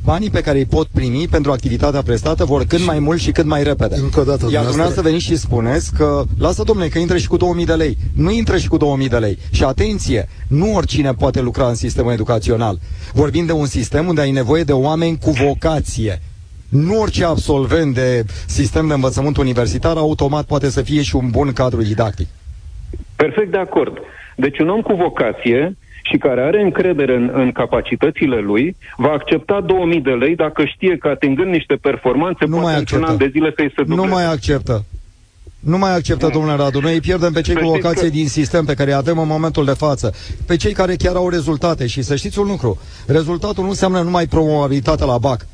banii 0.04 0.30
pe 0.30 0.41
care 0.41 0.58
îi 0.58 0.66
pot 0.66 0.88
primi 0.88 1.28
pentru 1.32 1.51
activitatea 1.51 2.01
prestată 2.01 2.45
vor 2.45 2.66
cât 2.66 2.86
mai 2.86 2.99
mult 2.99 3.20
și 3.20 3.32
cât 3.32 3.45
mai 3.45 3.64
repede. 3.64 3.95
Încă 3.95 4.20
o 4.20 4.24
dată, 4.24 4.47
Iar 4.51 4.64
dumneavoastră 4.64 5.01
veniți 5.01 5.24
și 5.24 5.36
spuneți 5.36 5.93
că, 5.93 6.24
lasă 6.39 6.64
domnule, 6.64 6.88
că 6.88 6.99
intră 6.99 7.18
și 7.18 7.28
cu 7.28 7.38
2000 7.38 7.66
de 7.66 7.74
lei. 7.74 7.97
Nu 8.16 8.32
intră 8.32 8.58
și 8.58 8.68
cu 8.68 8.78
2000 8.78 9.10
de 9.10 9.18
lei. 9.18 9.38
Și 9.51 9.64
atenție, 9.64 10.30
nu 10.47 10.76
oricine 10.76 11.14
poate 11.14 11.41
lucra 11.41 11.68
în 11.68 11.76
sistemul 11.76 12.12
educațional. 12.12 12.80
Vorbim 13.14 13.45
de 13.45 13.51
un 13.51 13.66
sistem 13.66 14.08
unde 14.08 14.22
ai 14.22 14.32
nevoie 14.32 14.64
de 14.64 14.72
oameni 14.72 15.18
cu 15.18 15.32
vocație. 15.32 16.22
Nu 16.70 16.99
orice 16.99 17.26
absolvent 17.26 17.93
de 17.93 18.26
sistem 18.47 18.88
de 18.88 18.93
învățământ 18.93 19.38
universitar 19.38 19.97
automat 19.97 20.45
poate 20.45 20.70
să 20.70 20.82
fie 20.82 21.01
și 21.01 21.16
un 21.16 21.30
bun 21.30 21.54
cadru 21.54 21.82
didactic. 21.82 22.28
Perfect 23.16 23.51
de 23.51 23.58
acord. 23.58 23.97
Deci 24.36 24.60
un 24.60 24.70
om 24.70 24.82
cu 24.82 24.93
vocație 24.93 25.78
și 26.10 26.18
care 26.18 26.41
are 26.41 26.62
încredere 26.62 27.16
în, 27.16 27.32
în 27.34 27.51
capacitățile 27.51 28.39
lui, 28.39 28.76
va 28.97 29.10
accepta 29.12 29.62
2000 29.66 30.01
de 30.01 30.10
lei 30.12 30.36
dacă 30.36 30.66
știe 30.66 30.97
că 30.97 31.08
atingând 31.08 31.51
niște 31.51 31.76
performanțe 31.76 32.45
Nu 32.45 32.49
poate 32.56 32.66
mai 32.66 32.78
într-un 32.80 33.04
acceptă. 33.04 33.24
an 33.24 33.30
de 33.30 33.38
zile 33.38 33.54
să-i 33.56 33.74
se 33.76 33.84
dubleze. 33.84 34.01
Nu 34.01 34.14
mai 34.14 34.26
acceptă. 34.26 34.86
Nu 35.60 35.78
mai 35.78 35.95
acceptă, 35.95 36.30
domnule 36.34 36.56
Radu. 36.56 36.80
Noi 36.80 36.93
îi 36.93 36.99
pierdem 36.99 37.32
pe 37.34 37.41
cei 37.41 37.54
Să 37.54 37.60
cu 37.60 37.66
știți 37.66 37.82
vocație 37.82 38.08
că- 38.08 38.14
din 38.14 38.28
sistem 38.28 38.66
pe 38.66 38.74
care 38.74 38.89
îi 38.89 38.95
avem 38.97 39.18
în 39.20 39.28
momentul 39.28 39.66
de 39.66 39.72
față. 39.72 40.14
Pe 40.47 40.56
cei 40.56 40.74
care 40.74 40.95
chiar 40.95 41.16
au 41.16 41.30
rezultate. 41.30 41.88
Și 41.88 42.01
să 42.01 42.16
știți 42.16 42.39
un 42.39 42.47
lucru. 42.47 42.78
Rezultatul 43.08 43.64
nu 43.64 43.70
înseamnă 43.70 44.01
numai 44.01 44.28
promovabilitate 44.28 45.06
la 45.06 45.18
BAC. 45.18 45.45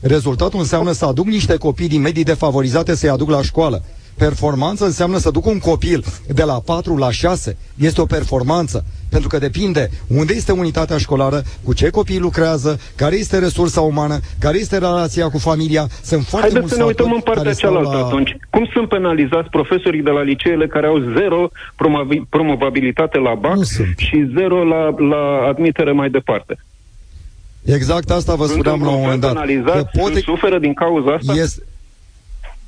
Rezultatul 0.00 0.58
înseamnă 0.58 0.92
să 0.92 1.04
aduc 1.04 1.26
niște 1.26 1.56
copii 1.56 1.88
din 1.88 2.00
medii 2.00 2.24
defavorizate 2.24 2.94
să-i 2.94 3.08
aduc 3.08 3.30
la 3.30 3.42
școală. 3.42 3.82
Performanță 4.16 4.84
înseamnă 4.84 5.18
să 5.18 5.30
duc 5.30 5.46
un 5.46 5.58
copil 5.58 6.04
de 6.26 6.42
la 6.42 6.60
4 6.64 6.96
la 6.96 7.10
6. 7.10 7.56
Este 7.78 8.00
o 8.00 8.04
performanță. 8.06 8.84
Pentru 9.10 9.28
că 9.28 9.38
depinde 9.38 9.90
unde 10.06 10.32
este 10.34 10.52
unitatea 10.52 10.98
școlară, 10.98 11.42
cu 11.64 11.72
ce 11.72 11.90
copii 11.90 12.18
lucrează, 12.18 12.78
care 12.96 13.16
este 13.16 13.38
resursa 13.38 13.80
umană, 13.80 14.18
care 14.38 14.58
este 14.58 14.78
relația 14.78 15.28
cu 15.30 15.38
familia. 15.38 15.86
Sunt 16.02 16.24
foarte 16.24 16.50
Haideți 16.50 16.58
mulți 16.60 16.72
să 16.74 16.78
ne 16.80 16.84
uităm 16.86 17.06
factori 17.06 17.16
în 17.26 17.34
partea 17.34 17.42
care 17.42 17.54
stau 17.54 17.70
cealaltă 17.72 17.98
la... 17.98 18.06
atunci. 18.06 18.36
Cum 18.50 18.68
sunt 18.72 18.88
penalizați 18.88 19.48
profesorii 19.48 20.02
de 20.02 20.10
la 20.10 20.22
liceele 20.22 20.66
care 20.66 20.86
au 20.86 20.98
zero 21.18 21.48
promovi- 21.50 22.28
promovabilitate 22.28 23.18
la 23.18 23.34
BAC 23.34 23.54
Nu 23.56 23.62
sunt. 23.62 23.94
și 23.96 24.30
zero 24.36 24.64
la, 24.64 24.94
la 24.98 25.46
admitere 25.48 25.92
mai 25.92 26.10
departe? 26.10 26.58
Exact 27.64 28.10
asta 28.10 28.34
vă 28.34 28.46
Sunt 28.46 28.58
spuneam 28.58 28.82
la 28.82 28.88
un 28.88 29.00
moment 29.00 29.20
dat. 29.20 29.32
penalizați, 29.32 29.84
Că 29.92 29.98
poate, 29.98 30.20
suferă 30.20 30.58
din 30.58 30.74
cauza 30.74 31.10
asta? 31.12 31.32
este, 31.32 31.62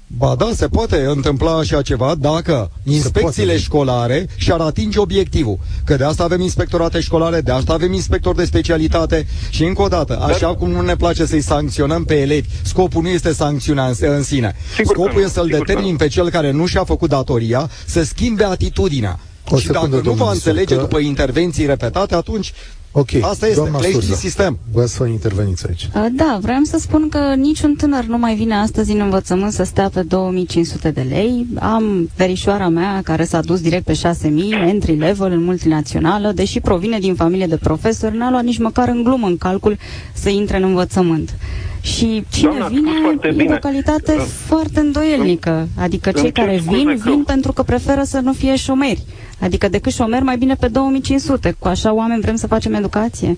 Ba 0.07 0.34
da, 0.38 0.50
se 0.55 0.68
poate 0.68 1.05
întâmpla 1.05 1.59
așa 1.59 1.82
ceva 1.82 2.14
dacă 2.18 2.70
inspecțiile 2.84 3.46
poate. 3.46 3.61
școlare 3.61 4.26
și-ar 4.36 4.61
atinge 4.61 4.98
obiectivul. 4.98 5.59
Că 5.84 5.96
de 5.96 6.05
asta 6.05 6.22
avem 6.24 6.40
inspectorate 6.40 7.00
școlare, 7.00 7.40
de 7.40 7.50
asta 7.50 7.72
avem 7.72 7.92
inspectori 7.92 8.36
de 8.36 8.44
specialitate 8.44 9.26
și 9.50 9.64
încă 9.64 9.82
o 9.82 9.88
dată, 9.88 10.20
așa 10.20 10.55
cum 10.55 10.70
nu 10.70 10.80
ne 10.80 10.96
place 10.96 11.26
să-i 11.26 11.40
sancționăm 11.40 12.05
pe 12.05 12.14
elevi, 12.20 12.48
scopul 12.62 13.02
nu 13.02 13.09
este 13.09 13.32
sancțiunea 13.32 13.86
în, 13.86 13.94
în 14.00 14.22
sine. 14.22 14.55
Sigur 14.76 14.94
că 14.94 15.00
scopul 15.00 15.18
nu, 15.18 15.20
este 15.20 15.32
să-l 15.32 15.44
sigur 15.44 15.59
că 15.59 15.64
determin 15.66 15.90
nu. 15.90 15.96
pe 15.96 16.09
cel 16.09 16.30
care 16.30 16.50
nu 16.50 16.66
și-a 16.66 16.84
făcut 16.84 17.09
datoria 17.09 17.70
să 17.86 18.02
schimbe 18.02 18.44
atitudinea. 18.44 19.18
O 19.50 19.59
și 19.59 19.66
secundă, 19.66 19.88
dacă 19.88 19.96
nu 19.96 20.09
domnul 20.09 20.26
va 20.26 20.32
înțelege 20.32 20.74
Surcă. 20.74 20.88
după 20.88 20.98
intervenții 20.98 21.66
repetate, 21.66 22.14
atunci 22.14 22.52
Ok, 22.97 23.09
asta 23.20 23.47
este, 23.47 23.59
doamna 23.61 23.78
pleci 23.78 23.90
din 23.90 24.01
Surza, 24.01 24.16
sistem. 24.16 24.59
Vă 24.72 24.86
să 24.86 25.05
interveniți 25.05 25.66
aici. 25.68 25.88
Uh, 25.97 26.07
Da, 26.12 26.38
vreau 26.40 26.62
să 26.62 26.78
spun 26.78 27.09
că 27.09 27.18
niciun 27.36 27.74
tânăr 27.74 28.05
nu 28.05 28.18
mai 28.18 28.34
vine 28.34 28.55
astăzi 28.55 28.92
în 28.92 29.01
învățământ 29.01 29.53
să 29.53 29.62
stea 29.64 29.88
pe 29.88 30.03
2500 30.03 30.90
de 30.90 31.01
lei. 31.09 31.47
Am 31.59 32.11
verișoara 32.16 32.68
mea 32.68 33.01
care 33.05 33.24
s-a 33.24 33.40
dus 33.40 33.61
direct 33.61 33.84
pe 33.84 33.92
6000, 33.92 34.55
entry 34.68 34.95
level 34.97 35.32
în 35.32 35.45
multinațională, 35.45 36.32
deși 36.32 36.61
provine 36.61 36.99
din 36.99 37.14
familie 37.14 37.47
de 37.47 37.57
profesori, 37.57 38.16
n-a 38.16 38.30
luat 38.30 38.45
nici 38.45 38.59
măcar 38.59 38.88
în 38.88 39.03
glumă 39.03 39.26
în 39.26 39.36
calcul 39.36 39.76
să 40.12 40.28
intre 40.28 40.57
în 40.57 40.62
învățământ. 40.62 41.34
Și 41.80 42.24
cine 42.32 42.49
Doamna, 42.49 42.64
ați 42.64 42.74
vine 42.74 42.88
spus 42.90 43.03
foarte 43.03 43.26
e 43.26 43.30
de 43.30 43.36
bine. 43.42 43.55
o 43.55 43.59
calitate 43.59 44.12
Îmi- 44.12 44.26
foarte 44.47 44.80
îndoielnică. 44.80 45.68
Adică 45.78 46.11
îmi 46.14 46.22
cei 46.22 46.32
cer 46.32 46.45
care 46.45 46.59
scuze 46.64 46.76
vin, 46.76 46.99
că- 46.99 47.11
vin 47.11 47.22
pentru 47.26 47.53
că 47.53 47.62
preferă 47.62 48.03
să 48.05 48.18
nu 48.22 48.32
fie 48.32 48.57
șomeri. 48.57 49.03
Adică 49.41 49.68
decât 49.68 49.93
șomeri, 49.93 50.24
mai 50.24 50.37
bine 50.37 50.55
pe 50.55 50.68
2500. 50.68 51.55
Cu 51.59 51.68
așa 51.68 51.93
oameni 51.95 52.20
vrem 52.20 52.35
să 52.35 52.47
facem 52.47 52.74
educație? 52.74 53.37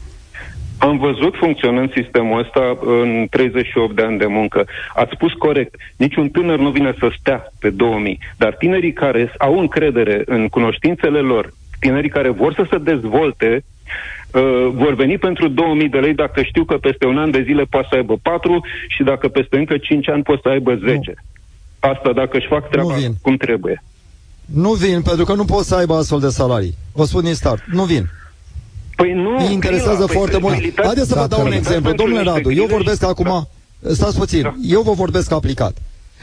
Am 0.78 0.99
văzut 0.99 1.34
funcționând 1.36 1.92
sistemul 1.92 2.40
ăsta 2.40 2.78
în 3.03 3.26
38 3.30 3.97
de 3.97 4.03
ani 4.03 4.18
de 4.18 4.26
muncă. 4.26 4.64
Ați 4.94 5.11
spus 5.14 5.32
corect. 5.32 5.74
Niciun 5.97 6.28
tânăr 6.28 6.59
nu 6.59 6.70
vine 6.70 6.94
să 6.99 7.09
stea 7.20 7.53
pe 7.61 7.70
2000. 7.70 8.18
Dar 8.36 8.55
tinerii 8.55 8.92
care 8.92 9.32
au 9.38 9.59
încredere 9.59 10.22
în 10.26 10.49
cunoștințele 10.49 11.18
lor, 11.18 11.53
tinerii 11.80 12.11
care 12.11 12.28
vor 12.30 12.55
să 12.55 12.66
se 12.70 12.78
dezvolte, 12.78 13.64
uh, 14.32 14.68
vor 14.72 14.94
veni 14.94 15.18
pentru 15.18 15.49
2000 15.49 15.88
de 15.88 15.99
lei 15.99 16.14
dacă 16.14 16.42
știu 16.42 16.64
că 16.64 16.76
peste 16.76 17.07
un 17.07 17.18
an 17.18 17.30
de 17.30 17.42
zile 17.42 17.64
poate 17.70 17.86
să 17.90 17.94
aibă 17.97 18.16
4 18.22 18.64
și 18.88 19.03
dacă 19.03 19.28
peste 19.28 19.57
încă 19.59 19.76
5 19.78 20.09
ani 20.09 20.22
poate 20.22 20.40
să 20.44 20.49
aibă 20.49 20.74
10. 20.74 21.14
Asta 21.80 22.12
dacă 22.12 22.36
își 22.36 22.47
fac 22.47 22.68
treaba 22.70 22.92
Nu 22.94 23.01
vin. 23.01 23.12
cum 23.22 23.36
trebuie. 23.36 23.82
Nu 24.47 24.72
vin, 24.72 25.03
pentru 25.03 25.24
că 25.24 25.34
nu 25.34 25.44
pot 25.44 25.64
să 25.64 25.74
aibă 25.74 25.97
astfel 25.97 26.20
de 26.20 26.28
salarii. 26.28 26.76
Vă 26.92 27.05
spun 27.05 27.22
din 27.24 27.34
start, 27.34 27.62
nu 27.72 27.82
vin. 27.84 28.11
Păi 28.97 29.12
nu, 29.12 29.36
Îi 29.47 29.53
interesează 29.53 30.05
Grila, 30.05 30.12
foarte 30.12 30.30
păi 30.30 30.40
mult. 30.40 30.53
credibilitatea- 30.53 30.84
Haideți 30.86 31.09
să 31.09 31.14
vă 31.14 31.20
Da, 31.20 31.26
dau 31.26 31.38
un 31.38 31.44
Călin. 31.44 31.59
exemplu. 31.59 31.82
pentru 31.82 32.03
Domnule 32.05 32.22
niște 32.22 32.36
Radu, 32.36 32.49
eu 32.51 32.55
grile 32.64 32.72
vorbesc 32.76 32.99
și- 32.99 33.05
acum... 33.09 33.49
Stați 33.92 34.16
puțin, 34.18 34.42
Da. 34.42 34.55
eu 34.68 34.82
vă 34.82 34.92
vorbesc 34.92 35.30
aplicat. 35.32 35.76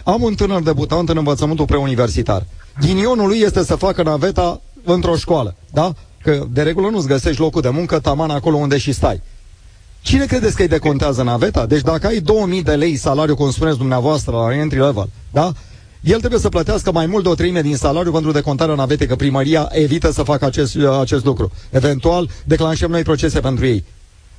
Am 0.03 0.21
un 0.21 0.33
tânăr 0.33 0.61
debutant 0.61 1.09
în 1.09 1.17
învățământul 1.17 1.65
preuniversitar. 1.65 2.45
Ghinionul 2.79 3.27
lui 3.27 3.39
este 3.39 3.63
să 3.63 3.75
facă 3.75 4.03
naveta 4.03 4.61
într-o 4.83 5.15
școală, 5.15 5.55
da? 5.71 5.93
Că 6.21 6.43
de 6.51 6.61
regulă 6.61 6.89
nu-ți 6.89 7.07
găsești 7.07 7.41
locul 7.41 7.61
de 7.61 7.69
muncă 7.69 7.99
taman 7.99 8.29
acolo 8.29 8.55
unde 8.57 8.77
și 8.77 8.91
stai. 8.91 9.21
Cine 10.01 10.25
credeți 10.25 10.55
că 10.55 10.61
îi 10.61 10.67
decontează 10.67 11.23
naveta? 11.23 11.65
Deci 11.65 11.81
dacă 11.81 12.07
ai 12.07 12.19
2000 12.19 12.63
de 12.63 12.71
lei 12.75 12.95
salariu, 12.95 13.35
cum 13.35 13.51
spuneți 13.51 13.77
dumneavoastră, 13.77 14.31
la 14.35 14.55
entry 14.55 14.79
level, 14.79 15.09
da? 15.31 15.51
El 16.03 16.19
trebuie 16.19 16.39
să 16.39 16.49
plătească 16.49 16.91
mai 16.91 17.05
mult 17.05 17.23
de 17.23 17.29
o 17.29 17.35
treime 17.35 17.61
din 17.61 17.75
salariu 17.75 18.11
pentru 18.11 18.31
decontarea 18.31 18.75
navetei, 18.75 19.07
că 19.07 19.15
primăria 19.15 19.69
evită 19.71 20.11
să 20.11 20.23
facă 20.23 20.45
acest, 20.45 20.77
acest 21.01 21.25
lucru. 21.25 21.51
Eventual, 21.69 22.29
declanșăm 22.45 22.91
noi 22.91 23.01
procese 23.01 23.39
pentru 23.39 23.65
ei. 23.65 23.83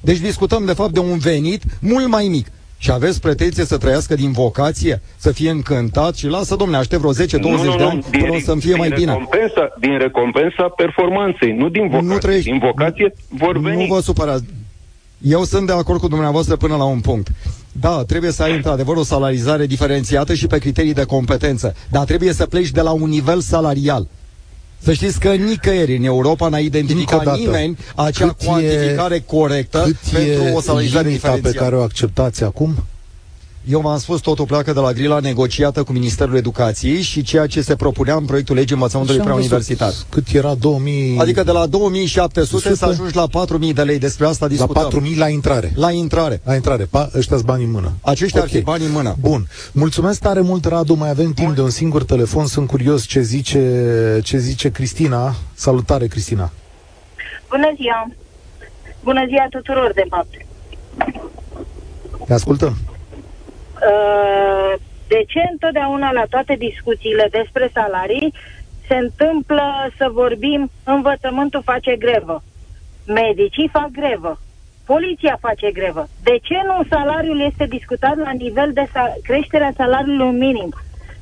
Deci 0.00 0.18
discutăm, 0.18 0.64
de 0.64 0.72
fapt, 0.72 0.92
de 0.92 0.98
un 0.98 1.18
venit 1.18 1.62
mult 1.80 2.08
mai 2.08 2.28
mic. 2.28 2.46
Și 2.78 2.90
aveți 2.90 3.20
pretenție 3.20 3.64
să 3.64 3.78
trăiască 3.78 4.14
din 4.14 4.32
vocație, 4.32 5.02
să 5.16 5.32
fie 5.32 5.50
încântat 5.50 6.14
și 6.14 6.26
lasă, 6.26 6.56
domne, 6.56 6.76
aștept 6.76 7.02
vreo 7.02 7.12
10-20 7.12 7.76
de 7.76 7.82
ani 7.82 8.04
din, 8.10 8.20
până 8.20 8.32
o 8.32 8.38
să-mi 8.38 8.60
fie 8.60 8.74
mai 8.74 8.88
din 8.88 8.96
bine. 8.98 9.12
Recompensa, 9.12 9.74
din 9.80 9.98
recompensa 9.98 10.68
performanței, 10.76 11.52
nu 11.52 11.68
din 11.68 11.88
vocație. 11.88 12.08
Nu 12.08 12.18
trăiești. 12.18 12.50
Din 12.50 12.58
vocație 12.58 13.14
vor 13.28 13.58
veni. 13.58 13.86
Nu 13.86 13.94
vă 13.94 14.00
supărați. 14.00 14.44
Eu 15.18 15.44
sunt 15.44 15.66
de 15.66 15.72
acord 15.72 16.00
cu 16.00 16.08
dumneavoastră 16.08 16.56
până 16.56 16.76
la 16.76 16.84
un 16.84 17.00
punct. 17.00 17.28
Da, 17.80 18.04
trebuie 18.06 18.30
să 18.32 18.42
ai 18.42 18.54
într-adevăr 18.54 18.96
o 18.96 19.02
salarizare 19.04 19.66
diferențiată 19.66 20.34
și 20.34 20.46
pe 20.46 20.58
criterii 20.58 20.92
de 20.94 21.04
competență, 21.04 21.74
dar 21.90 22.04
trebuie 22.04 22.32
să 22.32 22.46
pleci 22.46 22.70
de 22.70 22.80
la 22.80 22.90
un 22.90 23.08
nivel 23.08 23.40
salarial. 23.40 24.06
Să 24.78 24.92
știți 24.92 25.20
că 25.20 25.32
nicăieri 25.34 25.96
în 25.96 26.04
Europa 26.04 26.48
n-a 26.48 26.56
Încă 26.56 26.66
o 26.72 26.76
identificat 26.76 27.24
dată, 27.24 27.38
nimeni 27.38 27.78
acea 27.94 28.26
cât 28.26 28.40
e- 28.40 28.44
cuantificare 28.44 29.20
corectă 29.20 29.82
Cât 29.84 29.96
pentru 30.12 30.42
e 30.42 30.52
o 30.52 30.60
salarizare 30.60 31.06
limita 31.06 31.28
pe 31.28 31.34
diferențiată. 31.34 31.64
care 31.64 31.76
o 31.80 31.82
acceptați 31.82 32.44
acum? 32.44 32.74
Eu 33.68 33.80
v-am 33.80 33.98
spus, 33.98 34.20
totul 34.20 34.44
pleacă 34.46 34.72
de 34.72 34.80
la 34.80 34.92
grila 34.92 35.18
negociată 35.20 35.82
cu 35.82 35.92
Ministerul 35.92 36.36
Educației 36.36 37.00
și 37.02 37.22
ceea 37.22 37.46
ce 37.46 37.60
se 37.60 37.76
propunea 37.76 38.14
în 38.14 38.24
proiectul 38.24 38.54
legii 38.54 38.74
învățământului 38.74 39.20
Și 39.22 39.28
am 39.28 39.34
văzut 39.34 39.48
preuniversitar. 39.50 39.92
Cât 40.08 40.28
era 40.34 40.54
2000... 40.54 41.18
Adică 41.18 41.42
de 41.42 41.50
la 41.50 41.66
2700 41.66 42.68
să 42.68 42.74
Sută? 42.74 42.90
ajungi 42.90 43.16
la 43.16 43.26
4000 43.26 43.72
de 43.72 43.82
lei. 43.82 43.98
Despre 43.98 44.26
asta 44.26 44.44
la 44.44 44.50
discutăm. 44.50 44.82
4000 44.82 45.16
la 45.16 45.28
intrare. 45.28 45.72
La 45.76 45.90
intrare. 45.90 46.40
La 46.44 46.54
intrare. 46.54 46.84
Pa, 46.84 47.10
ăștia 47.16 47.36
bani 47.44 47.64
în 47.64 47.70
mână. 47.70 47.92
Aceștia 48.00 48.40
Ok. 48.40 48.46
ar 48.46 48.52
fi 48.52 48.60
bani 48.62 48.84
în 48.84 48.90
mână. 48.92 49.16
Bun. 49.20 49.46
Mulțumesc 49.72 50.20
tare 50.20 50.40
mult, 50.40 50.64
Radu. 50.64 50.94
Mai 50.94 51.10
avem 51.10 51.32
timp 51.32 51.54
de 51.54 51.60
un 51.60 51.70
singur 51.70 52.04
telefon. 52.04 52.46
Sunt 52.46 52.66
curios 52.66 53.04
ce 53.04 53.20
zice, 53.20 54.20
ce 54.22 54.38
zice 54.38 54.70
Cristina. 54.70 55.34
Salutare, 55.54 56.06
Cristina. 56.06 56.50
Bună 57.48 57.72
ziua! 57.76 58.10
Bună 59.02 59.24
ziua 59.28 59.46
tuturor, 59.50 59.92
de 59.94 60.04
fapt! 60.08 60.28
Te 62.26 62.32
ascultăm. 62.32 62.76
Uh, 63.74 64.74
De 65.08 65.24
ce 65.26 65.40
întotdeauna 65.52 66.12
la 66.12 66.24
toate 66.30 66.54
discuțiile 66.54 67.28
despre 67.30 67.70
salarii 67.72 68.34
se 68.88 68.94
întâmplă 68.94 69.64
să 69.98 70.08
vorbim 70.12 70.70
învățământul 70.84 71.62
face 71.62 71.96
grevă, 71.96 72.42
medicii 73.06 73.68
fac 73.72 73.90
grevă, 73.90 74.40
poliția 74.86 75.36
face 75.40 75.70
grevă. 75.70 76.08
De 76.22 76.38
ce 76.42 76.54
nu 76.66 76.84
salariul 76.90 77.40
este 77.40 77.66
discutat 77.66 78.16
la 78.16 78.30
nivel 78.30 78.72
de 78.72 78.86
sa- 78.88 79.16
creșterea 79.22 79.72
salariului 79.76 80.38
minim? 80.38 80.74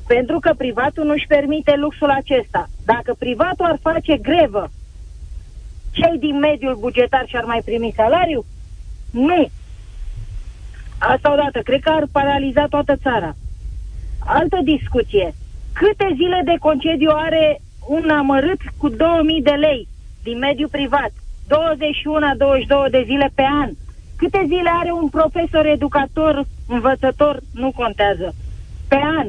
Pentru 0.07 0.39
că 0.39 0.53
privatul 0.57 1.05
nu-și 1.05 1.27
permite 1.27 1.75
luxul 1.75 2.09
acesta. 2.09 2.67
Dacă 2.85 3.15
privatul 3.19 3.65
ar 3.65 3.77
face 3.81 4.17
grevă, 4.17 4.69
cei 5.91 6.17
din 6.19 6.39
mediul 6.39 6.75
bugetar 6.75 7.25
și-ar 7.27 7.43
mai 7.43 7.61
primi 7.65 7.93
salariu? 7.95 8.45
Nu. 9.11 9.49
Asta 10.97 11.33
odată. 11.33 11.59
Cred 11.59 11.79
că 11.79 11.89
ar 11.89 12.03
paraliza 12.11 12.65
toată 12.65 12.95
țara. 12.95 13.35
Altă 14.25 14.57
discuție. 14.63 15.33
Câte 15.73 16.07
zile 16.15 16.41
de 16.45 16.55
concediu 16.59 17.09
are 17.13 17.61
un 17.87 18.09
amărât 18.09 18.61
cu 18.77 18.89
2000 18.89 19.41
de 19.41 19.51
lei 19.51 19.87
din 20.23 20.37
mediul 20.37 20.69
privat? 20.69 21.09
21-22 21.09 22.91
de 22.91 23.03
zile 23.05 23.31
pe 23.35 23.45
an. 23.61 23.69
câte 24.17 24.43
zile 24.47 24.69
are 24.79 24.91
un 24.91 25.09
profesor, 25.09 25.65
educator, 25.65 26.45
învățător, 26.67 27.39
nu 27.53 27.71
contează, 27.71 28.35
pe 28.87 28.99
an, 29.17 29.27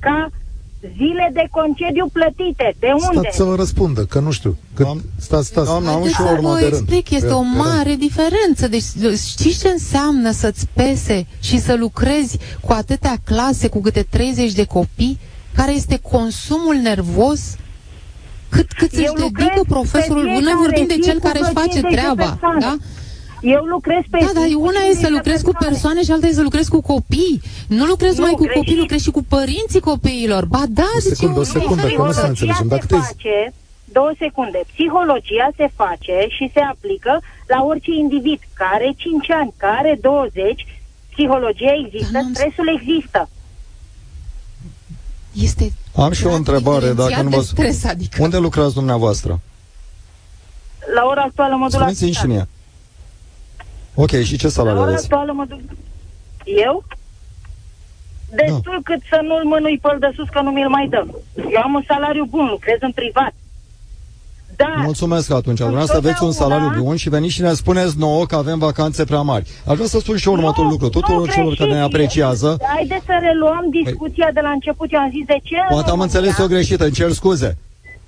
ca 0.00 0.28
zile 0.96 1.30
de 1.32 1.44
concediu 1.50 2.06
plătite. 2.12 2.76
De 2.78 2.86
unde? 2.92 3.18
Stați 3.20 3.36
să 3.36 3.44
vă 3.44 3.54
răspundă, 3.54 4.04
că 4.04 4.18
nu 4.20 4.30
știu. 4.30 4.56
Cât... 4.74 4.86
Stați, 5.20 5.46
stați. 5.46 5.66
Doamna, 5.66 5.88
am 5.90 5.94
Haideți 5.94 6.14
și 6.14 6.20
o 6.22 6.26
să 6.26 6.32
urmă 6.32 6.48
vă 6.48 6.54
de 6.58 6.60
rând. 6.66 6.74
explic, 6.74 7.10
este 7.10 7.26
Pe- 7.26 7.32
o 7.32 7.40
pe 7.40 7.46
mare 7.56 7.94
diferență. 7.94 8.68
Deci 8.68 8.84
știți 9.28 9.58
ce 9.60 9.68
înseamnă 9.68 10.30
să-ți 10.30 10.66
pese 10.72 11.26
și 11.40 11.58
să 11.58 11.74
lucrezi 11.74 12.38
cu 12.60 12.72
atâtea 12.72 13.16
clase, 13.24 13.68
cu 13.68 13.80
câte 13.80 14.06
30 14.10 14.52
de 14.52 14.64
copii? 14.64 15.18
Care 15.54 15.72
este 15.72 15.98
consumul 16.02 16.74
nervos? 16.82 17.56
Cât, 18.48 18.72
cât 18.72 18.92
Eu 18.92 19.00
își 19.00 19.22
lucrez 19.22 19.46
dedică 19.46 19.60
pe 19.60 19.68
profesorul? 19.68 20.22
Noi 20.24 20.32
fiecare 20.34 20.56
vorbim 20.60 20.86
de 20.86 20.94
zi 20.94 21.00
cel 21.00 21.18
cu 21.18 21.26
care 21.26 21.38
își 21.40 21.50
vreo 21.50 21.62
face 21.62 21.80
50 21.80 21.90
de 21.90 21.96
treaba. 22.00 22.24
persoane. 22.24 22.60
Da? 22.60 22.76
Eu 23.54 23.62
lucrez 23.74 24.02
pe 24.10 24.18
Da, 24.24 24.30
dar 24.38 24.46
zi 24.48 24.54
cu 24.54 24.60
una 24.70 24.80
e 24.90 24.94
să 24.94 25.00
50 25.00 25.02
de 25.08 25.08
lucrezi 25.16 25.44
cu 25.48 25.52
persoane 25.66 26.00
și 26.02 26.10
alta 26.10 26.26
e 26.26 26.32
să 26.40 26.42
lucrezi 26.42 26.70
cu 26.70 26.80
copii. 26.80 27.40
Nu 27.78 27.84
lucrezi 27.84 28.18
Nu, 28.18 28.24
mai 28.24 28.32
cu 28.32 28.42
greșit. 28.42 28.56
copii, 28.58 28.76
lucrezi 28.82 29.04
și 29.04 29.10
cu 29.10 29.22
părinții 29.34 29.80
copiilor. 29.80 30.44
Ba 30.44 30.62
da, 30.68 30.90
O 30.96 30.98
deci 30.98 31.12
secundă, 31.12 31.38
e 31.38 31.40
o 31.40 31.44
secundă, 31.44 31.82
că 31.82 31.86
nu 31.86 31.92
se 31.92 31.96
diferență. 32.06 32.26
înțelegem. 32.26 32.68
Dacă 32.68 32.86
se 32.88 32.94
te- 32.94 33.00
face, 33.08 33.36
două 33.98 34.12
secunde, 34.18 34.60
psihologia 34.72 35.46
se 35.56 35.66
face 35.80 36.16
și 36.36 36.44
se 36.54 36.60
aplică 36.72 37.12
la 37.52 37.58
orice 37.70 37.90
individ 38.04 38.40
care 38.60 38.74
are 38.74 38.94
5 38.96 39.30
ani, 39.40 39.52
care 39.56 39.76
are 39.78 39.98
20, 40.00 40.66
psihologia 41.12 41.72
există, 41.84 42.10
Dar 42.12 42.22
n-am- 42.22 42.34
stresul 42.34 42.68
există. 42.78 43.20
Este 45.48 45.72
Am 45.96 46.12
și 46.12 46.26
o 46.26 46.34
întrebare, 46.34 46.92
dacă 46.92 47.22
nu 47.22 47.28
de 47.28 47.36
vă... 47.36 47.42
stres, 47.42 47.84
adică. 47.84 48.22
Unde 48.22 48.36
lucrați 48.36 48.74
dumneavoastră? 48.74 49.40
La 50.94 51.02
ora 51.10 51.22
actuală 51.22 51.54
mă 51.56 51.64
duc 51.68 51.72
la 51.72 51.78
Spuneți-mi 51.78 52.10
și 52.10 52.16
spital. 52.18 52.34
mie. 52.34 52.48
Ok, 54.02 54.10
și 54.10 54.36
ce 54.36 54.44
La 54.46 54.50
salariu 54.50 54.80
ora 54.80 54.88
aveți? 54.90 55.04
actuală 55.04 55.32
mă 55.32 55.44
duc... 55.48 55.58
Eu? 56.44 56.84
Destul 58.34 58.80
cât 58.84 59.00
să 59.10 59.18
nu-l 59.22 59.44
mânui 59.44 59.78
pe 59.82 59.96
de 60.00 60.10
sus, 60.16 60.28
că 60.28 60.40
nu 60.40 60.50
mi-l 60.50 60.68
mai 60.68 60.86
dă. 60.90 61.04
Eu 61.34 61.60
am 61.64 61.74
un 61.74 61.84
salariu 61.86 62.24
bun, 62.24 62.46
lucrez 62.50 62.76
în 62.80 62.92
privat. 62.92 63.32
Dar 64.56 64.74
Mulțumesc 64.84 65.30
atunci. 65.30 65.56
Dumneavoastră 65.58 65.96
aveți 65.96 66.22
un 66.22 66.32
salariu 66.32 66.82
bun 66.82 66.96
și 66.96 67.08
veniți 67.08 67.32
și 67.34 67.40
ne 67.42 67.52
spuneți 67.52 67.98
nouă 67.98 68.26
că 68.26 68.36
avem 68.36 68.58
vacanțe 68.58 69.04
prea 69.04 69.20
mari. 69.20 69.50
Aș 69.66 69.74
vrea 69.74 69.86
să 69.86 69.98
spun 69.98 70.16
și 70.16 70.28
eu 70.28 70.34
următorul 70.34 70.70
lucru. 70.70 70.88
Tuturor 70.88 71.30
celor 71.30 71.54
care 71.54 71.72
ne 71.72 71.80
apreciază, 71.80 72.56
Haideți 72.74 73.04
să 73.04 73.12
reluăm 73.20 73.64
discuția 73.84 74.30
de 74.34 74.40
la 74.40 74.48
început. 74.50 74.92
Eu 74.92 75.00
am 75.00 75.10
zis 75.10 75.26
de 75.26 75.38
ce 75.42 75.56
în 75.56 75.66
poate 75.68 75.90
am 75.90 75.96
România- 75.98 76.02
înțeles-o 76.02 76.46
greșită, 76.46 76.84
îmi 76.84 76.92
cer 76.92 77.12
scuze. 77.12 77.58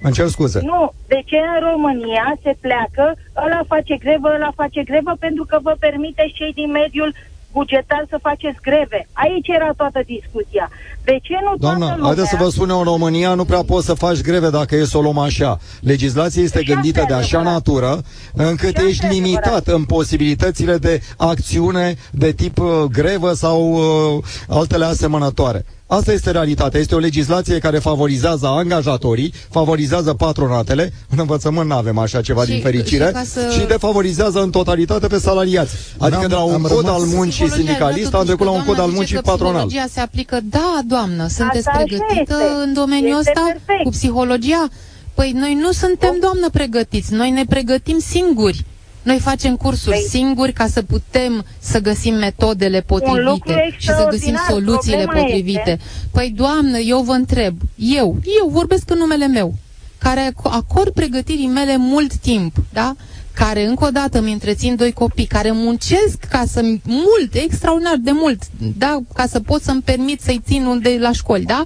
Îmi 0.01 0.12
cer 0.12 0.28
scuze. 0.28 0.61
Nu, 0.64 0.92
de 1.07 1.20
ce 1.24 1.36
în 1.36 1.70
România 1.70 2.26
se 2.42 2.53
pleacă, 2.61 3.05
ăla 3.44 3.61
face 3.66 3.94
grevă, 4.05 4.28
ăla 4.36 4.51
face 4.57 4.82
grevă, 4.90 5.12
pentru 5.18 5.44
că 5.49 5.59
vă 5.62 5.76
permite 5.78 6.30
cei 6.34 6.53
din 6.61 6.70
mediul 6.70 7.14
bugetar 7.53 8.05
să 8.09 8.18
faceți 8.22 8.59
greve. 8.62 9.09
Aici 9.12 9.49
era 9.49 9.70
toată 9.76 10.01
discuția. 10.07 10.70
De 11.05 11.18
ce 11.22 11.32
nu 11.42 11.46
toată 11.46 11.59
Doamnă, 11.61 11.84
lumea... 11.84 12.05
haideți 12.07 12.28
să 12.28 12.36
vă 12.38 12.49
spun 12.49 12.68
eu, 12.70 12.78
în 12.78 12.84
România 12.84 13.34
nu 13.34 13.44
prea 13.44 13.62
poți 13.62 13.86
să 13.86 13.94
faci 13.94 14.20
greve 14.20 14.51
dacă 14.51 14.74
e 14.76 14.84
să 14.84 14.99
o 14.99 15.01
luăm 15.01 15.18
așa. 15.18 15.59
Legislația 15.80 16.42
este 16.42 16.59
Și 16.59 16.64
gândită 16.72 17.01
asta 17.01 17.12
de 17.14 17.20
e 17.20 17.22
așa 17.24 17.36
adevărat. 17.38 17.53
natură 17.66 18.03
încât 18.34 18.68
Și 18.68 18.76
asta 18.76 18.88
ești 18.88 19.05
e 19.05 19.09
limitat 19.09 19.44
adevărat. 19.44 19.66
în 19.78 19.84
posibilitățile 19.84 20.76
de 20.76 21.01
acțiune 21.16 21.94
de 22.11 22.32
tip 22.32 22.59
uh, 22.59 22.82
grevă 22.92 23.32
sau 23.32 23.72
uh, 23.72 24.24
altele 24.49 24.84
asemănătoare. 24.84 25.64
Asta 25.91 26.12
este 26.12 26.30
realitatea. 26.30 26.80
Este 26.80 26.95
o 26.95 26.99
legislație 26.99 27.59
care 27.59 27.78
favorizează 27.78 28.47
angajatorii, 28.47 29.32
favorizează 29.51 30.12
patronatele. 30.14 30.93
În 31.11 31.18
învățământ 31.18 31.68
nu 31.68 31.74
avem 31.74 31.99
așa 31.99 32.20
ceva 32.20 32.43
Și- 32.45 32.51
din 32.51 32.61
fericire 32.61 33.07
și 33.07 33.12
ca 33.12 33.22
să- 33.24 33.41
și 33.59 33.66
defavorizează 33.66 34.41
în 34.43 34.51
totalitate 34.51 35.07
pe 35.07 35.18
salariați. 35.18 35.74
Adică 35.99 36.18
N-am- 36.18 36.28
de 36.28 36.34
la 36.34 36.41
un 36.43 36.53
am 36.55 36.62
cod 36.62 36.70
rămas- 36.84 37.01
al 37.01 37.07
muncii 37.07 37.30
Psihologia, 37.45 37.55
sindicalist 37.57 38.11
da, 38.11 38.18
am 38.18 38.24
trecut 38.24 38.45
la 38.47 38.51
un 38.53 38.57
totuși, 38.59 38.68
cod 38.76 38.78
al 38.78 38.91
doamna 38.91 38.95
muncii 38.97 39.16
zice 39.16 39.26
că 39.26 39.30
patronal. 39.30 39.66
Psihologia 39.66 39.93
se 39.95 40.01
aplică, 40.01 40.39
da, 40.51 40.78
doamnă, 40.86 41.26
sunteți 41.28 41.59
Asta 41.68 41.70
așa 41.70 41.82
pregătită 41.82 42.36
este. 42.43 42.62
în 42.64 42.72
domeniul 42.72 43.18
Este 43.18 43.30
ăsta 43.34 43.43
perfect. 43.47 43.82
cu 43.84 43.91
psihologia? 43.91 44.68
Păi 45.14 45.30
noi 45.43 45.55
nu 45.55 45.70
suntem, 45.72 46.14
doamnă, 46.20 46.49
pregătiți, 46.53 47.12
noi 47.12 47.30
ne 47.30 47.45
pregătim 47.49 47.99
singuri. 47.99 48.64
Noi 49.09 49.18
facem 49.18 49.56
cursuri 49.56 49.96
Păi- 49.96 50.09
singuri 50.09 50.52
ca 50.52 50.66
să 50.66 50.82
putem 50.82 51.44
să 51.59 51.80
găsim 51.80 52.14
metodele 52.14 52.84
lucru 52.88 53.04
potrivite 53.06 53.74
și 53.78 53.86
să 53.86 54.06
găsim 54.11 54.32
extraordinar. 54.34 54.44
soluțiile 54.48 54.96
Problema 55.02 55.22
potrivite. 55.26 55.59
este- 55.70 55.78
Păi, 56.11 56.32
doamnă, 56.36 56.78
eu 56.78 57.00
vă 57.02 57.12
întreb, 57.12 57.56
eu, 57.76 58.16
eu 58.40 58.48
vorbesc 58.48 58.90
în 58.90 58.98
numele 58.98 59.26
meu, 59.26 59.54
care 59.98 60.30
ac- 60.32 60.42
acord 60.50 60.92
pregătirii 60.92 61.46
mele 61.46 61.76
mult 61.76 62.14
timp, 62.14 62.56
da? 62.72 62.94
care 63.32 63.66
încă 63.66 63.84
o 63.86 63.90
dată 63.90 64.18
îmi 64.18 64.32
întrețin 64.32 64.76
doi 64.76 64.92
copii, 64.92 65.26
care 65.26 65.50
muncesc 65.52 66.18
ca 66.30 66.44
să 66.46 66.61
mult, 66.84 67.34
extraordinar 67.34 67.96
de 67.96 68.11
mult, 68.12 68.42
da? 68.78 68.98
ca 69.14 69.26
să 69.26 69.40
pot 69.40 69.62
să-mi 69.62 69.82
permit 69.82 70.20
să-i 70.20 70.40
țin 70.46 70.64
unde 70.64 70.96
la 71.00 71.12
școli, 71.12 71.44
da? 71.44 71.64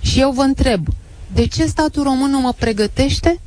Și 0.00 0.20
eu 0.20 0.30
vă 0.30 0.42
întreb, 0.42 0.86
de 1.34 1.46
ce 1.46 1.66
statul 1.66 2.02
român 2.02 2.30
nu 2.30 2.40
mă 2.40 2.52
pregătește? 2.58 3.40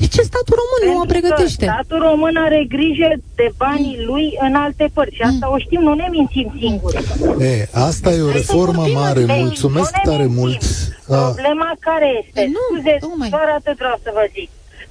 De 0.00 0.06
ce 0.14 0.22
statul 0.30 0.56
român 0.62 0.80
nu 0.88 0.92
mă 0.98 1.04
Pentru 1.04 1.06
că 1.06 1.12
pregătește? 1.14 1.64
statul 1.72 1.98
român 2.08 2.34
are 2.46 2.60
grijă 2.74 3.08
de 3.40 3.46
banii 3.62 3.96
lui 4.10 4.26
în 4.46 4.54
alte 4.64 4.84
părți. 4.96 5.14
Și 5.18 5.22
asta 5.30 5.46
o 5.54 5.58
știm, 5.64 5.80
nu 5.88 5.94
ne 6.02 6.06
mințim 6.16 6.48
singuri. 6.62 6.96
E, 7.52 7.68
asta 7.88 8.08
e 8.16 8.20
o 8.28 8.30
reformă 8.40 8.82
vorbim, 8.82 8.98
mare. 9.04 9.22
Deci, 9.24 9.40
Mulțumesc 9.46 9.90
nu 9.94 10.00
ne 10.02 10.08
tare 10.10 10.26
mințim. 10.26 10.40
mult. 10.40 10.62
A, 11.08 11.16
Problema 11.30 11.70
care 11.88 12.08
este? 12.20 12.36
Păi 12.40 12.48
nu, 12.56 12.62
Scuze, 12.70 12.94
tocmai. 13.06 13.28
doar 13.36 13.48
atât 13.58 13.76
vreau 13.82 13.96
să 14.04 14.10
vă 14.18 14.24
zic. 14.36 14.48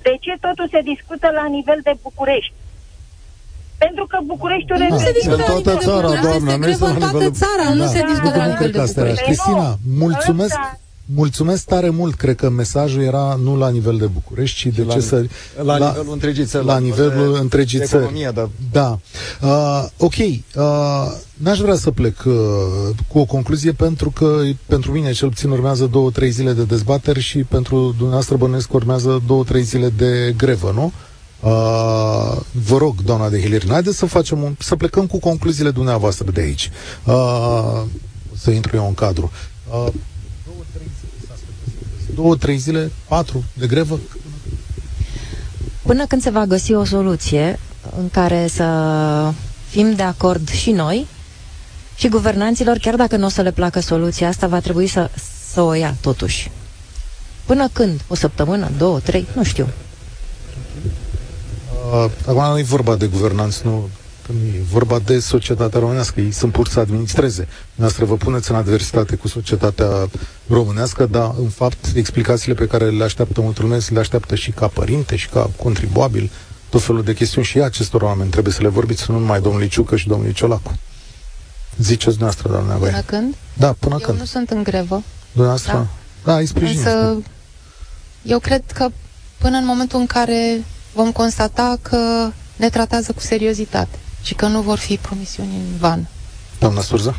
De 0.08 0.14
ce 0.24 0.34
totul 0.45 0.68
se 0.74 0.82
discută 0.91 1.28
la 1.39 1.45
nivel 1.58 1.80
de 1.88 1.93
București? 2.08 2.54
Pentru 3.84 4.04
că 4.12 4.18
Bucureștiul 4.34 4.78
Nu 4.80 4.84
se 4.84 4.89
reprezintă- 4.89 5.18
discută 5.20 5.36
În 5.36 5.41
la 5.43 5.51
toată 5.54 5.70
nivel 5.72 5.82
de 5.84 5.86
țara, 5.89 6.08
București, 6.08 6.26
doamnă, 6.28 6.51
este 6.54 6.62
nu 6.64 6.68
este 6.74 6.84
grevă 6.86 6.86
la 6.88 6.93
în 6.93 6.99
toată 7.04 7.18
nivelul- 7.18 7.41
țara, 7.43 7.66
nu 7.80 7.84
Da, 7.86 7.91
se 7.95 8.01
da, 8.04 8.10
discută 8.14 8.36
la 8.41 8.45
nu 8.47 8.51
nivel 8.51 8.60
cred 8.62 8.72
de 8.74 8.78
că 8.78 8.84
asta 8.88 8.99
era. 9.01 9.10
București. 9.10 9.26
Cristina, 9.30 9.68
mulțumesc, 10.04 10.56
Ăsta- 10.60 10.78
mulțumesc 11.06 11.66
tare 11.66 11.89
mult. 11.89 12.16
Cred 12.16 12.36
că 12.36 12.49
mesajul 12.49 13.01
era 13.01 13.39
nu 13.43 13.58
la 13.58 13.70
nivel 13.70 13.97
de 13.97 14.06
București, 14.06 14.58
ci 14.70 14.74
de 14.76 14.84
la 14.84 14.91
ce 14.93 14.97
ni- 14.99 15.04
să... 15.04 15.26
la 15.64 15.78
nivelul 15.78 16.12
întregii 16.14 16.45
țări, 16.45 16.66
La 16.66 16.74
la 16.74 16.80
nivel 16.80 17.08
nivelul 17.10 17.34
de 17.34 17.39
întregii 17.39 17.80
țări. 17.80 18.04
economie, 18.04 18.32
da. 18.34 18.49
Da. 18.72 18.99
Uh, 19.47 19.86
ok. 19.97 20.14
Uh, 20.18 21.12
n-aș 21.34 21.60
vrea 21.60 21.76
să 21.76 21.91
plec 21.91 22.24
uh, 22.26 22.34
cu 23.08 23.20
o 23.20 23.26
concluzie 23.26 23.72
pentru 23.72 24.10
că 24.10 24.41
pentru 24.66 24.91
mine 24.91 25.12
cel 25.12 25.30
puțin 25.30 25.49
urmează 25.49 25.86
două, 25.86 26.12
trei 26.12 26.30
zile 26.30 26.54
de 26.54 26.64
dezbateri 26.64 27.20
și 27.20 27.38
pentru 27.38 27.76
dumneavoastră 27.97 28.36
bănuiesc 28.36 28.68
că 28.70 28.76
urmează 28.76 29.22
două, 29.28 29.43
trei 29.43 29.62
zile 29.64 29.89
de 29.89 30.34
grevă, 30.38 30.72
nu? 30.76 30.91
Uh, 31.41 32.38
vă 32.51 32.78
rog, 32.78 33.01
doamna 33.01 33.30
de 33.30 33.41
Hilir, 33.41 33.64
haideți 33.68 33.97
să 33.97 34.06
facem 34.06 34.43
un, 34.43 34.56
să 34.60 34.76
plecăm 34.76 35.08
cu 35.08 35.20
concluziile 35.20 35.72
dumneavoastră 35.72 36.32
de 36.32 36.41
aici. 36.41 36.72
Uh, 37.06 37.82
să 38.38 38.51
intru 38.51 38.76
eu 38.76 38.88
în 38.88 38.93
cadru. 38.93 39.32
Uh, 39.68 39.74
două, 39.74 40.64
trei 40.74 40.88
zile, 40.99 41.28
s-a 41.28 41.34
spus. 41.36 42.03
Două, 42.16 42.36
trei 42.36 42.57
zile, 42.57 42.91
patru 43.07 43.43
de 43.53 43.68
grevă? 43.68 43.99
Până 45.82 46.05
când 46.05 46.22
se 46.22 46.30
va 46.30 46.45
găsi 46.45 46.74
o 46.74 46.86
soluție 46.86 47.59
în 47.97 48.09
care 48.09 48.47
să 48.47 49.34
fim 49.70 49.93
de 49.95 50.03
acord 50.03 50.49
și 50.49 50.72
noi 50.72 51.07
și 51.95 52.07
guvernanților, 52.07 52.78
chiar 52.78 52.95
dacă 52.95 53.18
nu 53.18 53.26
o 53.26 53.30
să 53.30 53.41
le 53.41 53.51
placă 53.51 53.80
soluția 53.80 54.28
asta, 54.28 54.47
va 54.47 54.59
trebui 54.59 54.88
să, 54.88 55.09
să 55.51 55.61
o 55.61 55.74
ia 55.74 55.95
totuși. 56.01 56.51
Până 57.45 57.70
când? 57.74 58.01
O 58.07 58.16
săptămână? 58.16 58.72
Două? 58.78 58.99
Trei? 58.99 59.28
Nu 59.36 59.43
știu. 59.43 59.68
Uh, 61.91 62.11
acum 62.28 62.43
nu 62.51 62.59
e 62.59 62.64
vorba 62.64 62.95
de 62.95 63.07
guvernanți, 63.07 63.61
nu 63.66 63.89
că 64.26 64.32
nu 64.32 64.45
e 64.55 64.61
vorba 64.71 64.99
de 64.99 65.19
societatea 65.19 65.80
românească. 65.80 66.21
Ei 66.21 66.32
sunt 66.32 66.51
pur 66.51 66.67
să 66.67 66.80
administreze. 66.80 67.47
Noastră 67.76 68.05
vă 68.05 68.15
puneți 68.15 68.51
în 68.51 68.57
adversitate 68.57 69.15
cu 69.15 69.28
societatea 69.28 70.09
românească, 70.47 71.05
dar, 71.05 71.32
în 71.39 71.49
fapt, 71.49 71.86
explicațiile 71.95 72.53
pe 72.53 72.67
care 72.67 72.89
le 72.89 73.03
așteaptă 73.03 73.41
multul 73.41 73.63
lume 73.63 73.78
le 73.89 73.99
așteaptă 73.99 74.36
și 74.36 74.51
ca 74.51 74.67
părinte, 74.67 75.15
și 75.15 75.30
ca 75.30 75.49
contribuabil, 75.57 76.32
tot 76.69 76.82
felul 76.82 77.03
de 77.03 77.13
chestiuni 77.13 77.45
și 77.45 77.61
acestor 77.61 78.01
oameni 78.01 78.30
trebuie 78.30 78.53
să 78.53 78.61
le 78.61 78.67
vorbiți, 78.67 79.11
nu 79.11 79.19
numai 79.19 79.41
domnului 79.41 79.67
Ciucă 79.67 79.95
și 79.95 80.07
domnului 80.07 80.34
Ciolacu. 80.34 80.78
Ziceți 81.78 82.17
dumneavoastră, 82.17 82.49
doamna 82.49 82.74
Până 82.74 82.89
Voie. 82.89 83.03
când? 83.05 83.36
Da, 83.53 83.76
până 83.80 83.95
Eu 83.99 84.05
când? 84.05 84.19
nu 84.19 84.26
sunt 84.26 84.49
în 84.49 84.63
grevă. 84.63 85.03
Dumneavoastră? 85.32 85.74
Da, 85.74 85.88
da 86.32 86.38
îi 86.38 86.45
sprijiniți. 86.45 86.88
Însă, 86.88 87.17
eu 88.21 88.39
cred 88.39 88.63
că 88.74 88.88
până 89.38 89.57
în 89.57 89.65
momentul 89.65 89.99
în 89.99 90.05
care 90.05 90.63
vom 90.93 91.11
constata 91.11 91.78
că 91.82 92.30
ne 92.55 92.69
tratează 92.69 93.11
cu 93.11 93.19
seriozitate 93.19 93.97
și 94.24 94.34
că 94.34 94.47
nu 94.47 94.61
vor 94.61 94.78
fi 94.78 94.95
promisiuni 94.95 95.49
în 95.55 95.78
van. 95.80 96.07
Doamna 96.59 96.82
Surza? 96.82 97.15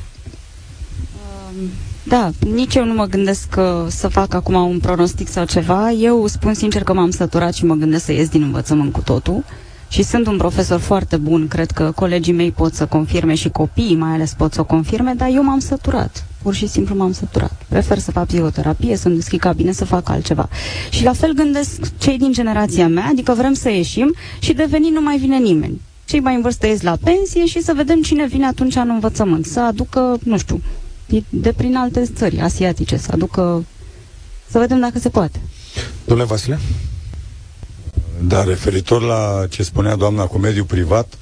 Da, 2.03 2.31
nici 2.53 2.75
eu 2.75 2.85
nu 2.85 2.95
mă 2.95 3.05
gândesc 3.05 3.49
că 3.49 3.87
să 3.91 4.09
fac 4.09 4.35
acum 4.35 4.55
un 4.55 4.79
pronostic 4.79 5.29
sau 5.29 5.45
ceva. 5.45 5.91
Eu 5.91 6.27
spun 6.27 6.55
sincer 6.55 6.83
că 6.83 6.93
m-am 6.93 7.11
săturat 7.11 7.55
și 7.55 7.65
mă 7.65 7.75
gândesc 7.75 8.05
să 8.05 8.13
ies 8.13 8.29
din 8.29 8.43
învățământ 8.43 8.93
cu 8.93 9.01
totul. 9.01 9.45
Și 9.89 10.03
sunt 10.03 10.27
un 10.27 10.37
profesor 10.37 10.81
foarte 10.81 11.17
bun, 11.17 11.49
cred 11.49 11.71
că 11.71 11.93
colegii 11.95 12.33
mei 12.33 12.51
pot 12.53 12.75
să 12.75 12.87
confirme 12.87 13.35
și 13.35 13.49
copiii 13.49 13.97
mai 13.97 14.11
ales 14.13 14.35
pot 14.37 14.53
să 14.53 14.61
o 14.61 14.65
confirme, 14.65 15.13
dar 15.17 15.29
eu 15.33 15.43
m-am 15.43 15.59
săturat. 15.59 16.25
Pur 16.43 16.55
și 16.55 16.67
simplu 16.67 16.95
m-am 16.95 17.13
săturat. 17.13 17.63
Prefer 17.69 17.99
să 17.99 18.11
fac 18.11 18.27
psihoterapie, 18.27 18.97
să-mi 18.97 19.15
deschid 19.15 19.41
cabine, 19.41 19.73
să 19.73 19.85
fac 19.85 20.09
altceva. 20.09 20.49
Și 20.91 21.05
la 21.05 21.13
fel 21.13 21.33
gândesc 21.33 21.99
cei 21.99 22.19
din 22.19 22.33
generația 22.33 22.89
mea, 22.89 23.07
adică 23.11 23.33
vrem 23.33 23.53
să 23.53 23.71
ieșim 23.71 24.15
și 24.39 24.53
de 24.53 24.67
venit 24.71 24.93
nu 24.93 25.01
mai 25.01 25.19
vine 25.19 25.37
nimeni. 25.39 25.81
Cei 26.05 26.21
mai 26.21 26.35
în 26.35 26.41
vârstă 26.43 26.67
ies 26.67 26.81
la 26.83 26.97
pensie 27.05 27.47
și 27.47 27.63
să 27.63 27.73
vedem 27.77 28.03
cine 28.03 28.27
vine 28.27 28.47
atunci 28.47 28.75
în 28.75 28.89
învățământ. 28.91 29.47
Să 29.47 29.61
aducă, 29.61 30.19
nu 30.25 30.39
știu, 30.39 30.63
de 31.29 31.53
prin 31.53 31.77
alte 31.77 32.03
țări 32.17 32.41
asiatice, 32.41 32.97
să 32.97 33.09
aducă, 33.13 33.65
să 34.51 34.59
vedem 34.59 34.81
dacă 34.81 34.99
se 34.99 35.09
poate. 35.09 35.41
Domnule 36.05 36.29
Vasile? 36.29 36.59
Da, 38.21 38.45
referitor 38.45 39.03
la 39.03 39.47
ce 39.51 39.63
spunea 39.63 39.97
doamna 39.97 40.25
cu 40.25 40.39
mediul 40.39 40.65
privat, 40.65 41.15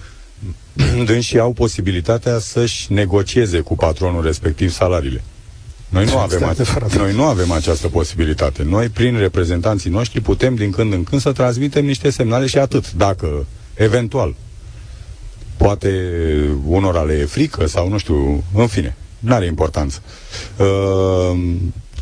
dânsii 1.07 1.39
au 1.39 1.53
posibilitatea 1.53 2.39
să-și 2.39 2.93
negocieze 2.93 3.61
cu 3.61 3.75
patronul 3.75 4.23
respectiv 4.23 4.71
salariile. 4.73 5.23
Noi 5.89 6.05
nu, 6.05 6.19
avem 6.19 6.45
a- 6.45 6.55
noi 6.97 7.15
nu 7.15 7.25
avem 7.25 7.51
această 7.51 7.89
posibilitate. 7.89 8.63
Noi, 8.63 8.89
prin 8.89 9.19
reprezentanții 9.19 9.91
noștri, 9.91 10.21
putem 10.21 10.55
din 10.55 10.71
când 10.71 10.93
în 10.93 11.05
când 11.05 11.21
să 11.21 11.33
transmitem 11.33 11.85
niște 11.85 12.11
semnale 12.11 12.47
și 12.47 12.59
atât. 12.59 12.93
Dacă, 12.93 13.47
eventual, 13.75 14.35
poate 15.63 15.91
unora 16.67 17.03
le 17.03 17.13
e 17.19 17.25
frică 17.25 17.67
sau 17.67 17.89
nu 17.89 17.99
știu, 17.99 18.45
în 18.55 18.67
fine, 18.67 18.97
nu 19.19 19.35
are 19.35 19.47
importanță. 19.47 19.99
Uh, 20.59 21.39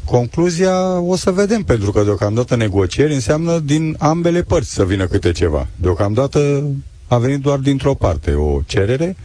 concluzia 0.04 0.98
o 1.00 1.16
să 1.16 1.30
vedem, 1.30 1.62
pentru 1.62 1.90
că 1.92 2.02
deocamdată 2.02 2.56
negocieri 2.56 3.14
înseamnă 3.14 3.58
din 3.58 3.96
ambele 3.98 4.42
părți 4.42 4.72
să 4.72 4.84
vină 4.84 5.06
câte 5.06 5.32
ceva. 5.32 5.66
Deocamdată 5.76 6.64
a 7.08 7.18
venit 7.18 7.40
doar 7.40 7.58
dintr-o 7.58 7.94
parte 7.94 8.32
o 8.32 8.60
cerere 8.66 9.16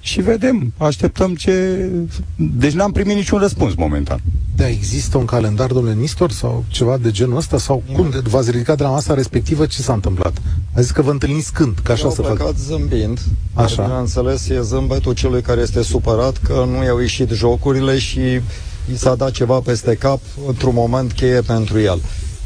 și 0.00 0.20
vedem, 0.20 0.72
așteptăm 0.76 1.34
ce... 1.34 1.88
Deci 2.36 2.72
n-am 2.72 2.92
primit 2.92 3.16
niciun 3.16 3.38
răspuns 3.38 3.74
momentan. 3.74 4.20
Da, 4.56 4.68
există 4.68 5.18
un 5.18 5.24
calendar, 5.24 5.72
domnule 5.72 5.94
Nistor, 5.94 6.30
sau 6.30 6.64
ceva 6.68 6.96
de 6.96 7.10
genul 7.10 7.36
ăsta? 7.36 7.58
Sau 7.58 7.82
cum 7.94 8.12
v-ați 8.24 8.50
ridicat 8.50 8.76
de 8.76 8.82
la 8.82 8.88
masa 8.90 9.14
respectivă? 9.14 9.66
Ce 9.66 9.82
s-a 9.82 9.92
întâmplat? 9.92 10.32
A 10.74 10.80
zis 10.80 10.90
că 10.90 11.02
vă 11.02 11.10
întâlniți 11.10 11.52
când? 11.52 11.78
Că 11.82 11.92
așa 11.92 12.04
Eu 12.04 12.10
să 12.10 12.20
am 12.20 12.26
fac. 12.26 12.36
plecat 12.36 12.56
zâmbind. 12.58 13.20
Așa. 13.54 13.82
Bineînțeles, 13.82 14.48
e 14.48 14.60
zâmbetul 14.62 15.12
celui 15.14 15.42
care 15.42 15.60
este 15.60 15.82
supărat 15.82 16.36
că 16.42 16.64
nu 16.76 16.84
i-au 16.84 16.98
ieșit 17.00 17.30
jocurile 17.30 17.98
și 17.98 18.20
i 18.92 18.96
s-a 18.96 19.14
dat 19.14 19.30
ceva 19.30 19.58
peste 19.60 19.94
cap 19.94 20.20
într-un 20.46 20.74
moment 20.74 21.12
cheie 21.12 21.40
pentru 21.40 21.80
el. 21.80 22.00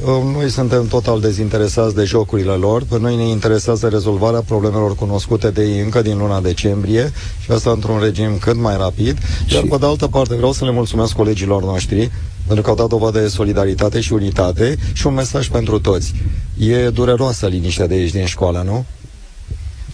Uh, 0.05 0.23
Noi 0.35 0.51
suntem 0.51 0.87
total 0.87 1.21
dezinteresați 1.21 1.95
de 1.95 2.05
jocurile 2.05 2.53
lor. 2.53 2.83
Pe 2.85 2.99
noi 2.99 3.17
ne 3.17 3.29
interesează 3.29 3.89
rezolvarea 3.89 4.41
problemelor 4.41 4.95
cunoscute 4.95 5.51
de 5.51 5.63
ei 5.63 5.81
încă 5.81 6.03
din 6.03 6.19
luna 6.19 6.41
decembrie 6.41 7.13
și 7.41 7.51
asta 7.51 7.71
într-un 7.71 7.99
regim 8.01 8.39
cât 8.39 8.57
mai 8.57 8.77
rapid. 8.77 9.19
Iar 9.49 9.63
pe 9.63 9.77
de 9.77 9.87
altă 9.87 10.07
parte 10.07 10.35
vreau 10.35 10.53
să 10.53 10.65
le 10.65 10.71
mulțumesc 10.71 11.13
colegilor 11.13 11.63
noștri 11.63 12.11
pentru 12.47 12.65
că 12.65 12.71
au 12.71 12.77
dat 12.77 12.89
dovadă 12.89 13.21
de 13.21 13.29
solidaritate 13.29 14.01
și 14.01 14.13
unitate 14.13 14.77
și 14.93 15.07
un 15.07 15.15
mesaj 15.15 15.49
pentru 15.49 15.81
toți. 15.81 16.15
E 16.59 16.89
dureroasă 16.89 17.47
liniștea 17.47 17.87
de 17.87 17.95
aici 17.95 18.11
din 18.13 18.25
școală, 18.27 18.63
nu? 18.67 18.85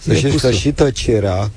Să 0.01 0.11
E 0.11 0.15
știți 0.15 0.33
pusă. 0.33 0.47
că 0.47 0.53
și 0.53 0.71
tăcerea 0.71 1.51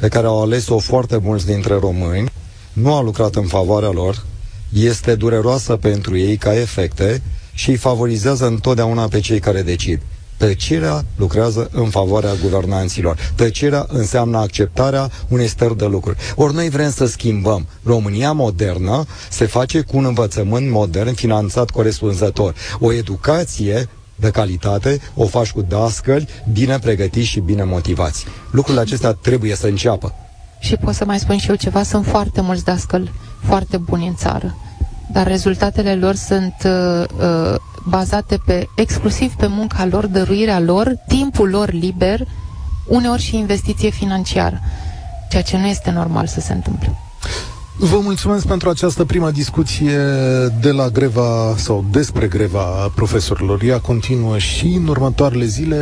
pe 0.00 0.08
care 0.08 0.26
au 0.26 0.42
ales-o 0.42 0.78
foarte 0.78 1.16
mulți 1.22 1.46
dintre 1.46 1.74
români 1.80 2.32
nu 2.72 2.94
a 2.94 3.02
lucrat 3.02 3.34
în 3.34 3.46
favoarea 3.46 3.90
lor, 3.90 4.24
este 4.72 5.14
dureroasă 5.14 5.76
pentru 5.76 6.16
ei 6.16 6.36
ca 6.36 6.54
efecte 6.60 7.22
și 7.62 7.70
îi 7.70 7.76
favorizează 7.76 8.46
întotdeauna 8.46 9.08
pe 9.08 9.20
cei 9.20 9.38
care 9.40 9.62
decid. 9.62 10.00
Tăcerea 10.36 11.04
lucrează 11.16 11.68
în 11.72 11.88
favoarea 11.88 12.34
guvernanților. 12.42 13.32
Tăcerea 13.34 13.86
înseamnă 13.88 14.38
acceptarea 14.38 15.10
unei 15.28 15.46
stări 15.46 15.76
de 15.76 15.84
lucruri. 15.84 16.16
Ori 16.36 16.54
noi 16.54 16.68
vrem 16.68 16.90
să 16.90 17.06
schimbăm. 17.06 17.66
România 17.84 18.32
modernă 18.32 19.04
se 19.30 19.44
face 19.46 19.80
cu 19.80 19.96
un 19.96 20.04
învățământ 20.04 20.70
modern 20.70 21.14
finanțat 21.14 21.70
corespunzător. 21.70 22.54
O 22.78 22.92
educație 22.92 23.88
de 24.16 24.30
calitate 24.30 25.00
o 25.14 25.26
faci 25.26 25.50
cu 25.52 25.62
dascăli 25.62 26.28
bine 26.52 26.78
pregătiți 26.78 27.26
și 27.26 27.40
bine 27.40 27.64
motivați. 27.64 28.24
Lucrurile 28.50 28.82
acestea 28.82 29.12
trebuie 29.12 29.54
să 29.54 29.66
înceapă. 29.66 30.14
Și 30.60 30.76
pot 30.76 30.94
să 30.94 31.04
mai 31.04 31.18
spun 31.18 31.38
și 31.38 31.48
eu 31.48 31.54
ceva, 31.54 31.82
sunt 31.82 32.06
foarte 32.06 32.40
mulți 32.40 32.64
dascăli 32.64 33.12
foarte 33.44 33.76
buni 33.76 34.06
în 34.06 34.14
țară, 34.14 34.56
dar 35.12 35.26
rezultatele 35.26 35.94
lor 35.94 36.14
sunt 36.14 36.54
uh, 36.64 37.04
uh, 37.20 37.54
bazate 37.88 38.40
pe 38.44 38.68
exclusiv 38.74 39.32
pe 39.34 39.46
munca 39.46 39.86
lor, 39.86 40.06
dăruirea 40.06 40.60
lor, 40.60 40.92
timpul 41.08 41.48
lor 41.48 41.70
liber, 41.72 42.20
uneori 42.86 43.22
și 43.22 43.36
investiție 43.36 43.90
financiară, 43.90 44.60
ceea 45.30 45.42
ce 45.42 45.56
nu 45.58 45.66
este 45.66 45.90
normal 45.90 46.26
să 46.26 46.40
se 46.40 46.52
întâmple. 46.52 46.94
Vă 47.78 47.98
mulțumesc 48.02 48.46
pentru 48.46 48.68
această 48.68 49.04
primă 49.04 49.30
discuție 49.30 49.98
de 50.60 50.70
la 50.70 50.88
greva 50.88 51.54
sau 51.56 51.84
despre 51.90 52.26
greva 52.26 52.92
profesorilor. 52.94 53.62
Ea 53.62 53.78
continuă 53.80 54.38
și 54.38 54.66
în 54.66 54.86
următoarele 54.86 55.44
zile. 55.44 55.76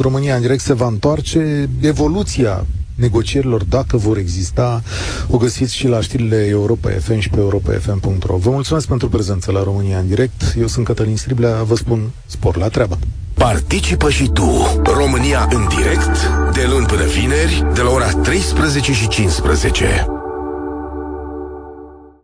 România 0.00 0.34
în 0.34 0.40
direct 0.40 0.62
se 0.62 0.72
va 0.72 0.86
întoarce. 0.86 1.68
Evoluția 1.80 2.64
negocierilor, 2.94 3.64
dacă 3.64 3.96
vor 3.96 4.16
exista, 4.16 4.82
o 5.28 5.36
găsiți 5.36 5.74
și 5.76 5.88
la 5.88 6.00
știrile 6.00 6.46
Europa 6.46 6.90
FM 7.00 7.18
și 7.18 7.28
pe 7.28 7.38
europafm.ro. 7.38 8.36
Vă 8.36 8.50
mulțumesc 8.50 8.86
pentru 8.86 9.08
prezență 9.08 9.52
la 9.52 9.62
România 9.62 9.98
în 9.98 10.06
direct. 10.06 10.54
Eu 10.58 10.66
sunt 10.66 10.84
Cătălin 10.84 11.16
Striblea, 11.16 11.62
vă 11.62 11.76
spun 11.76 12.10
spor 12.26 12.56
la 12.56 12.68
treabă. 12.68 12.98
Participă 13.34 14.10
și 14.10 14.28
tu. 14.28 14.80
România 14.84 15.48
în 15.52 15.68
direct, 15.76 16.30
de 16.52 16.66
luni 16.70 16.86
până 16.86 17.04
vineri, 17.04 17.62
de 17.74 17.80
la 17.80 17.90
ora 17.90 18.10
13 18.10 18.92
și 18.92 19.08
15. 19.08 20.06